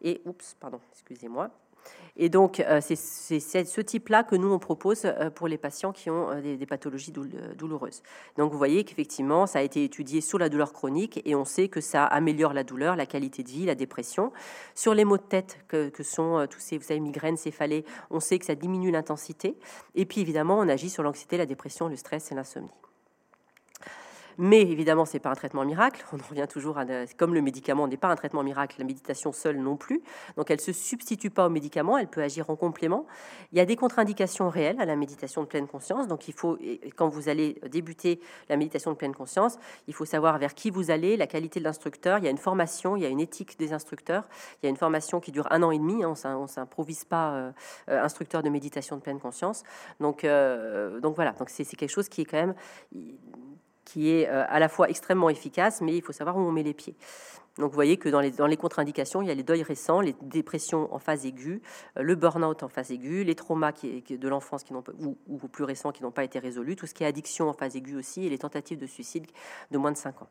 Et 0.03 0.21
oups, 0.25 0.57
pardon, 0.61 0.81
excusez-moi. 0.93 1.51
Et 2.17 2.29
donc, 2.29 2.61
euh, 2.61 2.81
c'est 2.81 2.97
ce 2.97 3.81
type-là 3.81 4.25
que 4.25 4.35
nous, 4.35 4.53
on 4.53 4.59
propose 4.59 5.03
euh, 5.05 5.31
pour 5.31 5.47
les 5.47 5.57
patients 5.57 5.93
qui 5.93 6.11
ont 6.11 6.39
des, 6.41 6.67
pathologies 6.67 7.13
douloureuses. 7.13 8.03
Donc, 8.37 8.51
vous 8.51 8.59
voyez 8.59 8.85
qu'effectivement, 8.85 9.47
ça 9.47 9.61
a 9.61 9.63
été 9.63 9.85
étudié 9.85 10.21
sur 10.21 10.39
la 10.39 10.49
douleur 10.49 10.73
chronique 10.73 11.23
et 11.25 11.35
on 11.35 11.45
sait 11.45 11.69
que 11.69 11.81
ça 11.81 12.05
améliore 12.05 12.53
la 12.53 12.65
douleur, 12.65 12.97
la 12.97 13.07
qualité 13.07 13.43
de 13.43 13.49
vie, 13.49 13.65
la 13.65 13.77
dépression. 13.77 14.33
Sur 14.75 14.95
les 14.95 15.05
maux 15.05 15.17
de 15.17 15.23
tête 15.23 15.59
que, 15.69 15.89
que 15.89 16.03
sont 16.03 16.47
tous 16.51 16.61
ces, 16.61 16.77
vous 16.77 16.85
savez, 16.85 17.01
migraines, 17.01 17.37
céphalées, 17.37 17.85
on 18.11 18.21
sait 18.21 18.39
que 18.39 18.45
ça 18.45 18.57
diminue 18.57 18.91
l'intensité. 18.91 19.57
Et 19.95 20.05
puis, 20.05 20.21
évidemment, 20.21 20.59
on 20.59 20.69
agit 20.69 20.91
sur 20.91 21.05
l'anxiété, 21.05 21.37
la 21.37 21.47
dépression, 21.47 21.89
le 21.89 21.97
stress 21.97 22.33
et 22.33 22.35
l'insomnie. 22.35 22.69
Mais 24.39 24.63
évidemment, 24.63 25.05
c'est 25.05 25.19
pas 25.19 25.31
un 25.31 25.35
traitement 25.35 25.65
miracle. 25.65 26.05
On 26.13 26.17
revient 26.17 26.47
toujours 26.49 26.79
à 26.79 26.85
comme 27.17 27.35
le 27.35 27.43
médicament 27.43 27.89
n'est 27.89 27.97
pas 27.97 28.09
un 28.09 28.15
traitement 28.15 28.45
miracle, 28.45 28.77
la 28.79 28.85
méditation 28.85 29.33
seule 29.33 29.59
non 29.59 29.77
plus. 29.77 30.01
Donc 30.37 30.51
elle 30.51 30.61
se 30.61 30.73
substitue 30.73 31.31
pas 31.31 31.47
au 31.47 31.51
médicament, 31.51 31.99
elle 31.99 32.07
peut 32.07 32.23
agir 32.23 32.49
en 32.49 32.55
complément. 32.55 33.07
Il 33.53 33.59
y 33.59 33.61
a 33.61 33.65
des 33.65 33.75
contre-indications 33.75 34.49
réelles 34.49 34.81
à 34.81 34.85
la 34.85 34.95
méditation 34.95 35.43
de 35.43 35.49
pleine 35.49 35.67
conscience. 35.67 36.07
Donc 36.07 36.29
il 36.29 36.35
faut 36.35 36.57
quand 36.97 37.09
vous 37.09 37.29
allez 37.29 37.61
débuter 37.69 38.21
la 38.49 38.57
méditation 38.57 38.93
de 38.93 38.97
pleine 38.97 39.15
conscience, 39.15 39.59
il 39.89 39.95
faut 39.95 40.05
savoir 40.05 40.39
vers 40.39 40.55
qui 40.55 40.71
vous 40.71 40.91
allez, 40.91 41.17
la 41.17 41.27
qualité 41.27 41.59
de 41.59 41.65
l'instructeur. 41.65 42.19
Il 42.19 42.25
y 42.25 42.29
a 42.29 42.31
une 42.31 42.39
formation, 42.39 42.97
il 42.97 43.03
y 43.03 43.07
a 43.07 43.09
une 43.09 43.21
éthique 43.21 43.59
des 43.59 43.73
instructeurs. 43.73 44.29
Il 44.63 44.67
y 44.67 44.69
a 44.69 44.71
une 44.71 44.77
formation 44.77 45.19
qui 45.19 45.33
dure 45.33 45.49
un 45.51 45.65
an 45.65 45.73
et 45.73 45.79
demi. 45.79 46.05
Hein. 46.05 46.15
On 46.25 46.47
s'improvise 46.47 47.05
pas 47.05 47.33
euh, 47.33 47.53
euh, 47.89 48.03
instructeur 48.03 48.45
de 48.45 48.51
méditation 48.51 48.97
de 48.97 49.03
pleine 49.03 49.19
conscience. 49.19 49.65
Donc 49.99 50.23
euh, 50.23 51.01
donc 51.01 51.17
voilà. 51.17 51.33
Donc 51.33 51.51
c'est 51.51 51.65
quelque 51.65 51.91
chose 51.91 52.09
qui 52.09 52.21
est 52.21 52.25
quand 52.25 52.39
même 52.39 52.55
qui 53.89 54.11
est 54.11 54.29
euh, 54.29 54.45
à 54.49 54.59
la 54.59 54.69
fois 54.69 54.91
extrêmement 54.91 55.31
efficace, 55.31 55.81
mais 55.81 55.97
il 55.97 56.03
faut 56.03 56.13
savoir 56.13 56.37
où 56.37 56.41
on 56.41 56.53
met 56.53 56.63
les 56.63 56.75
pieds. 56.75 56.95
Donc 57.57 57.71
vous 57.71 57.75
voyez 57.75 57.97
que 57.97 58.09
dans 58.09 58.21
les, 58.21 58.57
contre-indications, 58.57 59.23
il 59.23 59.29
y 59.29 59.31
a 59.31 59.35
les 59.35 59.43
deuils 59.43 59.63
récents, 59.63 60.01
les 60.01 60.15
dépressions 60.23 60.93
en 60.95 60.99
phase 60.99 61.25
aiguë, 61.25 61.63
euh, 61.97 62.03
le 62.03 62.15
burn-out 62.15 62.63
en 62.63 62.69
phase 62.69 62.93
aiguë, 62.93 63.25
les 63.25 63.35
traumas 63.35 63.73
qui, 63.73 64.03
de 64.03 64.29
l'enfance 64.29 64.63
qui 64.63 64.75
n'ont 64.75 64.85
ou, 65.01 65.17
ou 65.27 65.49
plus 65.49 65.65
récents 65.65 65.91
qui 65.91 66.03
n'ont 66.03 66.11
pas 66.11 66.23
été 66.23 66.39
résolus, 66.39 66.77
tout 66.77 66.87
ce 66.87 66.93
qui 66.93 67.03
est 67.03 67.07
addiction 67.07 67.49
en 67.49 67.55
phase 67.55 67.77
aiguë 67.77 67.97
aussi, 67.97 68.27
et 68.27 68.29
les 68.29 68.39
tentatives 68.39 68.79
de 68.79 68.87
suicide 68.87 69.27
de 69.71 69.79
moins 69.79 69.91
de 69.91 69.97
5 69.97 70.23
ans. 70.23 70.29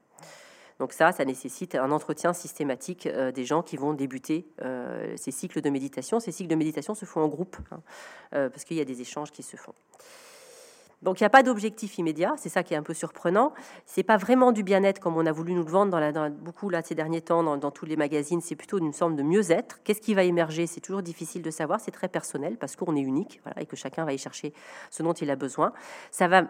Donc 0.79 0.93
ça, 0.93 1.11
ça 1.11 1.25
nécessite 1.25 1.73
un 1.73 1.91
entretien 1.91 2.33
systématique 2.33 3.07
euh, 3.07 3.31
des 3.31 3.43
gens 3.43 3.63
qui 3.63 3.75
vont 3.75 3.93
débuter 3.93 4.47
ces 5.15 5.31
cycles 5.31 5.61
de 5.61 5.69
méditation. 5.71 6.19
Ces 6.19 6.31
cycles 6.31 6.51
de 6.51 6.55
méditation 6.55 6.93
se 6.93 7.05
font 7.05 7.21
en 7.21 7.27
groupe, 7.27 7.57
hein, 7.71 7.81
parce 8.31 8.63
qu'il 8.63 8.77
y 8.77 8.81
a 8.81 8.85
des 8.85 9.01
échanges 9.01 9.31
qui 9.31 9.41
se 9.41 9.57
font. 9.57 9.73
Donc 11.03 11.19
il 11.19 11.23
n'y 11.23 11.27
a 11.27 11.29
pas 11.29 11.43
d'objectif 11.43 11.97
immédiat, 11.99 12.33
c'est 12.37 12.49
ça 12.49 12.63
qui 12.63 12.73
est 12.73 12.77
un 12.77 12.83
peu 12.83 12.93
surprenant. 12.93 13.53
C'est 13.85 14.03
pas 14.03 14.17
vraiment 14.17 14.51
du 14.51 14.63
bien-être 14.63 14.99
comme 14.99 15.15
on 15.15 15.25
a 15.25 15.31
voulu 15.31 15.53
nous 15.53 15.63
le 15.63 15.69
vendre 15.69 16.11
dans, 16.11 16.31
beaucoup 16.31 16.69
là 16.69 16.81
ces 16.81 16.95
derniers 16.95 17.21
temps 17.21 17.43
dans, 17.57 17.71
tous 17.71 17.85
les 17.85 17.95
magazines. 17.95 18.41
C'est 18.41 18.55
plutôt 18.55 18.79
une 18.79 18.93
forme 18.93 19.15
de 19.15 19.23
mieux-être. 19.23 19.79
Qu'est-ce 19.83 20.01
qui 20.01 20.15
va 20.15 20.23
émerger? 20.23 20.65
C'est 20.65 20.81
toujours 20.81 21.03
difficile 21.03 21.43
de 21.43 21.51
savoir. 21.51 21.79
C'est 21.79 21.91
très 21.91 22.07
personnel 22.07 22.57
parce 22.57 22.75
qu'on 22.75 22.95
est 22.95 23.01
unique 23.01 23.41
et 23.59 23.65
que 23.67 23.75
chacun 23.75 24.05
va 24.05 24.13
y 24.13 24.17
chercher 24.17 24.53
ce 24.89 25.03
dont 25.03 25.13
il 25.13 25.29
a 25.29 25.35
besoin. 25.35 25.71
Ça 26.09 26.27
va 26.27 26.45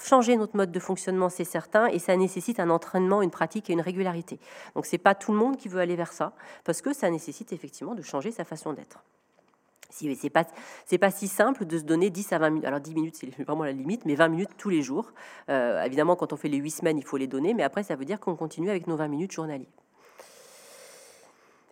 changer 0.00 0.36
notre 0.36 0.56
mode 0.56 0.72
de 0.72 0.80
fonctionnement, 0.80 1.28
c'est 1.28 1.44
certain, 1.44 1.86
et 1.86 1.98
ça 1.98 2.16
nécessite 2.16 2.60
un 2.60 2.70
entraînement, 2.70 3.22
une 3.22 3.30
pratique 3.30 3.70
et 3.70 3.72
une 3.72 3.80
régularité. 3.80 4.40
Donc 4.74 4.86
c'est 4.86 4.98
pas 4.98 5.14
tout 5.14 5.32
le 5.32 5.38
monde 5.38 5.56
qui 5.56 5.68
veut 5.68 5.80
aller 5.80 5.96
vers 5.96 6.12
ça 6.12 6.32
parce 6.64 6.82
que 6.82 6.92
ça 6.92 7.10
nécessite 7.10 7.52
effectivement 7.52 7.94
de 7.94 8.02
changer 8.02 8.32
sa 8.32 8.44
façon 8.44 8.72
d'être. 8.72 9.04
C'est 9.92 10.30
pas 10.30 10.44
pas 11.00 11.10
si 11.10 11.28
simple 11.28 11.64
de 11.64 11.78
se 11.78 11.84
donner 11.84 12.10
10 12.10 12.32
à 12.32 12.38
20 12.38 12.50
minutes. 12.50 12.66
Alors 12.66 12.80
10 12.80 12.94
minutes 12.94 13.16
c'est 13.16 13.44
vraiment 13.44 13.64
la 13.64 13.72
limite, 13.72 14.04
mais 14.04 14.14
20 14.14 14.28
minutes 14.28 14.50
tous 14.56 14.70
les 14.70 14.82
jours. 14.82 15.12
Euh, 15.48 15.82
évidemment, 15.82 16.16
quand 16.16 16.32
on 16.32 16.36
fait 16.36 16.48
les 16.48 16.58
8 16.58 16.70
semaines, 16.70 16.98
il 16.98 17.04
faut 17.04 17.16
les 17.16 17.26
donner, 17.26 17.54
mais 17.54 17.62
après 17.62 17.82
ça 17.82 17.96
veut 17.96 18.04
dire 18.04 18.20
qu'on 18.20 18.36
continue 18.36 18.70
avec 18.70 18.86
nos 18.86 18.96
20 18.96 19.08
minutes 19.08 19.32
journaliers. 19.32 19.68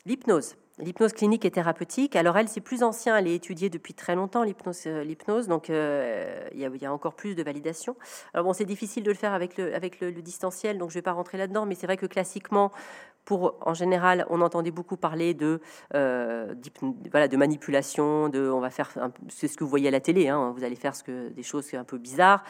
L'hypnose. 0.07 0.57
L'hypnose 0.79 1.13
clinique 1.13 1.45
et 1.45 1.51
thérapeutique, 1.51 2.17
alors 2.17 2.39
elle, 2.39 2.49
c'est 2.49 2.63
plus 2.63 2.83
ancien, 2.83 3.15
elle 3.15 3.27
est 3.27 3.35
étudiée 3.35 3.69
depuis 3.69 3.93
très 3.93 4.15
longtemps, 4.15 4.43
l'hypnose, 4.45 4.87
euh, 4.87 5.43
donc 5.47 5.69
euh, 5.69 6.49
il, 6.55 6.59
y 6.59 6.87
a, 6.87 6.93
encore 6.93 7.15
plus 7.15 7.35
de 7.35 7.43
validation. 7.43 7.97
Alors 8.33 8.47
bon, 8.47 8.55
c'est 8.55 8.65
difficile 8.65 9.03
de 9.03 9.11
le 9.11 9.17
faire 9.17 9.35
avec 9.35 9.59
le, 9.59 9.75
avec 9.75 10.01
le, 10.01 10.11
distanciel, 10.11 10.79
donc 10.79 10.89
je 10.89 10.95
ne 10.95 10.99
vais 11.01 11.03
pas 11.03 11.13
rentrer 11.13 11.37
là-dedans, 11.37 11.67
mais 11.67 11.75
c'est 11.75 11.87
vrai 11.87 11.99
que 11.99 12.07
classiquement, 12.07 12.73
pour, 13.25 13.57
en 13.61 13.75
général, 13.75 14.27
on 14.31 14.41
entendait 14.41 14.71
beaucoup 14.71 14.97
parler 14.97 15.35
de, 15.35 15.61
euh, 15.95 16.55
voilà, 17.11 17.29
de 17.29 17.37
manipulation, 17.37 18.29
de, 18.29 18.49
on 18.49 18.61
va 18.61 18.71
faire, 18.71 18.91
c'est 19.29 19.49
ce 19.49 19.57
que 19.57 19.65
vous 19.65 19.71
voyez 19.71 19.89
à 19.89 19.93
la 19.93 20.01
télé, 20.01 20.29
hein, 20.29 20.53
vous 20.57 20.65
allez 20.65 20.77
faire 20.77 20.97
ce 20.97 21.05
que, 21.05 21.29
des 21.29 21.43
choses 21.43 21.73
un 21.75 21.85
peu 21.85 21.99
bizarres 21.99 22.43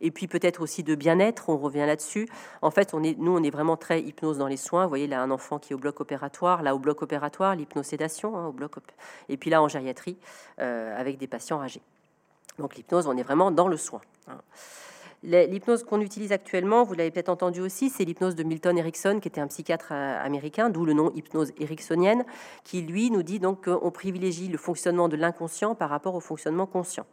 et 0.00 0.10
puis 0.10 0.26
peut-être 0.26 0.60
aussi 0.60 0.82
de 0.82 0.94
bien-être, 0.94 1.48
on 1.48 1.56
revient 1.56 1.86
là-dessus. 1.86 2.28
En 2.62 2.70
fait, 2.70 2.94
on 2.94 3.02
est, 3.02 3.16
nous, 3.18 3.36
on 3.36 3.42
est 3.42 3.50
vraiment 3.50 3.76
très 3.76 4.02
hypnose 4.02 4.38
dans 4.38 4.46
les 4.46 4.56
soins. 4.56 4.84
Vous 4.84 4.88
voyez, 4.90 5.06
là, 5.06 5.22
un 5.22 5.30
enfant 5.30 5.58
qui 5.58 5.72
est 5.72 5.74
au 5.74 5.78
bloc 5.78 6.00
opératoire, 6.00 6.62
là, 6.62 6.74
au 6.74 6.78
bloc 6.78 7.02
opératoire, 7.02 7.54
l'hypnosédation, 7.54 8.36
hein, 8.36 8.46
au 8.48 8.52
bloc 8.52 8.72
et 9.28 9.36
puis 9.36 9.50
là, 9.50 9.62
en 9.62 9.68
gériatrie, 9.68 10.16
euh, 10.60 10.98
avec 10.98 11.18
des 11.18 11.26
patients 11.26 11.62
âgés. 11.62 11.82
Donc 12.58 12.76
l'hypnose, 12.76 13.06
on 13.06 13.16
est 13.16 13.22
vraiment 13.22 13.50
dans 13.50 13.68
le 13.68 13.76
soin. 13.76 14.00
Hein. 14.28 14.38
L'hypnose 15.24 15.84
qu'on 15.84 16.02
utilise 16.02 16.32
actuellement, 16.32 16.84
vous 16.84 16.92
l'avez 16.92 17.10
peut-être 17.10 17.30
entendu 17.30 17.62
aussi, 17.62 17.88
c'est 17.88 18.04
l'hypnose 18.04 18.34
de 18.34 18.42
Milton 18.42 18.76
Erickson, 18.76 19.20
qui 19.22 19.28
était 19.28 19.40
un 19.40 19.46
psychiatre 19.46 19.88
euh, 19.92 20.22
américain, 20.22 20.68
d'où 20.68 20.84
le 20.84 20.92
nom 20.92 21.10
hypnose 21.14 21.52
ericksonienne, 21.58 22.26
qui 22.62 22.82
lui 22.82 23.10
nous 23.10 23.22
dit 23.22 23.38
donc 23.38 23.64
qu'on 23.64 23.90
privilégie 23.90 24.48
le 24.48 24.58
fonctionnement 24.58 25.08
de 25.08 25.16
l'inconscient 25.16 25.74
par 25.74 25.88
rapport 25.88 26.14
au 26.14 26.20
fonctionnement 26.20 26.66
conscient. 26.66 27.06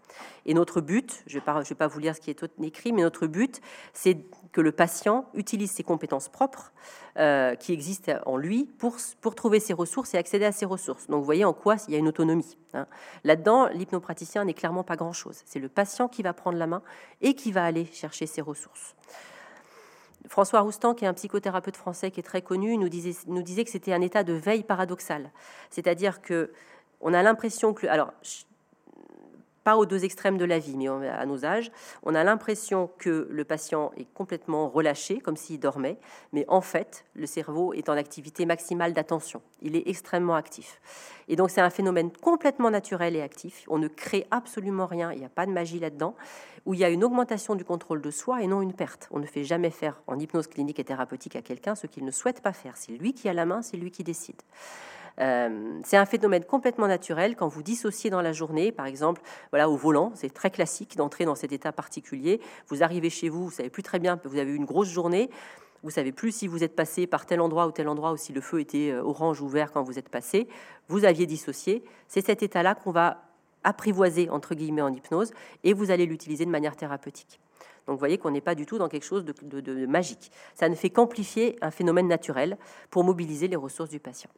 Et 0.45 0.53
notre 0.53 0.81
but, 0.81 1.23
je 1.25 1.37
ne 1.37 1.41
vais, 1.41 1.63
vais, 1.63 1.75
pas 1.75 1.87
vous 1.87 1.99
lire 1.99 2.13
ce 2.13 2.19
qui 2.19 2.29
est 2.29 2.45
écrit, 2.61 2.91
mais 2.91 3.01
notre 3.01 3.27
but, 3.27 3.61
c'est 3.93 4.17
que 4.51 4.61
le 4.61 4.71
patient 4.71 5.25
utilise 5.33 5.71
ses 5.71 5.83
compétences 5.83 6.29
propres 6.29 6.71
euh, 7.17 7.55
qui 7.55 7.73
existent 7.73 8.13
en 8.25 8.37
lui 8.37 8.65
pour, 8.65 8.97
pour 9.21 9.35
trouver 9.35 9.59
ses 9.59 9.73
ressources 9.73 10.13
et 10.13 10.17
accéder 10.17 10.45
à 10.45 10.51
ses 10.51 10.65
ressources. 10.65 11.07
Donc 11.07 11.19
vous 11.19 11.25
voyez 11.25 11.45
en 11.45 11.53
quoi 11.53 11.77
il 11.87 11.93
y 11.93 11.95
a 11.95 11.99
une 11.99 12.07
autonomie. 12.07 12.57
Hein. 12.73 12.87
Là-dedans, 13.23 13.67
l'hypnopraticien 13.67 14.45
n'est 14.45 14.53
clairement 14.53 14.83
pas 14.83 14.95
grand-chose. 14.95 15.41
C'est 15.45 15.59
le 15.59 15.69
patient 15.69 16.07
qui 16.07 16.21
va 16.23 16.33
prendre 16.33 16.57
la 16.57 16.67
main 16.67 16.81
et 17.21 17.33
qui 17.33 17.51
va 17.51 17.63
aller 17.63 17.85
chercher 17.85 18.25
ses 18.25 18.41
ressources. 18.41 18.95
François 20.27 20.61
Roustan, 20.61 20.93
qui 20.93 21.05
est 21.05 21.07
un 21.07 21.13
psychothérapeute 21.13 21.77
français 21.77 22.11
qui 22.11 22.19
est 22.19 22.23
très 22.23 22.41
connu, 22.41 22.77
nous 22.77 22.89
disait, 22.89 23.17
nous 23.27 23.41
disait 23.41 23.63
que 23.63 23.71
c'était 23.71 23.93
un 23.93 24.01
état 24.01 24.23
de 24.23 24.33
veille 24.33 24.63
paradoxale. 24.63 25.31
C'est-à-dire 25.69 26.21
que 26.21 26.51
on 27.01 27.13
a 27.13 27.23
l'impression 27.23 27.73
que... 27.73 27.87
Alors, 27.87 28.13
pas 29.63 29.77
aux 29.77 29.85
deux 29.85 30.03
extrêmes 30.03 30.37
de 30.37 30.45
la 30.45 30.59
vie, 30.59 30.75
mais 30.77 30.87
à 31.07 31.25
nos 31.25 31.45
âges, 31.45 31.71
on 32.03 32.15
a 32.15 32.23
l'impression 32.23 32.89
que 32.97 33.27
le 33.29 33.43
patient 33.43 33.91
est 33.95 34.11
complètement 34.13 34.69
relâché, 34.69 35.19
comme 35.19 35.37
s'il 35.37 35.59
dormait, 35.59 35.97
mais 36.33 36.45
en 36.47 36.61
fait, 36.61 37.05
le 37.13 37.25
cerveau 37.25 37.73
est 37.73 37.89
en 37.89 37.93
activité 37.93 38.45
maximale 38.45 38.93
d'attention. 38.93 39.41
Il 39.61 39.75
est 39.75 39.87
extrêmement 39.87 40.35
actif. 40.35 40.81
Et 41.27 41.35
donc, 41.35 41.49
c'est 41.49 41.61
un 41.61 41.69
phénomène 41.69 42.11
complètement 42.11 42.71
naturel 42.71 43.15
et 43.15 43.21
actif. 43.21 43.65
On 43.67 43.77
ne 43.77 43.87
crée 43.87 44.27
absolument 44.31 44.85
rien, 44.85 45.11
il 45.11 45.19
n'y 45.19 45.25
a 45.25 45.29
pas 45.29 45.45
de 45.45 45.51
magie 45.51 45.79
là-dedans, 45.79 46.15
où 46.65 46.73
il 46.73 46.79
y 46.79 46.83
a 46.83 46.89
une 46.89 47.03
augmentation 47.03 47.55
du 47.55 47.63
contrôle 47.63 48.01
de 48.01 48.11
soi 48.11 48.41
et 48.41 48.47
non 48.47 48.61
une 48.61 48.73
perte. 48.73 49.07
On 49.11 49.19
ne 49.19 49.25
fait 49.25 49.43
jamais 49.43 49.71
faire 49.71 50.01
en 50.07 50.19
hypnose 50.19 50.47
clinique 50.47 50.79
et 50.79 50.83
thérapeutique 50.83 51.35
à 51.35 51.41
quelqu'un 51.41 51.75
ce 51.75 51.87
qu'il 51.87 52.05
ne 52.05 52.11
souhaite 52.11 52.41
pas 52.41 52.53
faire. 52.53 52.77
C'est 52.77 52.93
lui 52.93 53.13
qui 53.13 53.29
a 53.29 53.33
la 53.33 53.45
main, 53.45 53.61
c'est 53.61 53.77
lui 53.77 53.91
qui 53.91 54.03
décide. 54.03 54.41
Euh, 55.19 55.79
c'est 55.83 55.97
un 55.97 56.05
phénomène 56.05 56.45
complètement 56.45 56.87
naturel 56.87 57.35
quand 57.35 57.47
vous 57.47 57.63
dissociez 57.63 58.09
dans 58.09 58.21
la 58.21 58.31
journée, 58.31 58.71
par 58.71 58.85
exemple, 58.85 59.21
voilà, 59.51 59.69
au 59.69 59.75
volant, 59.75 60.11
c'est 60.15 60.33
très 60.33 60.49
classique 60.49 60.95
d'entrer 60.95 61.25
dans 61.25 61.35
cet 61.35 61.51
état 61.51 61.71
particulier. 61.71 62.39
Vous 62.67 62.83
arrivez 62.83 63.09
chez 63.09 63.29
vous, 63.29 63.45
vous 63.45 63.51
savez 63.51 63.69
plus 63.69 63.83
très 63.83 63.99
bien, 63.99 64.19
vous 64.23 64.37
avez 64.37 64.51
eu 64.51 64.55
une 64.55 64.65
grosse 64.65 64.89
journée, 64.89 65.29
vous 65.83 65.89
savez 65.89 66.11
plus 66.11 66.31
si 66.31 66.47
vous 66.47 66.63
êtes 66.63 66.75
passé 66.75 67.07
par 67.07 67.25
tel 67.25 67.41
endroit 67.41 67.65
ou 67.67 67.71
tel 67.71 67.87
endroit 67.87 68.11
ou 68.11 68.17
si 68.17 68.33
le 68.33 68.41
feu 68.41 68.59
était 68.59 68.91
euh, 68.91 69.03
orange 69.03 69.41
ou 69.41 69.47
vert 69.47 69.71
quand 69.71 69.83
vous 69.83 69.97
êtes 69.97 70.09
passé. 70.09 70.47
Vous 70.87 71.05
aviez 71.05 71.25
dissocié. 71.25 71.83
C'est 72.07 72.23
cet 72.25 72.43
état-là 72.43 72.75
qu'on 72.75 72.91
va 72.91 73.23
apprivoiser 73.63 74.29
entre 74.29 74.53
guillemets 74.53 74.81
en 74.81 74.93
hypnose 74.93 75.31
et 75.63 75.73
vous 75.73 75.91
allez 75.91 76.05
l'utiliser 76.05 76.45
de 76.45 76.51
manière 76.51 76.75
thérapeutique. 76.75 77.39
Donc 77.87 77.95
vous 77.95 77.99
voyez 77.99 78.17
qu'on 78.17 78.31
n'est 78.31 78.41
pas 78.41 78.55
du 78.55 78.65
tout 78.65 78.77
dans 78.77 78.89
quelque 78.89 79.05
chose 79.05 79.25
de, 79.25 79.59
de 79.59 79.85
magique. 79.87 80.31
Ça 80.53 80.69
ne 80.69 80.75
fait 80.75 80.91
qu'amplifier 80.91 81.57
un 81.61 81.71
phénomène 81.71 82.07
naturel 82.07 82.57
pour 82.91 83.03
mobiliser 83.03 83.47
les 83.47 83.55
ressources 83.55 83.89
du 83.89 83.99
patient. 83.99 84.29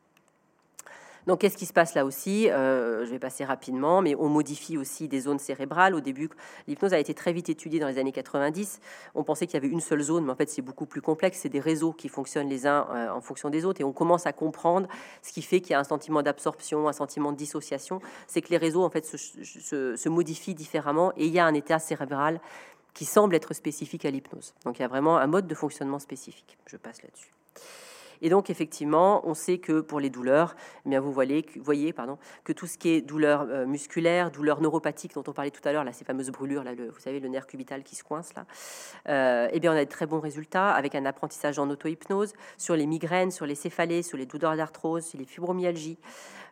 Donc, 1.28 1.40
qu'est-ce 1.40 1.58
qui 1.58 1.66
se 1.66 1.74
passe 1.74 1.94
là 1.94 2.06
aussi? 2.06 2.50
Euh, 2.50 3.06
Je 3.06 3.12
vais 3.12 3.20
passer 3.20 3.46
rapidement, 3.46 4.02
mais 4.02 4.16
on 4.16 4.30
modifie 4.30 4.78
aussi 4.78 5.08
des 5.08 5.22
zones 5.22 5.40
cérébrales. 5.40 5.96
Au 5.96 6.02
début, 6.02 6.30
l'hypnose 6.68 6.94
a 6.94 7.00
été 7.00 7.14
très 7.14 7.34
vite 7.34 7.50
étudiée 7.50 7.80
dans 7.80 7.88
les 7.88 7.98
années 7.98 8.12
90. 8.12 8.80
On 9.16 9.24
pensait 9.24 9.48
qu'il 9.48 9.56
y 9.56 9.58
avait 9.58 9.68
une 9.68 9.80
seule 9.80 10.02
zone, 10.02 10.26
mais 10.26 10.32
en 10.32 10.36
fait, 10.36 10.50
c'est 10.50 10.62
beaucoup 10.62 10.86
plus 10.86 11.02
complexe. 11.02 11.40
C'est 11.42 11.50
des 11.50 11.60
réseaux 11.60 11.94
qui 11.94 12.10
fonctionnent 12.10 12.50
les 12.50 12.68
uns 12.68 12.88
euh, 12.92 13.10
en 13.10 13.22
fonction 13.22 13.50
des 13.50 13.66
autres, 13.66 13.82
et 13.82 13.84
on 13.84 13.94
commence 13.94 14.26
à 14.26 14.34
comprendre 14.34 14.88
ce 15.22 15.32
qui 15.32 15.42
fait 15.42 15.62
qu'il 15.62 15.72
y 15.72 15.76
a 15.76 15.80
un 15.80 15.84
sentiment 15.84 16.22
d'absorption, 16.22 16.88
un 16.88 16.94
sentiment 16.94 17.32
de 17.32 17.38
dissociation. 17.38 18.02
C'est 18.28 18.42
que 18.42 18.50
les 18.50 18.58
réseaux, 18.58 18.84
en 18.84 18.90
fait, 18.90 19.06
se, 19.06 19.96
se 19.96 20.10
modifient 20.10 20.56
différemment, 20.56 21.14
et 21.16 21.26
il 21.26 21.34
y 21.34 21.40
a 21.40 21.46
un 21.46 21.54
état 21.54 21.80
cérébral 21.80 22.40
qui 22.94 23.06
semble 23.06 23.36
être 23.36 23.54
spécifique 23.54 24.06
à 24.06 24.12
l'hypnose. 24.12 24.54
Donc, 24.66 24.80
il 24.80 24.82
y 24.82 24.86
a 24.86 24.88
vraiment 24.88 25.18
un 25.18 25.28
mode 25.28 25.48
de 25.48 25.56
fonctionnement 25.56 26.00
spécifique. 26.00 26.58
Je 26.68 26.78
passe 26.78 27.02
là-dessus. 27.02 27.32
Et 28.24 28.30
donc, 28.30 28.50
effectivement, 28.50 29.22
on 29.28 29.34
sait 29.34 29.58
que 29.58 29.82
pour 29.82 30.00
les 30.00 30.10
douleurs, 30.10 30.56
eh 30.86 30.90
bien, 30.90 31.02
vous 31.02 31.12
voyez, 31.12 31.44
que 31.44 32.54
tout 32.54 32.68
ce 32.68 32.78
qui 32.78 32.90
est 32.90 33.02
douleur 33.02 33.46
euh, 33.50 33.66
musculaire, 33.66 34.32
douleur 34.32 34.62
neuropathique 34.62 35.14
dont 35.14 35.26
on 35.28 35.34
parlait 35.34 35.52
tout 35.52 35.62
à 35.68 35.74
l'heure, 35.74 35.84
là, 35.84 35.92
ces 35.92 36.06
fameuses 36.06 36.32
brûlures, 36.32 36.64
là, 36.64 36.74
le, 36.74 36.90
vous 36.90 37.00
savez, 37.00 37.20
le 37.20 37.28
nerf 37.28 37.46
cubital 37.46 37.84
qui 37.84 37.98
se 37.98 38.04
coince, 38.04 38.34
là, 38.34 38.46
euh, 39.10 39.50
eh 39.52 39.60
bien, 39.60 39.74
on 39.74 39.76
a 39.76 39.84
de 39.84 39.90
très 39.90 40.06
bons 40.06 40.22
résultats 40.22 40.72
avec 40.72 40.96
un 40.96 41.06
apprentissage 41.06 41.60
en 41.60 41.70
auto-hypnose 41.70 42.32
sur 42.58 42.78
les 42.78 42.86
migraines, 42.86 43.30
sur 43.30 43.46
les 43.46 43.56
céphalées, 43.56 44.04
sur 44.04 44.18
les 44.18 44.26
douleurs 44.26 44.56
d'arthrose, 44.56 45.04
sur 45.04 45.20
les 45.20 45.26
fibromyalgies. 45.26 45.98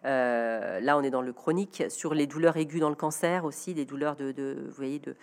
Euh, 0.06 0.80
là, 0.80 0.98
on 0.98 1.04
est 1.04 1.10
dans 1.10 1.22
le 1.22 1.34
chronique, 1.34 1.84
sur 1.90 2.14
les 2.14 2.26
douleurs 2.28 2.58
aiguës 2.58 2.82
dans 2.82 2.90
le 2.90 2.96
cancer 2.96 3.46
aussi, 3.46 3.74
des 3.74 3.86
douleurs 3.86 4.16
de, 4.16 4.58
vous 4.68 4.76
voyez, 4.76 5.00
de, 5.00 5.16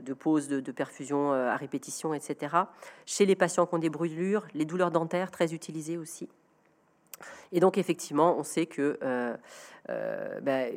de, 0.00 0.14
pause 0.14 0.48
de, 0.48 0.72
perfusion 0.72 1.32
euh, 1.32 1.50
à 1.50 1.56
répétition, 1.56 2.14
etc. 2.14 2.56
Chez 3.04 3.26
les 3.26 3.36
patients 3.36 3.66
qui 3.66 3.74
ont 3.74 3.78
des 3.78 3.90
brûlures, 3.90 4.46
les 4.54 4.64
douleurs 4.64 4.90
dentaires 4.90 5.30
très 5.30 5.51
aussi. 5.96 6.28
Et 7.52 7.60
donc 7.60 7.78
effectivement, 7.78 8.36
on 8.38 8.42
sait 8.42 8.66
que 8.66 8.98
euh, 9.02 10.40
ben, 10.40 10.72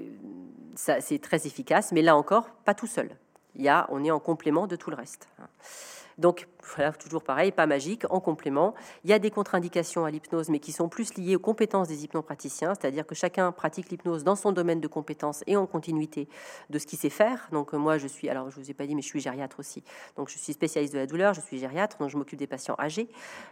ça, 0.75 1.01
c'est 1.01 1.19
très 1.19 1.47
efficace, 1.47 1.91
mais 1.91 2.01
là 2.01 2.15
encore, 2.15 2.49
pas 2.65 2.73
tout 2.73 2.87
seul. 2.87 3.09
Il 3.55 3.63
y 3.63 3.69
a, 3.69 3.87
on 3.89 4.03
est 4.03 4.11
en 4.11 4.19
complément 4.19 4.67
de 4.67 4.75
tout 4.75 4.89
le 4.89 4.95
reste. 4.95 5.27
Donc, 6.17 6.47
voilà, 6.75 6.91
toujours 6.93 7.23
pareil, 7.23 7.51
pas 7.51 7.67
magique, 7.67 8.05
en 8.09 8.19
complément. 8.19 8.73
Il 9.03 9.09
y 9.09 9.13
a 9.13 9.19
des 9.19 9.29
contre-indications 9.29 10.05
à 10.05 10.11
l'hypnose, 10.11 10.49
mais 10.49 10.59
qui 10.59 10.71
sont 10.71 10.89
plus 10.89 11.15
liées 11.15 11.35
aux 11.35 11.39
compétences 11.39 11.87
des 11.87 12.03
hypnopraticiens, 12.03 12.73
c'est-à-dire 12.73 13.05
que 13.05 13.15
chacun 13.15 13.51
pratique 13.51 13.89
l'hypnose 13.89 14.23
dans 14.23 14.35
son 14.35 14.51
domaine 14.51 14.81
de 14.81 14.87
compétences 14.87 15.43
et 15.47 15.55
en 15.57 15.67
continuité 15.67 16.27
de 16.69 16.79
ce 16.79 16.85
qu'il 16.87 16.97
sait 16.97 17.09
faire. 17.09 17.47
Donc, 17.51 17.73
moi, 17.73 17.97
je 17.97 18.07
suis, 18.07 18.29
alors 18.29 18.49
je 18.49 18.59
vous 18.59 18.71
ai 18.71 18.73
pas 18.73 18.87
dit, 18.87 18.95
mais 18.95 19.01
je 19.01 19.07
suis 19.07 19.19
gériatre 19.19 19.59
aussi. 19.59 19.83
Donc, 20.17 20.29
je 20.29 20.37
suis 20.37 20.53
spécialiste 20.53 20.93
de 20.93 20.99
la 20.99 21.07
douleur, 21.07 21.33
je 21.33 21.41
suis 21.41 21.59
gériatre, 21.59 21.97
donc 21.99 22.09
je 22.09 22.17
m'occupe 22.17 22.39
des 22.39 22.47
patients 22.47 22.75
âgés. 22.79 23.09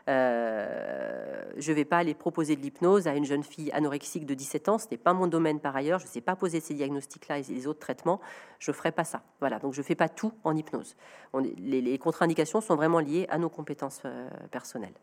Euh, 0.09 1.43
je 1.57 1.72
ne 1.72 1.76
vais 1.76 1.86
pas 1.86 1.97
aller 1.97 2.14
proposer 2.14 2.55
de 2.55 2.61
l'hypnose 2.61 3.07
à 3.07 3.16
une 3.16 3.26
jeune 3.26 3.43
fille 3.43 3.72
anorexique 3.74 4.26
de 4.26 4.34
17 4.34 4.70
ans, 4.70 4.78
ce 4.78 4.88
n'est 4.89 4.97
pas 4.97 5.14
mon 5.14 5.28
domaine 5.28 5.59
par 5.59 5.76
ailleurs, 5.76 5.99
je 5.99 6.05
ne 6.05 6.09
sais 6.09 6.22
pas 6.22 6.36
poser 6.36 6.59
ces 6.59 6.74
diagnostics-là 6.74 7.39
et 7.39 7.43
les 7.43 7.68
autres 7.68 7.80
traitements, 7.80 8.20
je 8.59 8.72
ne 8.72 8.76
ferai 8.76 8.91
pas 8.91 9.03
ça. 9.03 9.22
Voilà, 9.39 9.59
donc 9.59 9.74
je 9.74 9.82
ne 9.82 9.86
fais 9.86 9.95
pas 9.95 10.09
tout 10.09 10.34
en 10.43 10.55
hypnose. 10.55 10.95
les, 11.57 11.82
les 11.82 11.97
contre-indications 11.97 12.61
sont 12.61 12.76
vraiment 12.76 12.99
liées 13.04 13.28
à 13.30 13.38
nos 13.38 13.49
compétences 13.49 14.01
euh, 14.06 14.28
personnelles. 14.51 14.93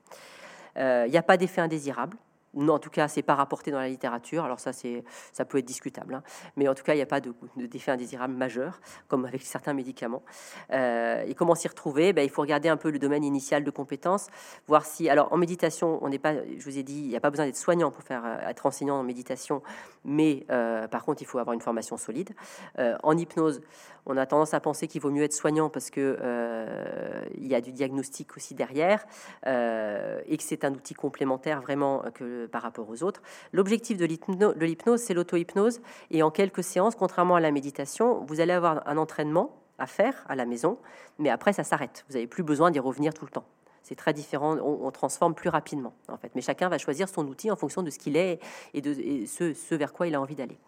Euh, 0.76 1.05
il 1.07 1.11
n'y 1.11 1.18
a 1.18 1.22
pas 1.22 1.36
d'effet 1.36 1.61
indésirable. 1.61 2.16
Non, 2.53 2.74
en 2.74 2.78
tout 2.80 2.90
cas, 2.90 3.07
c'est 3.07 3.22
pas 3.22 3.36
rapporté 3.36 3.70
dans 3.70 3.78
la 3.78 3.88
littérature. 3.88 4.44
Alors 4.44 4.59
ça, 4.59 4.72
c'est, 4.72 5.05
ça 5.32 5.44
peut 5.44 5.59
être 5.59 5.64
discutable, 5.64 6.14
hein. 6.14 6.22
mais 6.57 6.66
en 6.66 6.74
tout 6.74 6.82
cas, 6.82 6.94
il 6.94 6.96
n'y 6.96 7.03
a 7.03 7.07
pas 7.07 7.20
de, 7.20 7.32
d'effet 7.57 7.92
indésirable 7.92 8.34
majeur, 8.34 8.80
comme 9.07 9.24
avec 9.24 9.42
certains 9.42 9.72
médicaments. 9.72 10.24
Euh, 10.72 11.22
et 11.28 11.34
comment 11.34 11.55
s'y 11.55 11.68
retrouver? 11.68 12.12
Ben, 12.12 12.22
Il 12.22 12.28
faut 12.28 12.42
regarder 12.42 12.68
un 12.68 12.76
peu 12.76 12.90
le 12.90 12.98
domaine 12.98 13.22
initial 13.22 13.62
de 13.62 13.70
compétences, 13.70 14.26
voir 14.66 14.84
si. 14.84 15.09
Alors, 15.09 15.32
en 15.32 15.36
méditation, 15.36 16.01
on 16.03 16.09
n'est 16.09 16.18
pas. 16.18 16.34
Je 16.34 16.64
vous 16.64 16.76
ai 16.76 16.82
dit, 16.82 17.03
il 17.03 17.09
n'y 17.09 17.16
a 17.16 17.20
pas 17.20 17.30
besoin 17.30 17.46
d'être 17.46 17.57
soignant 17.57 17.92
pour 17.92 18.03
faire 18.03 18.24
être 18.48 18.66
enseignant 18.66 18.96
en 18.96 19.05
méditation, 19.05 19.62
mais 20.05 20.44
par 20.90 21.05
contre, 21.05 21.22
il 21.22 21.26
faut 21.26 21.38
avoir 21.38 21.55
une 21.55 21.61
formation 21.61 21.96
solide. 21.96 22.34
en 22.78 23.16
hypnose, 23.16 23.61
on 24.11 24.16
a 24.16 24.26
tendance 24.26 24.54
à 24.54 24.61
penser 24.61 24.88
qu'il 24.88 25.00
vaut 25.00 25.11
mieux 25.11 25.22
être 25.22 25.32
soignant 25.32 25.70
parce 25.70 25.90
que 25.90 26.18
euh, 26.20 27.24
il 27.36 27.46
y 27.46 27.54
a 27.54 27.61
du 27.61 27.72
diagnostic 27.72 28.36
aussi 28.36 28.54
derrière 28.54 29.06
euh, 29.46 30.20
et 30.26 30.36
que 30.36 30.42
c'est 30.42 30.64
un 30.64 30.72
outil 30.72 30.94
complémentaire 30.94 31.61
vraiment 31.61 32.02
que 32.12 32.46
par 32.46 32.62
rapport 32.62 32.90
aux 32.90 33.04
autres. 33.04 33.22
L'objectif 33.52 33.96
de 33.96 34.04
l'hypnose, 34.04 35.00
c'est 35.00 35.14
l'auto-hypnose 35.14 35.80
et 36.11 36.22
en 36.24 36.30
quelques 36.30 36.64
séances, 36.64 36.96
contrairement 36.96 37.36
à 37.36 37.40
la 37.40 37.52
méditation, 37.52 38.24
vous 38.24 38.40
allez 38.40 38.52
avoir 38.52 38.86
un 38.88 38.96
entraînement 38.96 39.56
à 39.78 39.86
faire 39.86 40.24
à 40.28 40.34
la 40.34 40.44
maison, 40.44 40.78
mais 41.18 41.30
après 41.30 41.52
ça 41.52 41.62
s'arrête. 41.62 42.04
Vous 42.08 42.14
n'avez 42.14 42.26
plus 42.26 42.42
besoin 42.42 42.72
d'y 42.72 42.80
revenir 42.80 43.14
tout 43.14 43.24
le 43.24 43.30
temps. 43.30 43.46
C'est 43.82 43.94
très 43.94 44.12
différent, 44.12 44.56
on, 44.58 44.90
transforme 44.90 45.34
plus 45.34 45.48
rapidement 45.48 45.94
en 46.08 46.16
fait. 46.16 46.32
Mais 46.34 46.42
chacun 46.42 46.68
va 46.68 46.78
choisir 46.78 47.08
son 47.08 47.26
outil 47.28 47.50
en 47.50 47.56
fonction 47.56 47.82
de 47.82 47.90
ce 47.90 47.98
qu'il 47.98 48.16
est 48.16 48.40
et 48.74 48.80
de 48.80 49.24
ce 49.26 49.74
vers 49.74 49.92
quoi 49.92 50.08
il 50.08 50.14
a 50.16 50.20
envie 50.20 50.34
d'aller. 50.34 50.58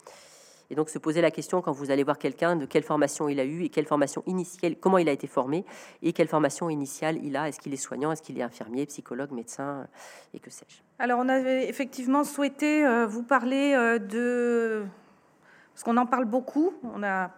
Et 0.71 0.75
donc 0.75 0.89
se 0.89 0.99
poser 0.99 1.21
la 1.21 1.31
question 1.31 1.61
quand 1.61 1.73
vous 1.73 1.91
allez 1.91 2.03
voir 2.03 2.19
quelqu'un 2.19 2.57
de 2.57 2.67
quelle 2.67 2.83
formation 2.83 3.29
il 3.29 3.39
a 3.41 3.45
eu 3.45 3.65
et 3.65 3.69
quelle 3.69 3.87
formation 3.87 4.23
initiale, 4.27 4.77
comment 4.81 4.99
il 4.99 5.09
a 5.09 5.13
été 5.13 5.27
formé 5.27 5.65
et 6.03 6.13
quelle 6.13 6.29
formation 6.29 6.71
initiale 6.71 7.19
il 7.23 7.37
a. 7.37 7.49
Est-ce 7.49 7.61
qu'il 7.61 7.75
est 7.75 7.77
soignant, 7.77 8.13
est-ce 8.13 8.23
qu'il 8.23 8.39
est 8.39 8.43
infirmier, 8.43 8.87
psychologue, 8.87 9.33
médecin 9.33 9.87
et 10.33 10.39
que 10.39 10.51
sais-je? 10.51 10.77
Alors 10.99 11.19
on 11.19 11.29
avait 11.29 11.69
effectivement 11.69 12.25
souhaité 12.25 12.87
euh, 12.87 13.07
vous 13.07 13.23
parler 13.23 13.75
euh, 13.75 13.99
de... 13.99 14.85
Parce 15.75 15.85
qu'on 15.85 15.97
en 15.97 16.07
parle 16.07 16.27
beaucoup, 16.27 16.73
on 16.95 17.03
a 17.03 17.31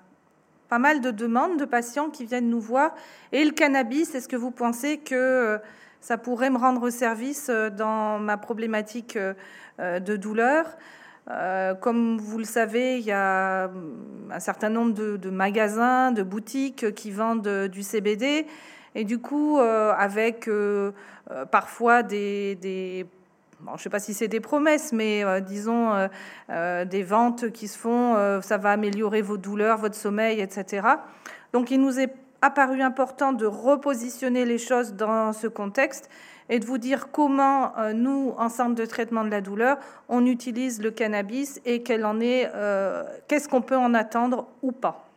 pas 0.68 0.78
mal 0.78 1.00
de 1.00 1.10
demandes 1.10 1.58
de 1.58 1.64
patients 1.64 2.10
qui 2.10 2.26
viennent 2.26 2.50
nous 2.50 2.60
voir. 2.60 2.94
Et 3.32 3.44
le 3.44 3.52
cannabis, 3.52 4.14
est-ce 4.14 4.28
que 4.28 4.36
vous 4.36 4.50
pensez 4.50 4.98
que 4.98 5.14
euh, 5.14 5.58
ça 6.00 6.18
pourrait 6.18 6.50
me 6.50 6.58
rendre 6.58 6.90
service 6.90 7.48
dans 7.48 8.18
ma 8.18 8.36
problématique 8.36 9.16
de 9.78 10.16
douleur? 10.16 10.66
Euh, 11.30 11.74
comme 11.74 12.18
vous 12.18 12.38
le 12.38 12.44
savez, 12.44 12.98
il 12.98 13.04
y 13.04 13.12
a 13.12 13.70
un 14.30 14.40
certain 14.40 14.68
nombre 14.68 14.92
de, 14.92 15.30
magasins, 15.30 16.12
de 16.12 16.22
boutiques 16.22 16.94
qui 16.94 17.10
vendent 17.10 17.68
du 17.68 17.82
CBD. 17.82 18.46
Et 18.94 19.04
du 19.04 19.18
coup, 19.18 19.58
euh, 19.58 19.92
avec 19.96 20.48
euh, 20.48 20.92
parfois 21.50 22.02
des... 22.02 22.58
je 22.62 23.72
ne 23.72 23.78
sais 23.78 23.90
pas 23.90 23.98
si 23.98 24.14
c'est 24.14 24.28
des 24.28 24.40
promesses, 24.40 24.92
mais 24.92 25.24
disons 25.40 26.08
des 26.48 27.02
ventes 27.02 27.50
qui 27.50 27.68
se 27.68 27.78
font, 27.78 28.40
ça 28.42 28.58
va 28.58 28.72
améliorer 28.72 29.22
vos 29.22 29.38
douleurs, 29.38 29.78
votre 29.78 29.96
sommeil, 29.96 30.40
etc. 30.40 30.86
Donc 31.52 31.70
il 31.70 31.80
nous 31.80 31.98
est 31.98 32.12
apparu 32.42 32.82
important 32.82 33.32
de 33.32 33.46
repositionner 33.46 34.44
les 34.44 34.58
choses 34.58 34.92
dans 34.94 35.32
ce 35.32 35.46
contexte 35.46 36.10
et 36.48 36.58
de 36.58 36.66
vous 36.66 36.78
dire 36.78 37.10
comment 37.10 37.76
euh, 37.78 37.92
nous, 37.92 38.34
en 38.36 38.48
centre 38.48 38.74
de 38.74 38.84
traitement 38.84 39.24
de 39.24 39.30
la 39.30 39.40
douleur, 39.40 39.78
on 40.08 40.26
utilise 40.26 40.82
le 40.82 40.90
cannabis 40.90 41.60
et 41.64 41.82
en 42.04 42.20
est, 42.20 42.50
euh, 42.54 43.02
qu'est-ce 43.28 43.48
qu'on 43.48 43.62
peut 43.62 43.76
en 43.76 43.94
attendre 43.94 44.46
ou 44.62 44.72
pas. 44.72 45.08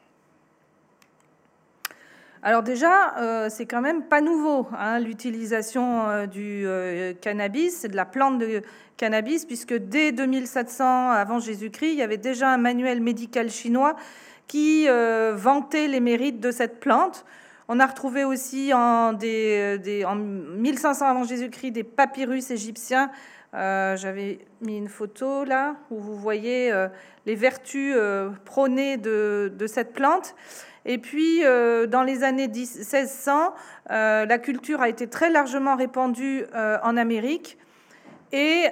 Alors 2.44 2.64
déjà, 2.64 3.50
c'est 3.50 3.66
quand 3.66 3.82
même 3.82 4.04
pas 4.04 4.22
nouveau 4.22 4.68
hein, 4.78 5.00
l'utilisation 5.00 6.28
du 6.28 6.66
cannabis, 7.20 7.80
c'est 7.80 7.90
de 7.90 7.96
la 7.96 8.06
plante 8.06 8.38
de 8.38 8.62
cannabis, 8.96 9.44
puisque 9.44 9.74
dès 9.74 10.14
2700 10.14 11.10
avant 11.10 11.40
Jésus-Christ, 11.40 11.94
il 11.94 11.98
y 11.98 12.04
avait 12.04 12.18
déjà 12.18 12.50
un 12.50 12.58
manuel 12.58 13.02
médical 13.02 13.50
chinois 13.50 13.98
qui 14.48 14.88
vantait 15.34 15.88
les 15.88 16.00
mérites 16.00 16.40
de 16.40 16.52
cette 16.52 16.80
plante. 16.80 17.26
On 17.70 17.82
a 17.82 17.86
retrouvé 17.86 18.24
aussi 18.24 18.74
en, 18.74 19.12
des, 19.12 20.06
en 20.08 20.16
1500 20.16 21.06
avant 21.06 21.24
Jésus-Christ 21.26 21.72
des 21.72 21.84
papyrus 21.84 22.50
égyptiens. 22.50 23.12
Euh, 23.54 23.98
j'avais 23.98 24.40
mis 24.62 24.78
une 24.78 24.88
photo 24.88 25.44
là 25.44 25.76
où 25.90 26.00
vous 26.00 26.16
voyez 26.16 26.72
euh, 26.72 26.88
les 27.26 27.36
vertus 27.36 27.94
euh, 27.96 28.30
prônées 28.46 28.96
de, 28.96 29.52
cette 29.68 29.92
plante. 29.92 30.36
Et 30.86 30.98
puis, 30.98 31.42
dans 31.42 32.04
les 32.04 32.24
années 32.24 32.48
1600, 32.48 33.54
la 33.90 34.38
culture 34.38 34.80
a 34.80 34.88
été 34.88 35.08
très 35.08 35.30
largement 35.30 35.76
répandue 35.76 36.46
en 36.56 36.96
Amérique. 36.96 37.58
Et 38.32 38.68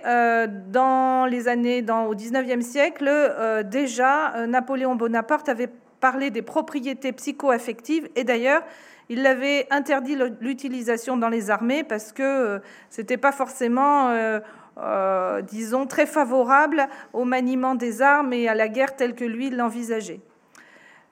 dans 0.70 1.26
les 1.26 1.50
années, 1.50 1.82
dans, 1.82 2.06
au 2.06 2.16
19e 2.16 2.62
siècle, 2.62 3.66
déjà, 3.66 4.48
Napoléon 4.48 4.96
Bonaparte 4.96 5.50
avait 5.50 5.70
parler 6.06 6.30
des 6.30 6.44
propriétés 6.44 7.14
psycho-affectives. 7.14 8.08
Et 8.16 8.24
d'ailleurs, 8.24 8.62
il 9.10 9.26
avait 9.26 9.66
interdit 9.72 10.16
l'utilisation 10.40 11.18
dans 11.18 11.30
les 11.30 11.50
armées 11.50 11.84
parce 11.84 12.12
que 12.12 12.22
euh, 12.22 12.60
c'était 12.92 13.18
pas 13.18 13.32
forcément, 13.32 14.10
euh, 14.10 14.40
euh, 14.78 15.42
disons, 15.42 15.88
très 15.88 16.06
favorable 16.06 16.88
au 17.12 17.26
maniement 17.26 17.74
des 17.74 18.04
armes 18.04 18.34
et 18.34 18.48
à 18.48 18.54
la 18.54 18.68
guerre 18.68 18.96
telle 18.96 19.16
que 19.16 19.26
lui 19.26 19.50
l'envisageait. 19.50 20.20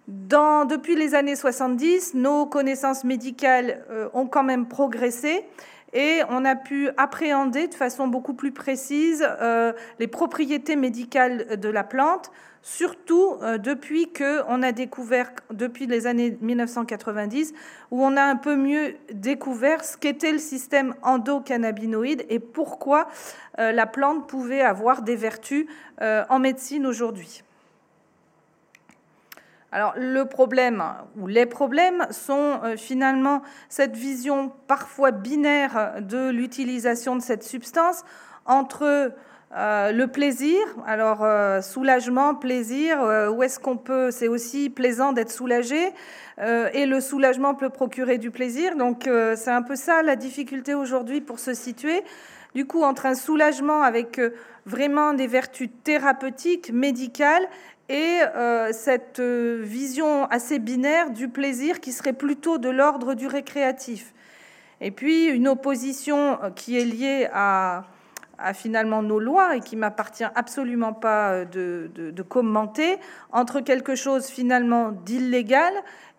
Depuis 0.08 0.96
les 0.96 1.16
années 1.16 1.36
70, 1.36 2.14
nos 2.14 2.46
connaissances 2.46 3.04
médicales 3.04 3.84
ont 4.14 4.28
quand 4.28 4.44
même 4.44 4.68
progressé 4.68 5.44
et 5.94 6.22
on 6.30 6.46
a 6.46 6.56
pu 6.56 6.90
appréhender 6.98 7.68
de 7.68 7.76
façon 7.76 8.08
beaucoup 8.08 8.34
plus 8.34 8.52
précise 8.52 9.28
les 10.00 10.08
propriétés 10.08 10.76
médicales 10.76 11.60
de 11.60 11.70
la 11.70 11.84
plante, 11.84 12.32
surtout 12.64 13.36
euh, 13.42 13.58
depuis 13.58 14.12
que 14.12 14.42
on 14.48 14.64
a 14.64 14.72
découvert, 14.72 15.32
depuis 15.52 15.86
les 15.86 16.08
années 16.08 16.38
1990, 16.42 17.54
où 17.92 18.04
on 18.04 18.18
a 18.18 18.24
un 18.24 18.38
peu 18.38 18.56
mieux 18.56 18.96
découvert 19.14 19.84
ce 19.84 19.98
qu'était 19.98 20.32
le 20.32 20.40
système 20.40 20.96
endocannabinoïde 21.04 22.26
et 22.30 22.40
pourquoi 22.40 23.10
euh, 23.60 23.72
la 23.72 23.86
plante 23.86 24.28
pouvait 24.28 24.62
avoir 24.62 25.04
des 25.04 25.16
vertus 25.16 25.68
euh, 26.02 26.24
en 26.30 26.40
médecine 26.40 26.88
aujourd'hui. 26.88 27.44
Alors 29.74 29.94
le 29.98 30.26
problème 30.26 30.84
ou 31.18 31.26
les 31.26 31.48
problèmes 31.48 32.06
sont 32.12 32.62
finalement 32.78 33.42
cette 33.70 33.96
vision 33.96 34.52
parfois 34.68 35.10
binaire 35.10 35.96
de 36.00 36.30
l'utilisation 36.30 37.16
de 37.16 37.22
cette 37.22 37.44
substance 37.44 38.04
entre 38.46 39.12
euh, 39.56 39.92
le 39.92 40.08
plaisir, 40.08 40.58
alors 40.88 41.20
euh, 41.22 41.62
soulagement, 41.62 42.34
plaisir, 42.34 43.04
euh, 43.04 43.30
où 43.30 43.44
est-ce 43.44 43.60
qu'on 43.60 43.78
peut, 43.78 44.10
c'est 44.10 44.28
aussi 44.28 44.72
plaisant 44.72 45.14
d'être 45.14 45.32
soulagé, 45.32 45.94
et 46.74 46.88
le 46.88 47.00
soulagement 47.00 47.54
peut 47.54 47.70
procurer 47.70 48.18
du 48.18 48.32
plaisir, 48.32 48.76
donc 48.76 49.08
c'est 49.36 49.52
un 49.52 49.62
peu 49.62 49.76
ça 49.76 50.02
la 50.02 50.16
difficulté 50.16 50.74
aujourd'hui 50.74 51.22
pour 51.22 51.38
se 51.38 51.54
situer. 51.54 52.04
Du 52.56 52.66
coup, 52.66 52.82
entre 52.82 53.06
un 53.06 53.14
soulagement 53.14 53.84
avec 53.84 54.20
vraiment 54.66 55.14
des 55.14 55.28
vertus 55.28 55.70
thérapeutiques, 55.84 56.74
médicales, 56.74 57.48
et 57.90 58.20
cette 58.72 59.20
vision 59.20 60.26
assez 60.26 60.58
binaire 60.58 61.12
du 61.12 61.28
plaisir 61.28 61.82
qui 61.82 61.92
serait 61.92 62.14
plutôt 62.14 62.58
de 62.58 62.70
l'ordre 62.70 63.14
du 63.14 63.28
récréatif. 63.28 64.14
Et 64.80 64.92
puis 64.92 65.26
une 65.26 65.48
opposition 65.48 66.40
qui 66.56 66.80
est 66.80 66.86
liée 66.86 67.28
à 67.34 67.84
finalement 68.54 69.02
nos 69.02 69.20
lois 69.20 69.56
et 69.56 69.60
qui 69.62 69.76
m'appartient 69.76 70.26
absolument 70.36 70.94
pas 70.94 71.32
euh, 71.32 71.46
de, 71.96 72.22
commenter 72.24 72.98
entre 73.32 73.62
quelque 73.62 73.96
chose 73.96 74.26
finalement 74.26 74.92
d'illégal 74.92 75.74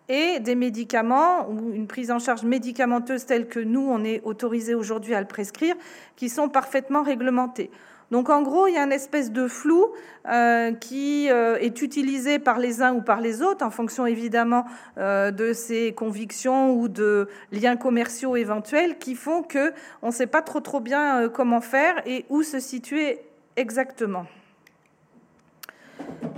et 0.08 0.38
des 0.40 0.54
médicaments 0.54 1.48
ou 1.48 1.72
une 1.72 1.86
prise 1.86 2.10
en 2.10 2.18
charge 2.18 2.44
médicamenteuse 2.44 3.26
telle 3.26 3.48
que 3.48 3.60
nous, 3.60 3.86
on 3.86 4.04
est 4.04 4.22
autorisé 4.24 4.74
aujourd'hui 4.74 5.14
à 5.14 5.20
le 5.20 5.26
prescrire, 5.26 5.74
qui 6.16 6.28
sont 6.28 6.48
parfaitement 6.48 7.02
réglementés. 7.02 7.70
Donc 8.14 8.30
en 8.30 8.42
gros, 8.42 8.68
il 8.68 8.74
y 8.74 8.76
a 8.76 8.84
une 8.84 8.92
espèce 8.92 9.32
de 9.32 9.48
flou 9.48 9.88
euh, 10.28 10.70
qui 10.70 11.28
euh, 11.32 11.56
est 11.56 11.82
utilisé 11.82 12.38
par 12.38 12.60
les 12.60 12.80
uns 12.80 12.94
ou 12.94 13.02
par 13.02 13.20
les 13.20 13.42
autres, 13.42 13.66
en 13.66 13.72
fonction 13.72 14.06
évidemment 14.06 14.66
euh, 14.98 15.32
de 15.32 15.52
ses 15.52 15.92
convictions 15.94 16.76
ou 16.76 16.86
de 16.86 17.28
liens 17.50 17.74
commerciaux 17.74 18.36
éventuels, 18.36 18.98
qui 18.98 19.16
font 19.16 19.42
que 19.42 19.72
on 20.00 20.06
ne 20.06 20.12
sait 20.12 20.28
pas 20.28 20.42
trop 20.42 20.60
trop 20.60 20.78
bien 20.78 21.28
comment 21.28 21.60
faire 21.60 22.06
et 22.06 22.24
où 22.28 22.44
se 22.44 22.60
situer 22.60 23.18
exactement. 23.56 24.26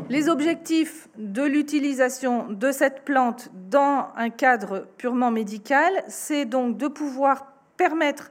Les 0.09 0.31
objectifs 0.31 1.09
de 1.19 1.43
l'utilisation 1.43 2.47
de 2.49 2.73
cette 2.73 3.05
plante 3.05 3.51
dans 3.69 4.07
un 4.17 4.31
cadre 4.31 4.87
purement 4.97 5.31
médical, 5.31 5.93
c'est 6.09 6.47
donc 6.47 6.79
de 6.79 6.89
pouvoir 6.89 7.53
permettre 7.77 8.31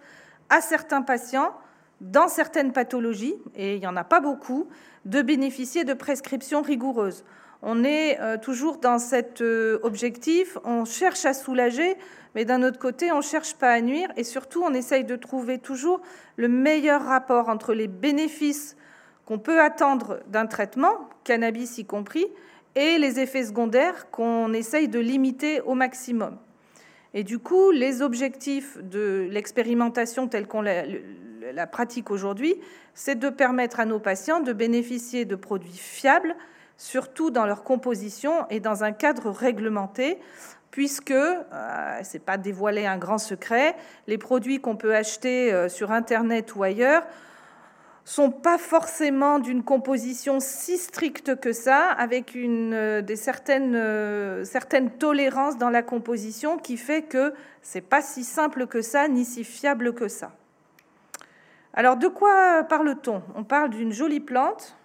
à 0.50 0.62
certains 0.62 1.04
patients 1.04 1.52
dans 2.02 2.28
certaines 2.28 2.74
pathologies, 2.74 3.36
et 3.56 3.76
il 3.76 3.80
n'y 3.80 3.88
en 3.88 3.96
a 3.96 4.04
pas 4.04 4.20
beaucoup, 4.20 4.68
de 5.06 5.22
bénéficier 5.22 5.84
de 5.84 5.94
prescriptions 5.94 6.62
rigoureuses. 6.62 7.24
On 7.62 7.84
est 7.84 8.20
euh, 8.20 8.38
toujours 8.38 8.78
dans 8.78 9.00
cet 9.00 9.42
euh, 9.42 9.80
objectif, 9.84 10.58
on 10.66 10.86
cherche 10.86 11.26
à 11.26 11.34
soulager, 11.34 11.96
mais 12.36 12.46
d'un 12.46 12.64
autre 12.64 12.80
côté, 12.80 13.12
on 13.12 13.18
ne 13.18 13.22
cherche 13.22 13.56
pas 13.56 13.72
à 13.72 13.82
nuire, 13.82 14.10
et 14.18 14.24
surtout, 14.24 14.62
on 14.64 14.74
essaye 14.74 15.06
de 15.06 15.16
trouver 15.16 15.58
toujours 15.58 16.02
le 16.36 16.48
meilleur 16.48 17.04
rapport 17.04 17.50
entre 17.50 17.74
les 17.74 17.88
bénéfices 17.88 18.76
qu'on 19.26 19.40
peut 19.40 19.62
attendre 19.62 20.20
d'un 20.28 20.46
traitement, 20.46 21.10
cannabis 21.24 21.78
y 21.78 21.86
compris, 21.86 22.28
et 22.76 22.98
les 22.98 23.20
effets 23.20 23.46
secondaires 23.46 24.12
qu'on 24.12 24.54
essaye 24.54 24.88
de 24.88 25.00
limiter 25.00 25.62
au 25.62 25.76
maximum. 25.76 26.38
Et 27.14 27.24
du 27.24 27.40
coup, 27.40 27.72
les 27.72 28.02
objectifs 28.02 28.78
de 28.84 29.28
l'expérimentation 29.32 30.28
telle 30.28 30.48
qu'on 30.48 30.66
la 31.54 31.68
pratique 31.68 32.12
aujourd'hui, 32.12 32.56
c'est 32.94 33.16
de 33.16 33.30
permettre 33.30 33.80
à 33.80 33.86
nos 33.86 34.00
patients 34.00 34.40
de 34.40 34.54
bénéficier 34.54 35.26
de 35.26 35.36
produits 35.36 35.78
fiables, 35.78 36.36
surtout 36.78 37.32
dans 37.32 37.46
leur 37.46 37.64
composition 37.64 38.48
et 38.50 38.60
dans 38.60 38.84
un 38.84 38.92
cadre 38.92 39.30
réglementé, 39.30 40.20
puisque, 40.72 41.12
euh, 41.12 42.04
ce 42.04 42.14
n'est 42.14 42.24
pas 42.24 42.38
dévoiler 42.38 42.86
un 42.86 42.98
grand 42.98 43.18
secret, 43.18 43.76
les 44.08 44.18
produits 44.18 44.60
qu'on 44.60 44.76
peut 44.76 44.94
acheter 44.94 45.54
euh, 45.54 45.70
sur 45.70 45.92
Internet 45.92 46.56
ou 46.56 46.64
ailleurs 46.64 47.04
sont 48.04 48.30
pas 48.30 48.60
forcément 48.60 49.40
d'une 49.40 49.64
composition 49.64 50.40
si 50.40 50.78
stricte 50.78 51.40
que 51.40 51.54
ça, 51.54 51.88
avec 51.92 52.36
une, 52.36 52.74
euh, 52.74 53.02
des 53.02 53.16
certaines, 53.16 54.44
certaines 54.46 54.92
tolérances 54.92 55.58
dans 55.58 55.70
la 55.70 55.82
composition 55.82 56.58
qui 56.58 56.78
fait 56.78 57.04
que 57.04 57.34
c'est 57.62 57.82
pas 57.82 58.02
si 58.02 58.24
simple 58.24 58.68
que 58.68 58.82
ça, 58.82 59.08
ni 59.08 59.26
si 59.26 59.44
fiable 59.44 59.94
que 59.94 60.08
ça. 60.08 60.34
Alors 61.78 61.98
de 61.98 62.08
quoi 62.08 62.64
parle-t-on? 62.64 63.22
On 63.36 63.44
parle 63.44 63.70
d'une 63.70 63.92
jolie 63.92 64.22
plante 64.22 64.78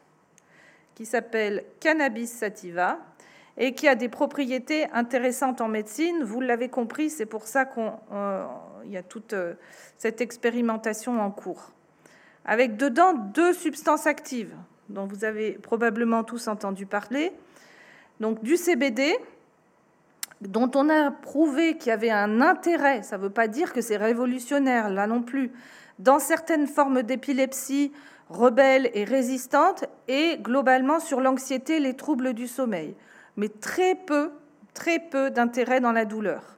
qui 0.96 1.06
s'appelle 1.06 1.64
Cannabis 1.78 2.30
sativa 2.30 2.98
et 3.56 3.74
qui 3.74 3.86
a 3.86 3.94
des 3.94 4.08
propriétés 4.08 4.90
intéressantes 4.92 5.60
en 5.60 5.68
médecine. 5.68 6.24
Vous 6.24 6.40
l'avez 6.40 6.68
compris, 6.68 7.08
c'est 7.08 7.26
pour 7.26 7.46
ça 7.46 7.64
qu'il 7.64 7.92
euh, 8.12 8.44
y 8.86 8.96
a 8.96 9.04
toute 9.04 9.34
euh, 9.34 9.54
cette 9.98 10.20
expérimentation 10.20 11.20
en 11.20 11.30
cours. 11.30 11.70
Avec 12.44 12.76
dedans 12.76 13.14
deux 13.14 13.52
substances 13.52 14.08
actives 14.08 14.54
dont 14.88 15.06
vous 15.06 15.24
avez 15.24 15.52
probablement 15.52 16.24
tous 16.24 16.48
entendu 16.48 16.86
parler. 16.86 17.32
Donc 18.18 18.42
du 18.42 18.56
CBD, 18.56 19.16
dont 20.40 20.70
on 20.74 20.88
a 20.88 21.12
prouvé 21.12 21.76
qu'il 21.76 21.90
y 21.90 21.92
avait 21.92 22.10
un 22.10 22.40
intérêt, 22.40 23.04
ça 23.04 23.16
ne 23.16 23.22
veut 23.22 23.30
pas 23.30 23.46
dire 23.46 23.72
que 23.72 23.80
c'est 23.80 23.96
révolutionnaire, 23.96 24.90
là 24.90 25.06
non 25.06 25.22
plus, 25.22 25.52
dans 26.00 26.18
certaines 26.18 26.66
formes 26.66 27.02
d'épilepsie 27.02 27.92
rebelles 28.28 28.90
et 28.94 29.04
résistantes 29.04 29.84
et 30.08 30.38
globalement 30.40 31.00
sur 31.00 31.20
l'anxiété, 31.20 31.80
les 31.80 31.94
troubles 31.94 32.32
du 32.32 32.46
sommeil, 32.46 32.94
mais 33.36 33.48
très 33.48 33.94
peu, 33.94 34.30
très 34.72 34.98
peu 34.98 35.30
d'intérêt 35.30 35.80
dans 35.80 35.92
la 35.92 36.04
douleur. 36.04 36.56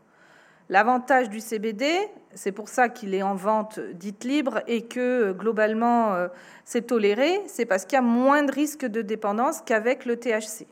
L'avantage 0.69 1.29
du 1.29 1.41
CBD, 1.41 1.91
c'est 2.35 2.53
pour 2.53 2.69
ça 2.69 2.89
qu'il 2.89 3.15
est 3.15 3.23
en 3.23 3.35
vente 3.35 3.81
dite 3.81 4.25
libre 4.25 4.63
et 4.67 4.87
que 4.87 5.33
globalement 5.33 6.15
euh, 6.15 6.29
c'est 6.65 6.87
toléré, 6.87 7.43
c'est 7.47 7.67
parce 7.67 7.85
qu'il 7.85 7.97
y 7.97 7.99
a 7.99 8.03
moins 8.03 8.43
de 8.43 8.53
risques 8.53 8.87
de 8.87 9.03
dépendance 9.03 9.61
qu'avec 9.61 10.07
le 10.07 10.17
THC. 10.17 10.67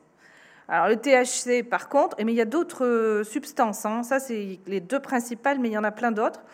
Alors 0.72 0.86
le 0.86 0.96
THC, 0.96 1.68
par 1.68 1.88
contre, 1.88 2.16
mais 2.24 2.32
il 2.32 2.36
y 2.36 2.40
a 2.40 2.44
d'autres 2.44 2.86
euh, 2.86 3.24
substances. 3.24 3.84
Hein. 3.84 4.04
ça, 4.04 4.20
c'est 4.20 4.60
les 4.68 4.78
deux 4.78 5.00
principales, 5.00 5.58
mais 5.58 5.68
il 5.68 5.72
y 5.72 5.78
en 5.78 5.82
a 5.82 5.90
plein 5.90 6.12
d'autres. 6.12 6.44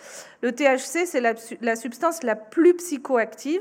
Le 0.40 0.52
THC, 0.52 1.04
c'est 1.04 1.20
la, 1.20 1.76
substance 1.76 2.22
la 2.22 2.34
plus 2.34 2.74
psychoactive 2.74 3.60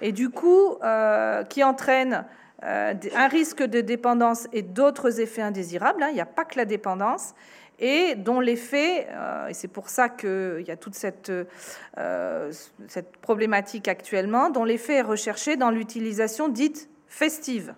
et 0.00 0.12
du 0.12 0.30
coup 0.30 0.76
euh, 0.82 1.44
qui 1.44 1.62
entraîne 1.62 2.24
euh, 2.62 2.94
un 3.14 3.28
risque 3.28 3.62
de 3.62 3.82
dépendance 3.82 4.48
et 4.54 4.62
d'autres 4.62 5.20
effets 5.20 5.42
indésirables. 5.42 6.02
Hein. 6.02 6.08
il 6.08 6.14
n'y 6.14 6.20
a 6.22 6.26
pas 6.26 6.46
que 6.46 6.56
la 6.56 6.64
dépendance. 6.64 7.34
et 7.78 8.14
dont 8.14 8.40
l'effet, 8.40 9.08
et 9.50 9.52
c'est 9.52 9.68
pour 9.68 9.90
ça 9.90 10.08
qu'il 10.08 10.64
y 10.66 10.70
a 10.70 10.76
toute 10.76 10.94
cette, 10.94 11.32
cette 12.88 13.16
problématique 13.18 13.88
actuellement, 13.88 14.48
dont 14.48 14.64
l'effet 14.64 14.94
est 14.94 15.02
recherché 15.02 15.56
dans 15.56 15.70
l'utilisation 15.70 16.48
dite 16.48 16.88
festive. 17.06 17.74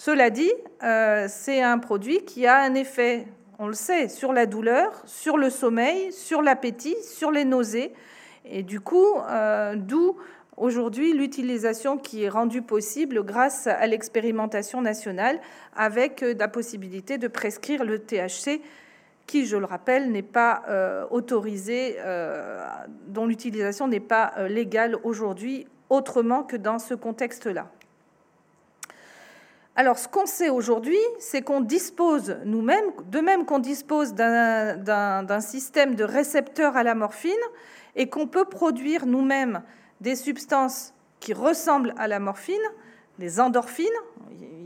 Cela 0.00 0.30
dit, 0.30 0.52
c'est 0.80 1.60
un 1.60 1.78
produit 1.78 2.24
qui 2.24 2.46
a 2.46 2.62
un 2.62 2.74
effet 2.74 3.26
on 3.58 3.66
le 3.66 3.74
sait, 3.74 4.08
sur 4.08 4.32
la 4.32 4.46
douleur, 4.46 5.02
sur 5.04 5.36
le 5.36 5.50
sommeil, 5.50 6.12
sur 6.12 6.42
l'appétit, 6.42 6.96
sur 7.02 7.32
les 7.32 7.44
nausées. 7.44 7.92
Et 8.44 8.62
du 8.62 8.80
coup, 8.80 9.16
euh, 9.28 9.74
d'où 9.76 10.16
aujourd'hui 10.56 11.12
l'utilisation 11.12 11.98
qui 11.98 12.24
est 12.24 12.28
rendue 12.28 12.62
possible 12.62 13.24
grâce 13.24 13.66
à 13.66 13.86
l'expérimentation 13.86 14.80
nationale 14.80 15.40
avec 15.76 16.22
euh, 16.22 16.34
la 16.38 16.46
possibilité 16.46 17.18
de 17.18 17.26
prescrire 17.26 17.84
le 17.84 17.98
THC 17.98 18.60
qui, 19.26 19.44
je 19.44 19.56
le 19.56 19.66
rappelle, 19.66 20.10
n'est 20.12 20.22
pas 20.22 20.62
euh, 20.68 21.04
autorisé, 21.10 21.96
dont 23.08 23.26
l'utilisation 23.26 23.86
n'est 23.86 24.00
pas 24.00 24.32
légale 24.48 24.96
aujourd'hui 25.02 25.66
autrement 25.90 26.44
que 26.44 26.56
dans 26.56 26.78
ce 26.78 26.94
contexte-là. 26.94 27.70
Alors, 29.78 29.96
ce 29.96 30.08
qu'on 30.08 30.26
sait 30.26 30.48
aujourd'hui, 30.48 30.98
c'est 31.20 31.42
qu'on 31.42 31.60
dispose 31.60 32.36
nous-mêmes, 32.44 32.90
de 33.12 33.20
même 33.20 33.44
qu'on 33.46 33.60
dispose 33.60 34.12
d'un 34.12 35.40
système 35.40 35.94
de 35.94 36.02
récepteurs 36.02 36.76
à 36.76 36.82
la 36.82 36.96
morphine, 36.96 37.30
et 37.94 38.08
qu'on 38.08 38.26
peut 38.26 38.44
produire 38.44 39.06
nous-mêmes 39.06 39.62
des 40.00 40.16
substances 40.16 40.94
qui 41.20 41.32
ressemblent 41.32 41.94
à 41.96 42.08
la 42.08 42.18
morphine, 42.18 42.56
des 43.20 43.38
endorphines. 43.38 43.86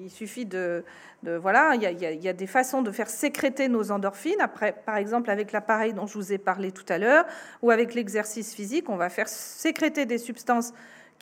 Il 0.02 0.08
suffit 0.08 0.46
de, 0.46 0.82
voilà, 1.22 1.74
il 1.74 1.82
y, 1.82 2.28
a, 2.28 2.32
des 2.32 2.46
façons 2.46 2.80
de 2.80 2.90
faire 2.90 3.10
sécréter 3.10 3.68
nos 3.68 3.90
endorphines. 3.90 4.40
Après, 4.40 4.72
par 4.72 4.96
exemple, 4.96 5.28
avec 5.28 5.52
l'appareil 5.52 5.92
dont 5.92 6.06
je 6.06 6.14
vous 6.14 6.32
ai 6.32 6.38
parlé 6.38 6.72
tout 6.72 6.86
à 6.88 6.96
l'heure, 6.96 7.26
ou 7.60 7.70
avec 7.70 7.92
l'exercice 7.92 8.54
physique, 8.54 8.88
on 8.88 8.96
va 8.96 9.10
faire 9.10 9.28
sécréter 9.28 10.06
des 10.06 10.16
substances 10.16 10.72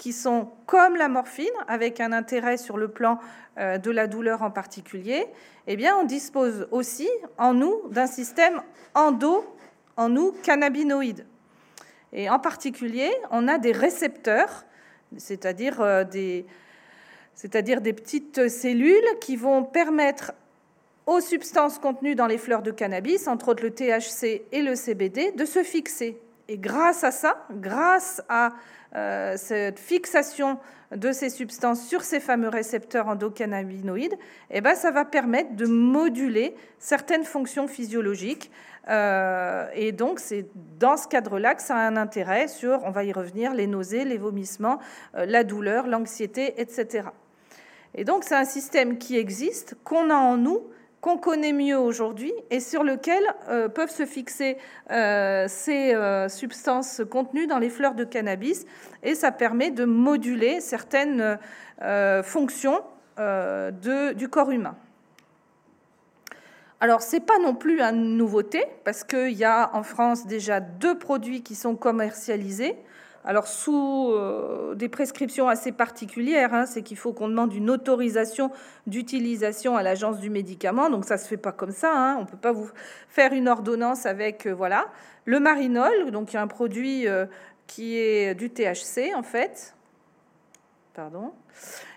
qui 0.00 0.14
sont 0.14 0.48
comme 0.64 0.96
la 0.96 1.08
morphine, 1.08 1.46
avec 1.68 2.00
un 2.00 2.12
intérêt 2.12 2.56
sur 2.56 2.78
le 2.78 2.88
plan 2.88 3.18
euh, 3.58 3.76
de 3.76 3.90
la 3.90 4.06
douleur 4.06 4.40
en 4.40 4.50
particulier, 4.50 5.26
eh 5.66 5.76
bien, 5.76 5.94
on 5.94 6.04
dispose 6.04 6.66
aussi 6.70 7.06
en 7.36 7.52
nous 7.52 7.82
d'un 7.90 8.06
système 8.06 8.62
endo, 8.94 9.44
en 9.98 10.08
nous, 10.08 10.32
cannabinoïde. 10.42 11.26
Et 12.14 12.30
en 12.30 12.38
particulier, 12.38 13.10
on 13.30 13.46
a 13.46 13.58
des 13.58 13.72
récepteurs, 13.72 14.64
c'est-à-dire 15.18 15.82
euh, 15.82 16.04
des, 16.04 16.46
c'est-à-dire 17.34 17.82
des 17.82 17.92
petites 17.92 18.48
cellules 18.48 19.18
qui 19.20 19.36
vont 19.36 19.64
permettre 19.64 20.32
aux 21.04 21.20
substances 21.20 21.78
contenues 21.78 22.14
dans 22.14 22.26
les 22.26 22.38
fleurs 22.38 22.62
de 22.62 22.70
cannabis, 22.70 23.28
entre 23.28 23.48
autres 23.48 23.64
le 23.64 23.70
THC 23.70 24.46
et 24.50 24.62
le 24.62 24.76
CBD, 24.76 25.32
de 25.32 25.44
se 25.44 25.62
fixer. 25.62 26.18
Et 26.48 26.56
grâce 26.56 27.04
à 27.04 27.10
ça, 27.10 27.46
grâce 27.50 28.22
à 28.30 28.54
euh, 28.96 29.34
cette 29.36 29.78
fixation 29.78 30.58
de 30.94 31.12
ces 31.12 31.30
substances 31.30 31.86
sur 31.86 32.02
ces 32.02 32.18
fameux 32.18 32.48
récepteurs 32.48 33.06
endocannabinoïdes, 33.06 34.16
eh 34.50 34.60
ben, 34.60 34.74
ça 34.74 34.90
va 34.90 35.04
permettre 35.04 35.54
de 35.54 35.66
moduler 35.66 36.54
certaines 36.78 37.24
fonctions 37.24 37.68
physiologiques. 37.68 38.50
Euh, 38.88 39.68
et 39.74 39.92
donc, 39.92 40.18
c'est 40.18 40.46
dans 40.78 40.96
ce 40.96 41.06
cadre-là 41.06 41.54
que 41.54 41.62
ça 41.62 41.76
a 41.76 41.86
un 41.86 41.96
intérêt 41.96 42.48
sur, 42.48 42.80
on 42.84 42.90
va 42.90 43.04
y 43.04 43.12
revenir, 43.12 43.54
les 43.54 43.68
nausées, 43.68 44.04
les 44.04 44.18
vomissements, 44.18 44.80
euh, 45.14 45.26
la 45.26 45.44
douleur, 45.44 45.86
l'anxiété, 45.86 46.60
etc. 46.60 47.08
Et 47.94 48.04
donc, 48.04 48.24
c'est 48.24 48.34
un 48.34 48.44
système 48.44 48.98
qui 48.98 49.16
existe, 49.16 49.76
qu'on 49.84 50.10
a 50.10 50.16
en 50.16 50.36
nous, 50.36 50.62
qu'on 51.00 51.16
connaît 51.16 51.52
mieux 51.52 51.78
aujourd'hui 51.78 52.32
et 52.50 52.60
sur 52.60 52.84
lequel 52.84 53.22
euh, 53.48 53.68
peuvent 53.68 53.90
se 53.90 54.04
fixer 54.04 54.58
euh, 54.90 55.46
ces 55.48 55.94
euh, 55.94 56.28
substances 56.28 57.02
contenues 57.10 57.46
dans 57.46 57.58
les 57.58 57.70
fleurs 57.70 57.94
de 57.94 58.04
cannabis 58.04 58.66
et 59.02 59.14
ça 59.14 59.32
permet 59.32 59.70
de 59.70 59.84
moduler 59.84 60.60
certaines 60.60 61.38
fonctions 62.22 62.82
du 63.18 64.28
corps 64.28 64.50
humain. 64.50 64.76
Alors, 66.82 67.02
ce 67.02 67.16
n'est 67.16 67.20
pas 67.20 67.38
non 67.38 67.54
plus 67.54 67.80
une 67.80 68.16
nouveauté, 68.16 68.64
parce 68.84 69.04
qu'il 69.04 69.32
y 69.32 69.44
a 69.44 69.70
en 69.74 69.82
France 69.82 70.26
déjà 70.26 70.60
deux 70.60 70.98
produits 70.98 71.42
qui 71.42 71.54
sont 71.54 71.76
commercialisés 71.76 72.76
alors 73.24 73.46
sous 73.46 74.12
euh, 74.12 74.74
des 74.74 74.88
prescriptions 74.88 75.48
assez 75.48 75.72
particulières, 75.72 76.54
hein, 76.54 76.64
c'est 76.64 76.82
qu'il 76.82 76.96
faut 76.96 77.12
qu'on 77.12 77.28
demande 77.28 77.52
une 77.52 77.68
autorisation 77.68 78.50
d'utilisation 78.86 79.76
à 79.76 79.82
l'agence 79.82 80.20
du 80.20 80.30
médicament, 80.30 80.88
donc 80.88 81.04
ça 81.04 81.18
se 81.18 81.28
fait 81.28 81.36
pas 81.36 81.52
comme 81.52 81.72
ça. 81.72 81.92
Hein. 81.94 82.16
on 82.18 82.22
ne 82.22 82.26
peut 82.26 82.38
pas 82.38 82.52
vous 82.52 82.70
faire 83.08 83.32
une 83.32 83.48
ordonnance 83.48 84.06
avec 84.06 84.46
euh, 84.46 84.54
voilà 84.54 84.88
le 85.26 85.38
marinol, 85.38 86.10
donc 86.12 86.32
il 86.32 86.36
y 86.36 86.38
a 86.38 86.42
un 86.42 86.46
produit 86.46 87.06
euh, 87.06 87.26
qui 87.66 87.98
est 87.98 88.34
du 88.34 88.48
THC 88.48 89.14
en 89.14 89.22
fait, 89.22 89.74
pardon, 90.94 91.32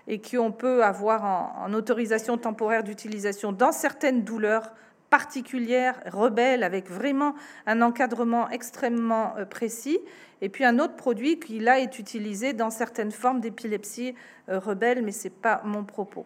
et 0.08 0.22
qu'on 0.22 0.52
peut 0.52 0.84
avoir 0.84 1.24
en 1.64 1.74
autorisation 1.74 2.38
temporaire 2.38 2.84
d'utilisation 2.84 3.54
dans 3.54 3.72
certaines 3.72 4.24
douleurs 4.24 4.74
particulière, 5.14 5.94
rebelle, 6.12 6.64
avec 6.64 6.90
vraiment 6.90 7.36
un 7.68 7.84
encadrement 7.84 8.50
extrêmement 8.50 9.36
euh, 9.38 9.46
précis. 9.46 10.00
Et 10.42 10.50
puis 10.50 10.66
un 10.66 10.80
autre 10.80 10.96
produit 10.96 11.40
qui 11.40 11.60
là 11.60 11.80
est 11.80 12.00
utilisé 12.00 12.54
dans 12.54 12.72
certaines 12.72 13.12
formes 13.12 13.40
d'épilepsie 13.40 14.16
euh, 14.50 14.58
rebelle, 14.58 15.04
mais 15.04 15.12
c'est 15.12 15.30
pas 15.30 15.62
mon 15.66 15.84
propos. 15.84 16.26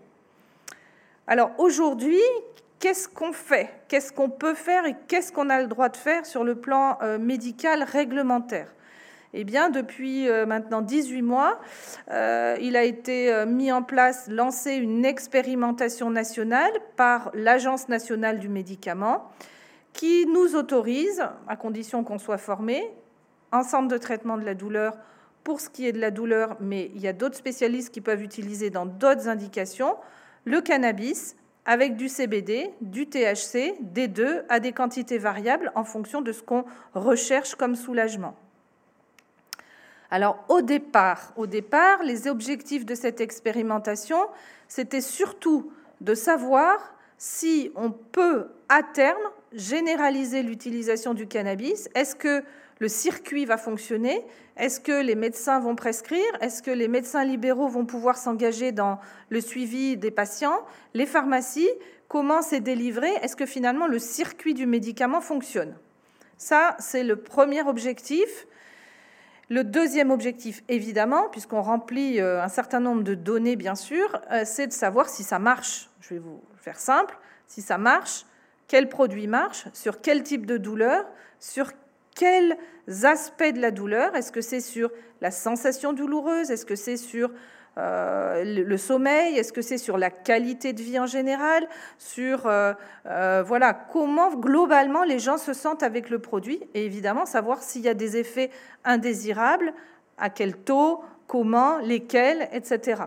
Alors 1.28 1.52
aujourd'hui, 1.58 2.22
qu'est-ce 2.80 3.10
qu'on 3.10 3.34
fait? 3.34 3.70
Qu'est-ce 3.90 4.14
qu'on 4.14 4.30
peut 4.30 4.54
faire 4.54 4.86
et 4.86 4.96
qu'est-ce 5.10 5.34
qu'on 5.34 5.50
a 5.50 5.60
le 5.60 5.68
droit 5.68 5.90
de 5.90 5.98
faire 5.98 6.26
sur 6.26 6.46
le 6.46 6.56
plan 6.56 6.98
euh, 7.02 7.18
médical 7.18 7.84
réglementaire? 7.84 8.74
Eh 9.40 9.44
bien, 9.44 9.70
depuis 9.70 10.28
euh, 10.28 10.48
maintenant 10.48 10.82
18 10.82 11.22
mois, 11.22 11.60
euh, 12.10 12.58
il 12.60 12.76
a 12.76 12.84
été 12.84 13.32
euh, 13.32 13.46
mis 13.46 13.72
en 13.72 13.84
place, 13.84 14.28
lancé 14.28 14.74
une 14.74 15.06
expérimentation 15.06 16.10
nationale 16.10 16.72
par 16.96 17.30
l'Agence 17.36 17.88
nationale 17.88 18.40
du 18.40 18.50
médicament 18.50 19.30
qui 19.94 20.26
nous 20.26 20.56
autorise, 20.56 21.24
à 21.48 21.56
condition 21.56 22.04
qu'on 22.04 22.18
soit 22.18 22.40
formé, 22.40 22.84
en 23.52 23.62
centre 23.62 23.88
de 23.88 23.98
traitement 24.00 24.38
de 24.38 24.44
la 24.44 24.56
douleur 24.56 24.98
pour 25.44 25.62
ce 25.62 25.70
qui 25.70 25.88
est 25.88 25.94
de 25.94 26.02
la 26.02 26.10
douleur, 26.10 26.58
mais 26.60 26.90
il 26.96 27.02
y 27.02 27.08
a 27.08 27.14
d'autres 27.14 27.38
spécialistes 27.38 27.94
qui 27.94 28.02
peuvent 28.02 28.24
utiliser 28.24 28.72
dans 28.72 28.88
d'autres 28.88 29.28
indications, 29.28 29.98
le 30.46 30.62
cannabis 30.62 31.36
avec 31.66 31.96
du 31.96 32.10
CBD, 32.10 32.72
du 32.82 33.08
THC, 33.08 33.76
des 33.82 34.08
deux, 34.08 34.42
à 34.50 34.60
des 34.60 34.72
quantités 34.72 35.20
variables 35.20 35.72
en 35.76 35.84
fonction 35.84 36.22
de 36.22 36.32
ce 36.32 36.42
qu'on 36.42 36.66
recherche 36.96 37.54
comme 37.54 37.76
soulagement. 37.76 38.36
Alors 40.10 40.44
au 40.48 40.62
départ, 40.62 41.34
au 41.36 41.48
départ, 41.48 42.04
les 42.04 42.28
objectifs 42.28 42.86
de 42.86 42.96
cette 42.96 43.22
expérimentation, 43.22 44.20
c'était 44.68 45.02
surtout 45.02 45.72
de 46.02 46.14
savoir 46.16 46.94
si 47.18 47.72
on 47.76 47.92
peut 47.92 48.48
à 48.70 48.84
terme 48.84 49.18
généraliser 49.54 50.44
l'utilisation 50.44 51.14
du 51.14 51.28
cannabis. 51.28 51.90
Est-ce 51.96 52.16
que 52.16 52.44
le 52.80 52.88
circuit 52.88 53.46
va 53.46 53.58
fonctionner? 53.58 54.24
Est-ce 54.56 54.80
que 54.80 55.02
les 55.02 55.16
médecins 55.16 55.60
vont 55.60 55.76
prescrire? 55.76 56.26
Est-ce 56.42 56.62
que 56.62 56.72
les 56.72 56.88
médecins 56.88 57.24
libéraux 57.24 57.68
vont 57.68 57.86
pouvoir 57.86 58.18
s'engager 58.18 58.72
dans 58.72 59.00
le 59.30 59.42
suivi 59.42 59.98
des 59.98 60.12
patients? 60.12 60.60
Les 60.94 61.06
pharmacies, 61.06 61.70
comment 62.08 62.42
c'est 62.42 62.60
délivré? 62.60 63.10
Est-ce 63.22 63.36
que 63.36 63.46
finalement 63.46 63.88
le 63.88 64.00
circuit 64.00 64.54
du 64.54 64.68
médicament 64.68 65.22
fonctionne? 65.22 65.76
Ça, 66.38 66.76
c'est 66.80 67.04
le 67.04 67.16
premier 67.16 67.64
objectif. 67.64 68.48
Le 69.50 69.64
deuxième 69.64 70.12
objectif, 70.12 70.62
évidemment, 70.68 71.30
puisqu'on 71.30 71.62
remplit 71.62 72.20
euh, 72.20 72.44
un 72.44 72.50
certain 72.50 72.82
nombre 72.82 73.04
de 73.04 73.16
données, 73.16 73.56
bien 73.56 73.76
sûr, 73.76 74.22
euh, 74.32 74.44
c'est 74.46 74.68
de 74.68 74.74
savoir 74.74 75.08
si 75.08 75.24
ça 75.24 75.40
marche. 75.40 75.90
Je 76.02 76.16
vais 76.16 76.20
vous 76.20 76.42
faire 76.58 76.80
simple. 76.80 77.18
Si 77.48 77.62
ça 77.62 77.78
marche, 77.78 78.26
quel 78.68 78.90
produit 78.90 79.28
marche, 79.28 79.66
sur 79.72 80.02
quel 80.02 80.24
type 80.24 80.46
de 80.46 80.58
douleur, 80.58 81.06
sur 81.40 81.72
quels 82.14 82.58
aspects 83.04 83.54
de 83.54 83.62
la 83.62 83.72
douleur. 83.72 84.16
Est-ce 84.16 84.34
que 84.34 84.42
c'est 84.42 84.60
sur 84.60 84.92
la 85.22 85.32
sensation 85.32 85.94
douloureuse? 85.94 86.52
Est-ce 86.52 86.66
que 86.66 86.76
c'est 86.76 86.98
sur 86.98 87.32
euh, 87.78 88.44
le 88.44 88.78
sommeil 88.78 89.38
Est-ce 89.38 89.54
que 89.54 89.62
c'est 89.62 89.78
sur 89.78 89.98
la 89.98 90.10
qualité 90.10 90.74
de 90.74 90.82
vie 90.82 91.00
en 91.00 91.06
général 91.06 91.68
Sur 92.00 92.48
euh, 92.48 92.74
euh, 93.06 93.44
voilà 93.46 93.74
comment 93.74 94.34
globalement 94.34 95.04
les 95.04 95.20
gens 95.20 95.38
se 95.38 95.54
sentent 95.54 95.84
avec 95.84 96.10
le 96.10 96.20
produit 96.20 96.60
Et 96.74 96.86
évidemment 96.86 97.26
savoir 97.26 97.62
s'il 97.62 97.82
y 97.82 97.90
a 97.90 97.94
des 97.94 98.18
effets 98.18 98.50
indésirables, 98.84 99.74
à 100.18 100.30
quel 100.30 100.56
taux, 100.58 101.04
comment, 101.28 101.78
lesquels, 101.80 102.50
etc. 102.52 103.04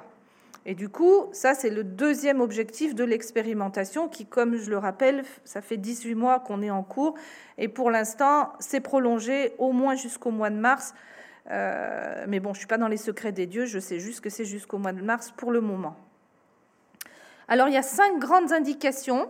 Et 0.66 0.74
du 0.74 0.88
coup, 0.88 1.24
ça 1.32 1.54
c'est 1.54 1.70
le 1.70 1.82
deuxième 1.82 2.40
objectif 2.40 2.94
de 2.94 3.02
l'expérimentation 3.02 4.08
qui, 4.08 4.26
comme 4.26 4.56
je 4.56 4.70
le 4.70 4.78
rappelle, 4.78 5.24
ça 5.44 5.62
fait 5.62 5.78
18 5.78 6.14
mois 6.14 6.38
qu'on 6.38 6.62
est 6.62 6.70
en 6.70 6.84
cours 6.84 7.14
et 7.58 7.66
pour 7.66 7.90
l'instant 7.90 8.52
c'est 8.60 8.80
prolongé 8.80 9.54
au 9.58 9.72
moins 9.72 9.96
jusqu'au 9.96 10.30
mois 10.30 10.50
de 10.50 10.58
mars 10.58 10.94
euh, 11.50 12.24
mais 12.28 12.40
bon, 12.40 12.50
je 12.50 12.58
ne 12.58 12.60
suis 12.60 12.66
pas 12.66 12.78
dans 12.78 12.88
les 12.88 12.96
secrets 12.96 13.32
des 13.32 13.46
dieux, 13.46 13.66
je 13.66 13.78
sais 13.78 13.98
juste 13.98 14.20
que 14.20 14.30
c'est 14.30 14.44
jusqu'au 14.44 14.78
mois 14.78 14.92
de 14.92 15.02
mars 15.02 15.32
pour 15.36 15.50
le 15.50 15.60
moment. 15.60 15.96
Alors, 17.48 17.68
il 17.68 17.74
y 17.74 17.78
a 17.78 17.82
cinq 17.82 18.18
grandes 18.18 18.52
indications. 18.52 19.28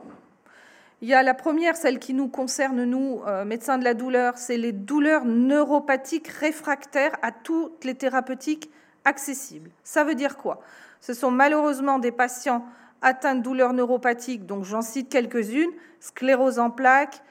Il 1.01 1.09
y 1.09 1.15
a 1.15 1.23
la 1.23 1.33
première, 1.33 1.77
celle 1.77 1.99
qui 1.99 2.13
nous 2.13 2.29
concerne, 2.29 2.85
nous, 2.85 3.23
euh, 3.27 3.47
médecins 3.47 3.79
de 3.79 3.85
la 3.85 3.95
douleur, 3.95 4.37
c'est 4.37 4.59
les 4.59 4.73
douleurs 4.73 5.25
neuropathiques 5.25 6.29
réfractaires 6.29 7.17
à 7.23 7.33
toutes 7.33 7.85
les 7.85 7.95
thérapeutiques 7.95 8.71
accessibles. 9.07 9.71
Ça 9.83 10.05
veut 10.05 10.15
dire 10.15 10.37
quoi? 10.37 10.61
Ce 11.01 11.15
sont 11.15 11.31
malheureusement 11.31 11.99
des 11.99 12.13
patients 12.13 12.67
atteints 13.01 13.35
de 13.35 13.43
douleurs 13.43 13.73
neuropathiques, 13.73 14.45
donc 14.45 14.65
j'en 14.65 14.83
cite 14.83 15.09
quelques-unes, 15.09 15.71
sclérose 16.01 16.59
en 16.59 16.71
plaques, 16.71 17.23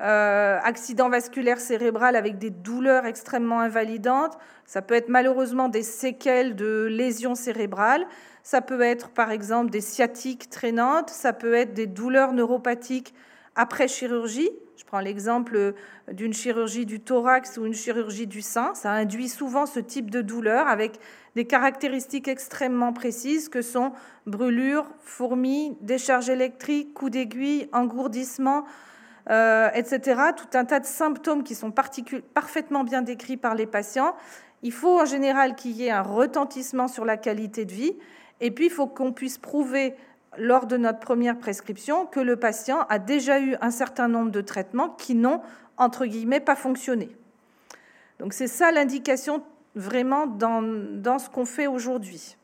euh, 0.00 0.58
accident 0.62 1.08
vasculaire 1.08 1.60
cérébral 1.60 2.16
avec 2.16 2.38
des 2.38 2.50
douleurs 2.50 3.06
extrêmement 3.06 3.60
invalidantes. 3.60 4.36
Ça 4.66 4.82
peut 4.82 4.94
être 4.94 5.08
malheureusement 5.08 5.68
des 5.68 5.84
séquelles 5.84 6.56
de 6.56 6.88
lésions 6.90 7.36
cérébrales. 7.36 8.04
Ça 8.42 8.60
peut 8.60 8.80
être 8.80 9.10
par 9.10 9.30
exemple 9.30 9.70
des 9.70 9.80
sciatiques 9.80 10.50
traînantes. 10.50 11.10
Ça 11.10 11.32
peut 11.32 11.54
être 11.54 11.74
des 11.74 11.86
douleurs 11.86 12.32
neuropathiques 12.32 13.14
après 13.54 13.86
chirurgie. 13.86 14.50
Je 14.76 14.84
prends 14.84 14.98
l'exemple 14.98 15.74
d'une 16.10 16.32
chirurgie 16.32 16.86
du 16.86 16.98
thorax 16.98 17.56
ou 17.56 17.64
une 17.64 17.74
chirurgie 17.74 18.26
du 18.26 18.42
sein. 18.42 18.74
Ça 18.74 18.90
induit 18.90 19.28
souvent 19.28 19.66
ce 19.66 19.78
type 19.78 20.10
de 20.10 20.20
douleur 20.20 20.66
avec 20.66 20.98
des 21.36 21.44
caractéristiques 21.44 22.26
extrêmement 22.26 22.92
précises 22.92 23.48
que 23.48 23.62
sont 23.62 23.92
brûlures, 24.26 24.90
fourmis, 25.00 25.76
décharge 25.80 26.28
électrique, 26.28 26.94
coups 26.94 27.12
d'aiguille, 27.12 27.68
engourdissement, 27.72 28.64
euh, 29.30 29.70
etc. 29.74 30.20
Tout 30.36 30.56
un 30.56 30.64
tas 30.64 30.80
de 30.80 30.86
symptômes 30.86 31.42
qui 31.42 31.54
sont 31.54 31.70
parfaitement 31.70 32.84
bien 32.84 33.02
décrits 33.02 33.36
par 33.36 33.54
les 33.54 33.66
patients. 33.66 34.14
Il 34.62 34.72
faut 34.72 35.00
en 35.00 35.04
général 35.04 35.54
qu'il 35.54 35.72
y 35.72 35.86
ait 35.86 35.90
un 35.90 36.02
retentissement 36.02 36.88
sur 36.88 37.04
la 37.04 37.16
qualité 37.16 37.64
de 37.64 37.72
vie. 37.72 37.96
Et 38.40 38.50
puis, 38.50 38.66
il 38.66 38.70
faut 38.70 38.86
qu'on 38.86 39.12
puisse 39.12 39.38
prouver 39.38 39.94
lors 40.36 40.66
de 40.66 40.76
notre 40.76 41.00
première 41.00 41.38
prescription 41.38 42.06
que 42.06 42.20
le 42.20 42.36
patient 42.36 42.86
a 42.88 42.98
déjà 42.98 43.40
eu 43.40 43.56
un 43.60 43.70
certain 43.70 44.08
nombre 44.08 44.30
de 44.30 44.40
traitements 44.40 44.90
qui 44.90 45.14
n'ont, 45.14 45.40
entre 45.76 46.06
guillemets, 46.06 46.40
pas 46.40 46.56
fonctionné. 46.56 47.08
Donc 48.18 48.32
c'est 48.32 48.48
ça 48.48 48.70
l'indication 48.72 49.42
vraiment 49.74 50.26
dans, 50.26 50.62
dans 50.62 51.18
ce 51.18 51.28
qu'on 51.28 51.44
fait 51.44 51.66
aujourd'hui. 51.66 52.36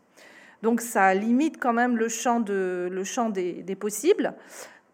Donc 0.63 0.81
ça 0.81 1.15
limite 1.15 1.59
quand 1.59 1.73
même 1.73 1.97
le 1.97 2.09
champ, 2.09 2.41
de, 2.41 2.89
le 2.91 3.05
champ 3.05 3.31
des, 3.31 3.63
des 3.63 3.77
possibles. 3.77 4.35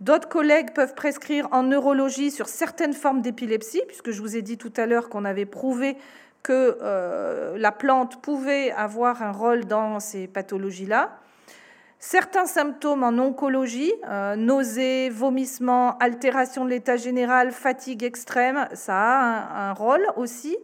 D'autres 0.00 0.28
collègues 0.28 0.74
peuvent 0.74 0.94
prescrire 0.94 1.48
en 1.52 1.62
neurologie 1.62 2.30
sur 2.30 2.48
certaines 2.48 2.92
formes 2.92 3.22
d'épilepsie, 3.22 3.82
puisque 3.86 4.10
je 4.10 4.20
vous 4.20 4.36
ai 4.36 4.42
dit 4.42 4.58
tout 4.58 4.72
à 4.76 4.86
l'heure 4.86 5.08
qu'on 5.08 5.24
avait 5.24 5.46
prouvé 5.46 5.96
que 6.42 6.78
euh, 6.80 7.56
la 7.58 7.72
plante 7.72 8.20
pouvait 8.22 8.70
avoir 8.70 9.22
un 9.22 9.32
rôle 9.32 9.64
dans 9.64 9.98
ces 9.98 10.28
pathologies-là. 10.28 11.18
Certains 11.98 12.46
symptômes 12.46 13.02
en 13.02 13.18
oncologie, 13.18 13.92
euh, 14.08 14.36
nausées, 14.36 15.08
vomissements, 15.08 15.96
altération 15.98 16.64
de 16.64 16.70
l'état 16.70 16.96
général, 16.96 17.50
fatigue 17.50 18.04
extrême, 18.04 18.68
ça 18.74 18.94
a 18.94 19.70
un, 19.70 19.72
rôle 19.72 20.06
aussi. 20.16 20.56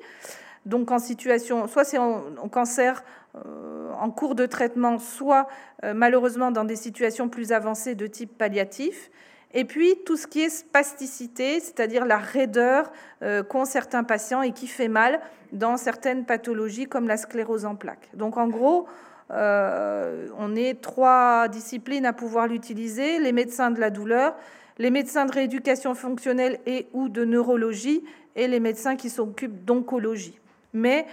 Donc 0.66 0.92
en 0.92 0.98
situation, 0.98 1.66
soit 1.66 1.84
c'est 1.84 1.98
en, 1.98 2.48
cancer 2.48 3.02
en 3.34 4.10
cours 4.10 4.34
de 4.34 4.46
traitement, 4.46 4.98
soit 4.98 5.48
malheureusement 5.82 6.50
dans 6.50 6.64
des 6.64 6.76
situations 6.76 7.28
plus 7.28 7.52
avancées 7.52 7.94
de 7.94 8.06
type 8.06 8.36
palliatif. 8.36 9.10
Et 9.54 9.64
puis 9.64 9.96
tout 10.06 10.16
ce 10.16 10.26
qui 10.26 10.40
est 10.40 10.48
spasticité, 10.48 11.60
c'est-à-dire 11.60 12.06
la 12.06 12.16
raideur 12.16 12.90
euh, 13.22 13.42
qu'ont 13.42 13.64
certains 13.64 14.04
patients 14.04 14.42
et 14.42 14.52
qui 14.52 14.66
fait 14.66 14.88
mal 14.88 15.20
dans 15.52 15.76
certaines 15.76 16.24
pathologies 16.24 16.86
comme 16.86 17.06
la 17.06 17.16
sclérose 17.16 17.66
en 17.66 17.76
plaques. 17.76 18.08
Donc 18.14 18.38
en 18.38 18.48
gros, 18.48 18.86
euh, 19.30 20.28
on 20.38 20.56
est 20.56 20.80
trois 20.80 21.48
disciplines 21.48 22.06
à 22.06 22.12
pouvoir 22.12 22.46
l'utiliser 22.46 23.18
les 23.18 23.32
médecins 23.32 23.70
de 23.70 23.80
la 23.80 23.90
douleur, 23.90 24.34
les 24.78 24.90
médecins 24.90 25.26
de 25.26 25.32
rééducation 25.32 25.94
fonctionnelle 25.94 26.58
et 26.64 26.86
ou 26.94 27.10
de 27.10 27.24
neurologie 27.24 28.02
et 28.36 28.48
les 28.48 28.60
médecins 28.60 28.96
qui 28.96 29.10
s'occupent 29.10 29.64
d'oncologie. 29.66 30.38
Mais 30.72 31.06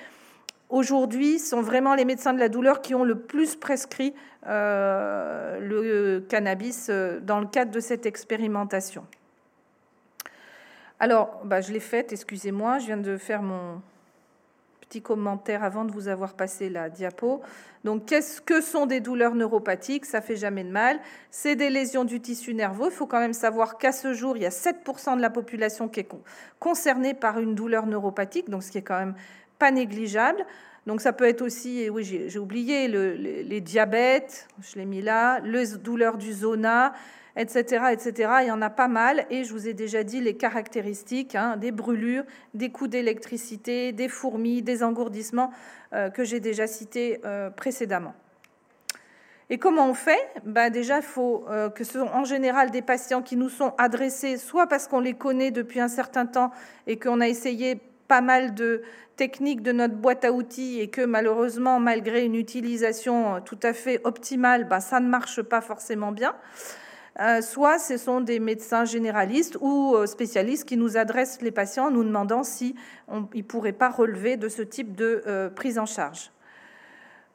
aujourd'hui, 0.70 1.40
sont 1.40 1.62
vraiment 1.62 1.96
les 1.96 2.06
médecins 2.06 2.34
de 2.34 2.40
la 2.40 2.50
douleur 2.50 2.82
qui 2.82 2.96
ont 2.96 3.04
le 3.04 3.20
plus 3.20 3.56
prescrit 3.56 4.14
euh, 4.48 5.60
le 5.60 6.26
cannabis 6.28 6.88
euh, 6.90 7.20
dans 7.20 7.40
le 7.40 7.48
cadre 7.48 7.72
de 7.72 7.80
cette 7.80 8.06
expérimentation. 8.06 9.06
Alors, 11.00 11.42
bah, 11.44 11.62
je 11.62 11.72
l'ai 11.72 11.80
faite, 11.80 12.14
excusez-moi, 12.14 12.80
je 12.80 12.86
viens 12.86 12.98
de 12.98 13.18
faire 13.18 13.42
mon 13.42 13.82
petit 14.82 15.02
commentaire 15.02 15.64
avant 15.64 15.86
de 15.86 15.92
vous 15.92 16.08
avoir 16.08 16.34
passé 16.34 16.68
la 16.70 16.90
diapo. 16.90 17.42
Donc, 17.84 18.06
qu'est-ce 18.08 18.42
que 18.42 18.60
sont 18.60 18.86
des 18.86 19.00
douleurs 19.00 19.36
neuropathiques? 19.36 20.06
Ça 20.06 20.20
fait 20.20 20.36
jamais 20.36 20.64
de 20.64 20.72
mal. 20.72 21.00
C'est 21.30 21.56
des 21.56 21.70
lésions 21.70 22.06
du 22.06 22.20
tissu 22.20 22.54
nerveux. 22.54 22.88
Il 22.88 22.92
faut 22.92 23.06
quand 23.06 23.20
même 23.20 23.34
savoir 23.34 23.78
qu'à 23.78 23.92
ce 23.92 24.14
jour, 24.14 24.36
il 24.36 24.44
y 24.44 24.46
a 24.46 24.50
7% 24.50 25.16
de 25.16 25.22
la 25.22 25.30
population 25.30 25.88
qui 25.88 26.02
est 26.02 26.10
concernée 26.60 27.14
par 27.14 27.40
une 27.40 27.56
douleur 27.56 27.86
neuropathique, 27.86 28.50
donc 28.50 28.64
ce 28.64 28.72
qui 28.72 28.80
est 28.80 28.84
quand 28.84 29.00
même 29.00 29.16
pas 29.60 29.72
négligeable. 29.72 30.46
Donc 30.88 31.02
ça 31.02 31.14
peut 31.14 31.26
être 31.26 31.42
aussi, 31.42 31.90
oui 31.90 32.04
j'ai 32.04 32.40
oublié, 32.40 32.88
les, 32.88 33.62
diabètes, 33.62 34.48
je 34.62 34.80
l'ai 34.80 34.86
mis 34.86 35.02
là, 35.02 35.40
les 35.42 35.78
douleurs 35.78 36.18
du 36.18 36.34
zona, 36.34 36.94
etc., 37.36 37.86
etc. 37.92 38.32
Il 38.42 38.48
y 38.48 38.52
en 38.52 38.62
a 38.62 38.70
pas 38.70 38.88
mal 38.88 39.26
et 39.30 39.44
je 39.44 39.54
vous 39.54 39.68
ai 39.68 39.74
déjà 39.74 40.04
dit 40.04 40.20
les 40.22 40.36
caractéristiques 40.36 41.36
hein, 41.36 41.58
des 41.58 41.72
brûlures, 41.72 42.24
des 42.54 42.72
coups 42.72 42.90
d'électricité, 42.90 43.92
des 43.92 44.10
fourmis, 44.10 44.62
des 44.62 44.84
engourdissements 44.84 45.52
euh, 45.94 46.10
que 46.10 46.24
j'ai 46.24 46.40
déjà 46.40 46.66
cités 46.66 47.22
euh, 47.26 47.50
précédemment. 47.50 48.16
Et 49.52 49.58
comment 49.58 49.90
on 49.90 49.96
fait? 49.96 50.30
Ben 50.46 50.70
Déjà, 50.70 50.98
il 50.98 51.04
faut 51.04 51.46
euh, 51.50 51.70
que 51.70 51.84
ce 51.84 51.94
sont 51.94 52.08
en 52.14 52.24
général 52.24 52.70
des 52.70 52.84
patients 52.84 53.24
qui 53.24 53.36
nous 53.36 53.50
sont 53.50 53.74
adressés, 53.80 54.38
soit 54.38 54.68
parce 54.68 54.88
qu'on 54.88 55.00
les 55.00 55.16
connaît 55.16 55.50
depuis 55.50 55.80
un 55.80 55.88
certain 55.88 56.28
temps 56.28 56.52
et 56.86 57.00
qu'on 57.00 57.20
a 57.20 57.28
essayé 57.28 57.80
pas 58.10 58.20
mal 58.20 58.54
de 58.54 58.82
techniques 59.16 59.62
de 59.62 59.72
notre 59.72 59.96
boîte 59.96 60.26
à 60.26 60.34
outils 60.34 60.82
et 60.82 60.90
que 60.90 61.02
malheureusement, 61.02 61.80
malgré 61.80 62.26
une 62.26 62.36
utilisation 62.36 63.40
tout 63.46 63.60
à 63.64 63.72
fait 63.72 64.02
optimale, 64.04 64.68
bah, 64.68 64.82
ça 64.82 65.00
ne 65.00 65.08
marche 65.08 65.42
pas 65.42 65.62
forcément 65.62 66.12
bien. 66.12 66.36
Euh, 67.20 67.42
soit 67.42 67.80
ce 67.80 67.98
sont 67.98 68.22
des 68.22 68.40
médecins 68.40 68.86
généralistes 68.86 69.58
ou 69.60 69.94
euh, 69.96 70.06
spécialistes 70.06 70.68
qui 70.68 70.78
nous 70.78 70.96
adressent 70.96 71.42
les 71.42 71.52
patients 71.52 71.88
en 71.88 71.92
nous 71.92 72.06
demandant 72.06 72.44
si 72.44 72.76
on, 73.10 73.28
ils 73.34 73.40
ne 73.40 73.44
pourraient 73.44 73.74
pas 73.74 73.90
relever 73.90 74.38
de 74.38 74.48
ce 74.48 74.62
type 74.62 74.96
de 74.96 75.22
euh, 75.28 75.50
prise 75.50 75.78
en 75.80 75.86
charge. 75.86 76.32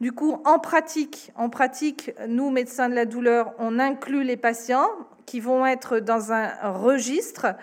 Du 0.01 0.13
coup, 0.13 0.41
en 0.45 0.59
pratique, 0.59 1.33
en 1.37 1.51
pratique, 1.51 2.13
nous, 2.27 2.51
médecins 2.51 2.89
de 2.89 2.95
la 2.95 3.05
douleur, 3.05 3.55
on 3.59 3.79
inclut 3.79 4.25
les 4.25 4.37
patients 4.37 4.89
qui 5.27 5.39
vont 5.39 5.67
être 5.67 5.99
dans 5.99 6.33
un 6.33 6.49
registre 6.73 7.55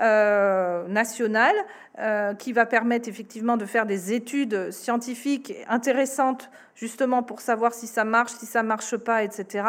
euh, 0.00 0.88
national 0.88 1.54
euh, 1.98 2.34
qui 2.34 2.52
va 2.52 2.66
permettre 2.66 3.08
effectivement 3.08 3.56
de 3.56 3.64
faire 3.64 3.86
des 3.86 4.12
études 4.12 4.72
scientifiques 4.72 5.54
intéressantes 5.68 6.50
justement 6.74 7.22
pour 7.22 7.40
savoir 7.40 7.74
si 7.74 7.86
ça 7.86 8.04
marche, 8.04 8.32
si 8.32 8.46
ça 8.46 8.64
marche 8.64 8.96
pas, 8.96 9.22
etc. 9.22 9.64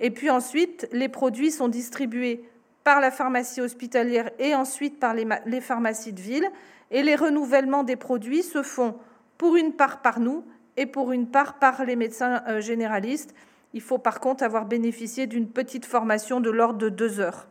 Et 0.00 0.10
puis 0.10 0.28
ensuite, 0.30 0.88
les 0.92 1.08
produits 1.08 1.52
sont 1.52 1.68
distribués 1.68 2.48
par 2.82 3.00
la 3.00 3.10
pharmacie 3.10 3.60
hospitalière 3.60 4.30
et 4.38 4.54
ensuite 4.54 4.98
par 4.98 5.14
les, 5.14 5.26
les 5.46 5.60
pharmacies 5.60 6.12
de 6.12 6.20
ville. 6.20 6.48
Et 6.90 7.02
les 7.02 7.14
renouvellements 7.14 7.84
des 7.84 7.96
produits 7.96 8.42
se 8.42 8.62
font 8.62 8.96
pour 9.36 9.56
une 9.56 9.72
part 9.72 10.02
par 10.02 10.20
nous 10.20 10.44
et 10.76 10.86
pour 10.86 11.12
une 11.12 11.28
part 11.28 11.58
par 11.58 11.84
les 11.84 11.96
médecins 11.96 12.42
euh, 12.48 12.60
généralistes. 12.60 13.34
Il 13.74 13.82
faut 13.82 13.98
par 13.98 14.20
contre 14.20 14.42
avoir 14.42 14.64
bénéficié 14.64 15.26
d'une 15.26 15.48
petite 15.48 15.84
formation 15.84 16.40
de 16.40 16.50
l'ordre 16.50 16.78
de 16.78 16.88
deux 16.88 17.20
heures. 17.20 17.46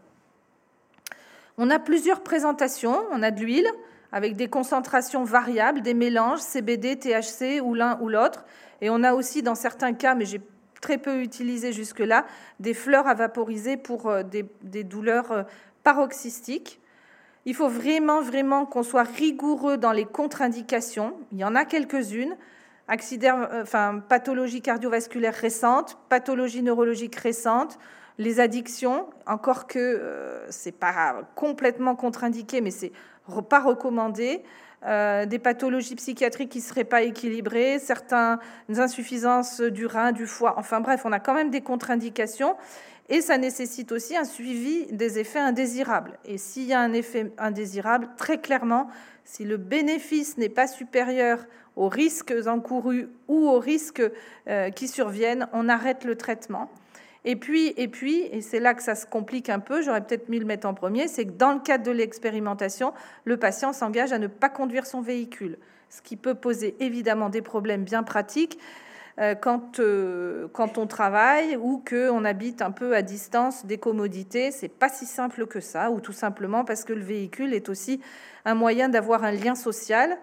On 1.58 1.72
a 1.72 1.80
plusieurs 1.80 2.22
présentations. 2.22 3.04
On 3.12 3.24
a 3.24 3.32
de 3.32 3.42
l'huile 3.42 3.68
avec 4.12 4.36
des 4.36 4.48
concentrations 4.48 5.24
variables, 5.24 5.82
des 5.82 5.94
mélanges 5.94 6.40
CBD, 6.40 6.98
THC 6.98 7.62
ou 7.62 7.74
l'un 7.74 8.00
ou 8.00 8.10
l'autre. 8.10 8.46
Et 8.82 8.90
on 8.90 9.04
a 9.04 9.14
aussi, 9.14 9.42
dans 9.42 9.56
certains 9.56 9.94
cas, 9.94 10.14
mais 10.14 10.26
j'ai 10.26 10.42
très 10.82 11.00
peu 11.00 11.22
utilisé 11.22 11.74
jusque-là, 11.74 12.26
des 12.60 12.76
fleurs 12.76 13.08
à 13.08 13.16
vaporiser 13.16 13.76
pour 13.76 14.08
euh, 14.08 14.22
des, 14.24 14.84
douleurs 14.84 15.32
euh, 15.32 15.44
paroxystiques. 15.84 16.80
Il 17.46 17.56
faut 17.56 17.70
vraiment, 17.70 18.22
vraiment 18.22 18.66
qu'on 18.66 18.84
soit 18.84 19.04
rigoureux 19.04 19.78
dans 19.78 19.92
les 19.92 20.06
contre-indications. 20.06 21.16
Il 21.32 21.40
y 21.40 21.44
en 21.44 21.56
a 21.56 21.66
quelques-unes. 21.66 22.36
Euh, 22.90 24.00
pathologie 24.08 24.62
cardiovasculaire 24.62 25.34
récente, 25.34 25.98
pathologie 26.08 26.62
neurologique 26.62 27.16
récente, 27.16 27.80
les 28.18 28.40
addictions, 28.40 29.08
encore 29.26 29.68
que 29.68 29.80
euh, 29.80 30.46
c'est 30.50 30.72
pas 30.72 31.24
complètement 31.36 31.96
contre-indiqué, 31.96 32.62
mais 32.62 32.72
c'est 32.72 32.92
pas 33.50 33.60
recommandé. 33.60 34.44
Euh, 34.86 35.26
des 35.26 35.40
pathologies 35.40 35.96
psychiatriques 35.96 36.52
qui 36.52 36.60
ne 36.60 36.64
seraient 36.64 36.84
pas 36.84 37.02
équilibrées, 37.02 37.80
certaines 37.80 38.38
insuffisances 38.70 39.60
du 39.60 39.88
rein, 39.88 40.12
du 40.12 40.28
foie. 40.28 40.54
Enfin 40.58 40.82
bref, 40.82 41.02
on 41.04 41.12
a 41.12 41.20
quand 41.20 41.34
même 41.34 41.50
des 41.50 41.62
contre-indications 41.62 42.56
et 43.10 43.22
ça 43.22 43.40
nécessite 43.40 43.92
aussi 43.92 44.16
un 44.16 44.24
suivi 44.24 44.86
des 44.92 45.18
effets 45.18 45.40
indésirables. 45.40 46.20
Et 46.26 46.38
s'il 46.38 46.66
y 46.66 46.74
a 46.74 46.80
un 46.80 46.94
effet 46.94 47.32
indésirable, 47.40 48.10
très 48.18 48.40
clairement, 48.40 48.88
si 49.24 49.46
le 49.46 49.58
bénéfice 49.58 50.38
n'est 50.38 50.48
pas 50.48 50.68
supérieur 50.68 51.46
aux 51.76 51.90
risques 51.90 52.34
encourus 52.46 53.10
ou 53.28 53.48
aux 53.50 53.60
risques 53.60 54.04
euh, 54.48 54.70
qui 54.70 54.88
surviennent, 54.88 55.48
on 55.54 55.70
arrête 55.70 56.04
le 56.04 56.16
traitement. 56.16 56.70
Et 57.30 57.36
puis, 57.36 57.74
et 57.76 57.90
puis, 57.90 58.22
et 58.32 58.40
c'est 58.40 58.62
là 58.62 58.74
que 58.74 58.82
ça 58.82 58.96
se 58.96 59.06
complique 59.06 59.50
un 59.50 59.60
peu, 59.60 59.82
j'aurais 59.82 60.00
peut-être 60.00 60.30
mis 60.30 60.40
le 60.40 60.46
mettre 60.46 60.66
en 60.66 60.74
premier, 60.74 61.10
c'est 61.10 61.26
que 61.26 61.32
dans 61.32 61.52
le 61.52 61.60
cadre 61.60 61.84
de 61.84 61.92
l'expérimentation, 61.92 62.94
le 63.26 63.36
patient 63.36 63.74
s'engage 63.74 64.14
à 64.14 64.18
ne 64.18 64.28
pas 64.28 64.48
conduire 64.48 64.86
son 64.86 65.02
véhicule, 65.02 65.58
ce 65.90 66.02
qui 66.02 66.16
peut 66.16 66.36
poser 66.36 66.78
évidemment 66.80 67.28
des 67.28 67.42
problèmes 67.42 67.84
bien 67.84 68.04
pratiques 68.04 68.58
euh, 69.20 69.36
quand, 69.36 69.82
euh, 69.82 70.48
quand 70.54 70.78
on 70.78 70.88
travaille 70.88 71.58
ou 71.58 71.84
qu'on 71.86 72.24
habite 72.24 72.62
un 72.62 72.72
peu 72.72 72.96
à 72.96 73.02
distance 73.02 73.66
des 73.66 73.78
commodités. 73.78 74.52
C'est 74.52 74.70
pas 74.70 74.88
si 74.88 75.06
simple 75.06 75.48
que 75.48 75.60
ça, 75.60 75.92
ou 75.92 76.00
tout 76.00 76.14
simplement 76.14 76.64
parce 76.64 76.86
que 76.86 76.94
le 76.94 77.04
véhicule 77.04 77.54
est 77.54 77.68
aussi 77.68 78.00
un 78.46 78.56
moyen 78.56 78.88
d'avoir 78.88 79.26
un 79.26 79.32
lien 79.32 79.56
social. 79.56 80.18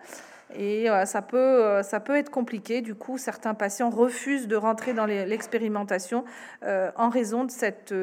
Et 0.56 0.88
euh, 0.88 1.04
ça, 1.04 1.22
peut, 1.22 1.36
euh, 1.36 1.82
ça 1.82 2.00
peut 2.00 2.16
être 2.16 2.30
compliqué. 2.30 2.80
Du 2.80 2.94
coup, 2.94 3.18
certains 3.18 3.54
patients 3.54 3.90
refusent 3.90 4.46
de 4.46 4.56
rentrer 4.56 4.92
dans 4.92 5.06
l'expérimentation 5.06 6.24
euh, 6.62 6.90
en 6.96 7.08
raison 7.08 7.44
de 7.44 7.50
cette 7.50 7.94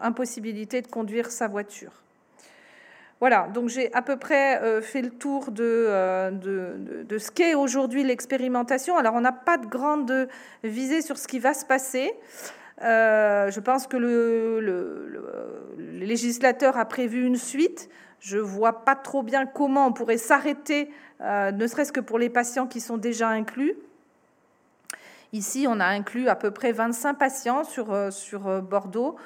impossibilité 0.00 0.82
de 0.82 0.88
conduire 0.88 1.30
sa 1.30 1.48
voiture. 1.48 1.92
Voilà, 3.18 3.48
donc 3.54 3.70
j'ai 3.70 3.90
à 3.94 4.02
peu 4.02 4.18
près 4.18 4.60
fait 4.82 5.00
le 5.00 5.08
tour 5.08 5.50
de, 5.50 6.30
de, 6.32 7.18
ce 7.18 7.30
qu'est 7.30 7.54
aujourd'hui 7.54 8.04
l'expérimentation. 8.04 8.98
Alors, 8.98 9.14
on 9.14 9.22
n'a 9.22 9.32
pas 9.32 9.56
de 9.56 9.64
grande 9.64 10.28
visée 10.62 11.00
sur 11.00 11.16
ce 11.16 11.26
qui 11.26 11.38
va 11.38 11.54
se 11.54 11.64
passer. 11.64 12.12
je 12.78 13.60
pense 13.60 13.86
que 13.86 13.96
le, 13.96 14.60
législateur 15.78 16.76
a 16.76 16.84
prévu 16.84 17.24
une 17.24 17.36
suite. 17.36 17.88
Je 18.20 18.38
vois 18.38 18.84
pas 18.84 18.96
trop 18.96 19.22
bien 19.22 19.46
comment 19.46 19.86
on 19.86 19.92
pourrait 19.92 20.18
s'arrêter 20.18 20.90
euh, 21.20 21.50
ne 21.50 21.66
serait-ce 21.66 21.92
que 21.92 22.00
pour 22.00 22.18
les 22.18 22.28
patients 22.28 22.66
qui 22.66 22.80
sont 22.80 22.98
déjà 22.98 23.28
inclus. 23.28 23.74
Ici, 25.32 25.66
on 25.68 25.80
a 25.80 25.86
inclus 25.86 26.28
à 26.28 26.36
peu 26.36 26.50
près 26.50 26.72
25 26.72 27.14
patients 27.14 27.64
sur, 27.64 27.92
euh, 27.92 28.10
sur 28.10 28.46
euh, 28.46 28.60
Bordeaux 28.60 29.16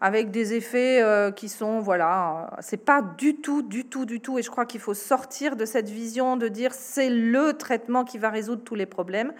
avec 0.00 0.30
des 0.30 0.52
effets 0.52 1.02
qui 1.36 1.48
sont 1.48 1.80
voilà, 1.80 2.50
c'est 2.60 2.76
pas 2.76 3.00
du 3.00 3.36
tout, 3.36 3.62
du 3.62 3.86
tout, 3.86 4.04
du 4.04 4.20
tout, 4.20 4.38
et 4.38 4.42
je 4.42 4.50
crois 4.50 4.66
qu'il 4.66 4.78
faut 4.78 4.92
sortir 4.92 5.56
de 5.56 5.64
cette 5.64 5.88
vision 5.88 6.36
de 6.36 6.48
dire 6.48 6.74
c'est 6.74 7.08
le 7.08 7.54
traitement 7.54 8.04
qui 8.04 8.18
va 8.18 8.28
résoudre 8.28 8.62
tous 8.62 8.74
les 8.74 8.84
problèmes. 8.84 9.32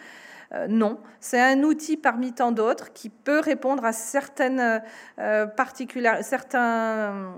Non, 0.69 1.01
c'est 1.21 1.41
un 1.41 1.63
outil 1.65 1.97
parmi 1.97 2.33
tant 2.33 2.53
d'autres 2.53 2.93
qui 2.93 3.09
peut 3.09 3.41
répondre 3.41 3.85
à 3.85 3.93
certaines 3.93 4.81
particulières, 5.57 6.23
certaines 6.23 7.33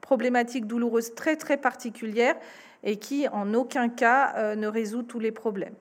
problématiques 0.00 0.66
douloureuses 0.66 1.14
très 1.14 1.36
très 1.36 1.56
particulières 1.56 2.36
et 2.84 2.96
qui 2.96 3.26
en 3.28 3.54
aucun 3.54 3.88
cas 3.88 4.34
euh, 4.36 4.54
ne 4.54 4.68
résout 4.68 5.02
tous 5.02 5.18
les 5.18 5.32
problèmes. 5.32 5.74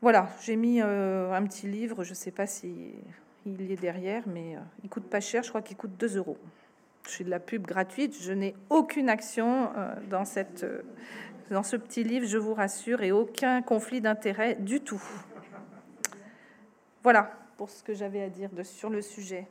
Voilà, 0.00 0.30
j'ai 0.42 0.56
mis 0.56 0.80
euh, 0.80 1.32
un 1.32 1.44
petit 1.44 1.66
livre, 1.66 2.04
je 2.04 2.10
ne 2.10 2.14
sais 2.14 2.30
pas 2.30 2.46
si 2.46 2.94
il 3.44 3.70
est 3.70 3.80
derrière, 3.80 4.22
mais 4.26 4.56
euh, 4.56 4.60
il 4.82 4.88
coûte 4.88 5.10
pas 5.10 5.20
cher, 5.20 5.42
je 5.42 5.50
crois 5.50 5.60
qu'il 5.60 5.76
coûte 5.76 5.96
2 5.98 6.16
euros. 6.16 6.38
Je 7.04 7.10
suis 7.10 7.24
de 7.24 7.30
la 7.30 7.40
pub 7.40 7.66
gratuite, 7.66 8.16
je 8.22 8.32
n'ai 8.32 8.54
aucune 8.68 9.08
action 9.08 9.70
dans, 10.10 10.26
cette, 10.26 10.66
dans 11.50 11.62
ce 11.64 11.76
petit 11.76 12.04
livre, 12.04 12.26
je 12.26 12.38
vous 12.38 12.54
rassure, 12.54 13.02
et 13.02 13.12
aucun 13.12 13.60
conflit 13.60 14.00
d'intérêt 14.00 14.54
du 14.54 14.80
tout. 14.80 15.02
Voilà 17.02 17.32
pour 17.56 17.70
ce 17.70 17.82
que 17.82 17.92
j'avais 17.92 18.22
à 18.22 18.28
dire 18.28 18.50
sur 18.62 18.88
le 18.88 19.02
sujet. 19.02 19.46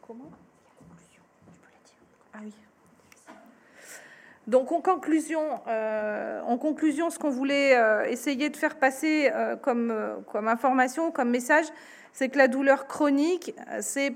Comment? 0.00 0.30
Ah 2.32 2.38
oui. 2.42 2.52
Donc 4.46 4.70
en 4.72 4.80
conclusion, 4.80 5.60
euh, 5.66 6.40
en 6.42 6.58
conclusion, 6.58 7.08
ce 7.10 7.18
qu'on 7.18 7.30
voulait 7.30 7.76
euh, 7.76 8.04
essayer 8.04 8.50
de 8.50 8.56
faire 8.56 8.76
passer 8.76 9.30
euh, 9.34 9.56
comme 9.56 9.90
information, 10.48 11.10
comme 11.10 11.30
message, 11.30 11.66
c'est 12.12 12.28
que 12.28 12.38
la 12.38 12.48
douleur 12.48 12.86
chronique, 12.86 13.54
c'est 13.80 14.14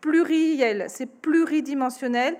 pluriel, 0.00 0.86
c'est 0.88 1.06
pluridimensionnel, 1.06 2.36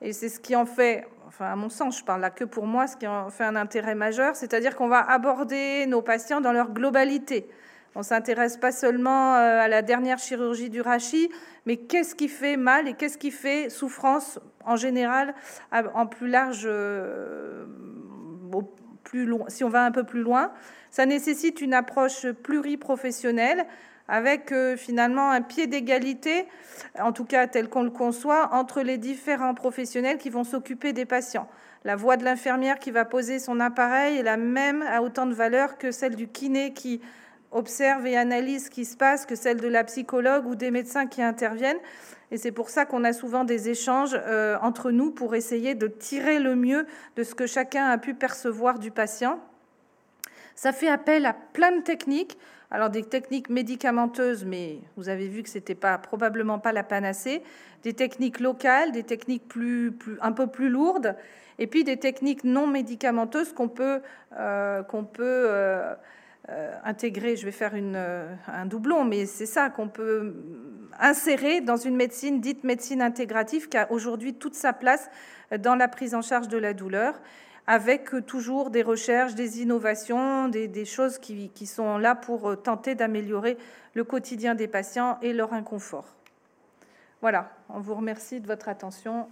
et 0.00 0.12
c'est 0.12 0.28
ce 0.28 0.38
qui 0.38 0.54
en 0.54 0.66
fait, 0.66 1.06
enfin 1.26 1.46
à 1.46 1.56
mon 1.56 1.68
sens, 1.68 1.98
je 1.98 2.04
parle 2.04 2.20
là 2.20 2.30
que 2.30 2.44
pour 2.44 2.66
moi, 2.66 2.86
ce 2.86 2.96
qui 2.96 3.06
en 3.06 3.30
fait 3.30 3.44
un 3.44 3.56
intérêt 3.56 3.94
majeur, 3.94 4.36
c'est-à-dire 4.36 4.76
qu'on 4.76 4.88
va 4.88 5.00
aborder 5.00 5.86
nos 5.86 6.02
patients 6.02 6.40
dans 6.40 6.52
leur 6.52 6.70
globalité. 6.70 7.48
On 7.94 8.02
s'intéresse 8.02 8.56
pas 8.56 8.70
seulement 8.70 9.34
à 9.34 9.66
la 9.66 9.82
dernière 9.82 10.18
chirurgie 10.18 10.70
du 10.70 10.80
rachis, 10.80 11.30
mais 11.66 11.78
qu'est-ce 11.78 12.14
qui 12.14 12.28
fait 12.28 12.56
mal 12.56 12.86
et 12.86 12.94
qu'est-ce 12.94 13.18
qui 13.18 13.32
fait 13.32 13.70
souffrance 13.70 14.38
en 14.64 14.76
général 14.76 15.34
en 15.72 16.06
plus 16.06 16.28
large, 16.28 16.64
euh, 16.66 17.64
plus 19.02 19.28
si 19.48 19.64
on 19.64 19.68
va 19.68 19.84
un 19.84 19.90
peu 19.90 20.04
plus 20.04 20.22
loin 20.22 20.52
Ça 20.90 21.06
nécessite 21.06 21.60
une 21.60 21.74
approche 21.74 22.30
pluriprofessionnelle 22.30 23.66
avec 24.08 24.52
euh, 24.52 24.76
finalement 24.76 25.30
un 25.30 25.42
pied 25.42 25.66
d'égalité, 25.66 26.46
en 26.98 27.12
tout 27.12 27.24
cas 27.24 27.46
tel 27.46 27.68
qu'on 27.68 27.82
le 27.82 27.90
conçoit, 27.90 28.50
entre 28.52 28.82
les 28.82 28.98
différents 28.98 29.54
professionnels 29.54 30.18
qui 30.18 30.30
vont 30.30 30.44
s'occuper 30.44 30.92
des 30.92 31.04
patients. 31.04 31.48
La 31.84 31.94
voix 31.94 32.16
de 32.16 32.24
l'infirmière 32.24 32.78
qui 32.78 32.90
va 32.90 33.04
poser 33.04 33.38
son 33.38 33.60
appareil 33.60 34.18
est 34.18 34.22
la 34.22 34.36
même 34.36 34.82
à 34.82 35.02
autant 35.02 35.26
de 35.26 35.34
valeur 35.34 35.78
que 35.78 35.92
celle 35.92 36.16
du 36.16 36.26
kiné 36.26 36.72
qui 36.72 37.00
observe 37.50 38.06
et 38.06 38.16
analyse 38.16 38.66
ce 38.66 38.70
qui 38.70 38.84
se 38.84 38.96
passe 38.96 39.24
que 39.24 39.34
celle 39.34 39.58
de 39.58 39.68
la 39.68 39.84
psychologue 39.84 40.46
ou 40.46 40.54
des 40.54 40.70
médecins 40.70 41.06
qui 41.06 41.22
interviennent. 41.22 41.78
Et 42.30 42.36
c'est 42.36 42.52
pour 42.52 42.68
ça 42.68 42.84
qu'on 42.84 43.04
a 43.04 43.12
souvent 43.12 43.44
des 43.44 43.70
échanges 43.70 44.14
euh, 44.14 44.58
entre 44.60 44.90
nous 44.90 45.10
pour 45.10 45.34
essayer 45.34 45.74
de 45.74 45.86
tirer 45.86 46.38
le 46.40 46.56
mieux 46.56 46.86
de 47.16 47.22
ce 47.22 47.34
que 47.34 47.46
chacun 47.46 47.86
a 47.86 47.96
pu 47.96 48.12
percevoir 48.12 48.78
du 48.78 48.90
patient. 48.90 49.40
Ça 50.54 50.72
fait 50.72 50.88
appel 50.88 51.24
à 51.24 51.32
plein 51.32 51.72
de 51.74 51.80
techniques. 51.80 52.36
Alors 52.70 52.90
des 52.90 53.02
techniques 53.02 53.48
médicamenteuses, 53.48 54.44
mais 54.44 54.80
vous 54.96 55.08
avez 55.08 55.26
vu 55.26 55.42
que 55.42 55.48
c'était 55.48 55.74
pas 55.74 55.96
probablement 55.96 56.58
pas 56.58 56.72
la 56.72 56.82
panacée. 56.82 57.42
Des 57.82 57.94
techniques 57.94 58.40
locales, 58.40 58.92
des 58.92 59.04
techniques 59.04 59.48
plus, 59.48 59.96
un 60.20 60.32
peu 60.32 60.46
plus 60.48 60.68
lourdes, 60.68 61.16
et 61.58 61.66
puis 61.66 61.82
des 61.82 61.96
techniques 61.96 62.44
non 62.44 62.66
médicamenteuses 62.66 63.52
qu'on 63.54 63.68
peut 63.68 64.02
euh, 64.38 64.82
qu'on 64.82 65.04
peut 65.04 65.46
euh, 65.48 65.94
euh, 66.50 66.74
intégrer, 66.84 67.36
je 67.36 67.46
vais 67.46 67.52
faire 67.52 67.72
un 67.74 68.66
doublon, 68.66 69.04
mais 69.04 69.24
c'est 69.24 69.46
ça 69.46 69.70
qu'on 69.70 69.88
peut 69.88 70.34
insérer 71.00 71.62
dans 71.62 71.76
une 71.76 71.96
médecine 71.96 72.40
dite 72.40 72.64
médecine 72.64 73.00
intégrative 73.00 73.68
qui 73.68 73.78
a 73.78 73.90
aujourd'hui 73.90 74.34
toute 74.34 74.54
sa 74.54 74.74
place 74.74 75.10
dans 75.58 75.74
la 75.74 75.88
prise 75.88 76.14
en 76.14 76.22
charge 76.22 76.48
de 76.48 76.58
la 76.58 76.74
douleur, 76.74 77.20
avec 77.68 78.24
toujours 78.26 78.70
des 78.70 78.82
recherches, 78.82 79.34
des 79.34 79.60
innovations, 79.60 80.48
des, 80.48 80.84
choses 80.86 81.18
qui, 81.18 81.66
sont 81.66 81.98
là 81.98 82.14
pour 82.14 82.48
euh, 82.48 82.56
tenter 82.56 82.94
d'améliorer 82.94 83.58
le 83.92 84.04
quotidien 84.04 84.54
des 84.54 84.66
patients 84.66 85.18
et 85.20 85.34
leur 85.34 85.52
inconfort. 85.52 86.06
Voilà, 87.20 87.52
on 87.68 87.80
vous 87.80 87.94
remercie 87.94 88.40
de 88.40 88.46
votre 88.46 88.70
attention. 88.70 89.28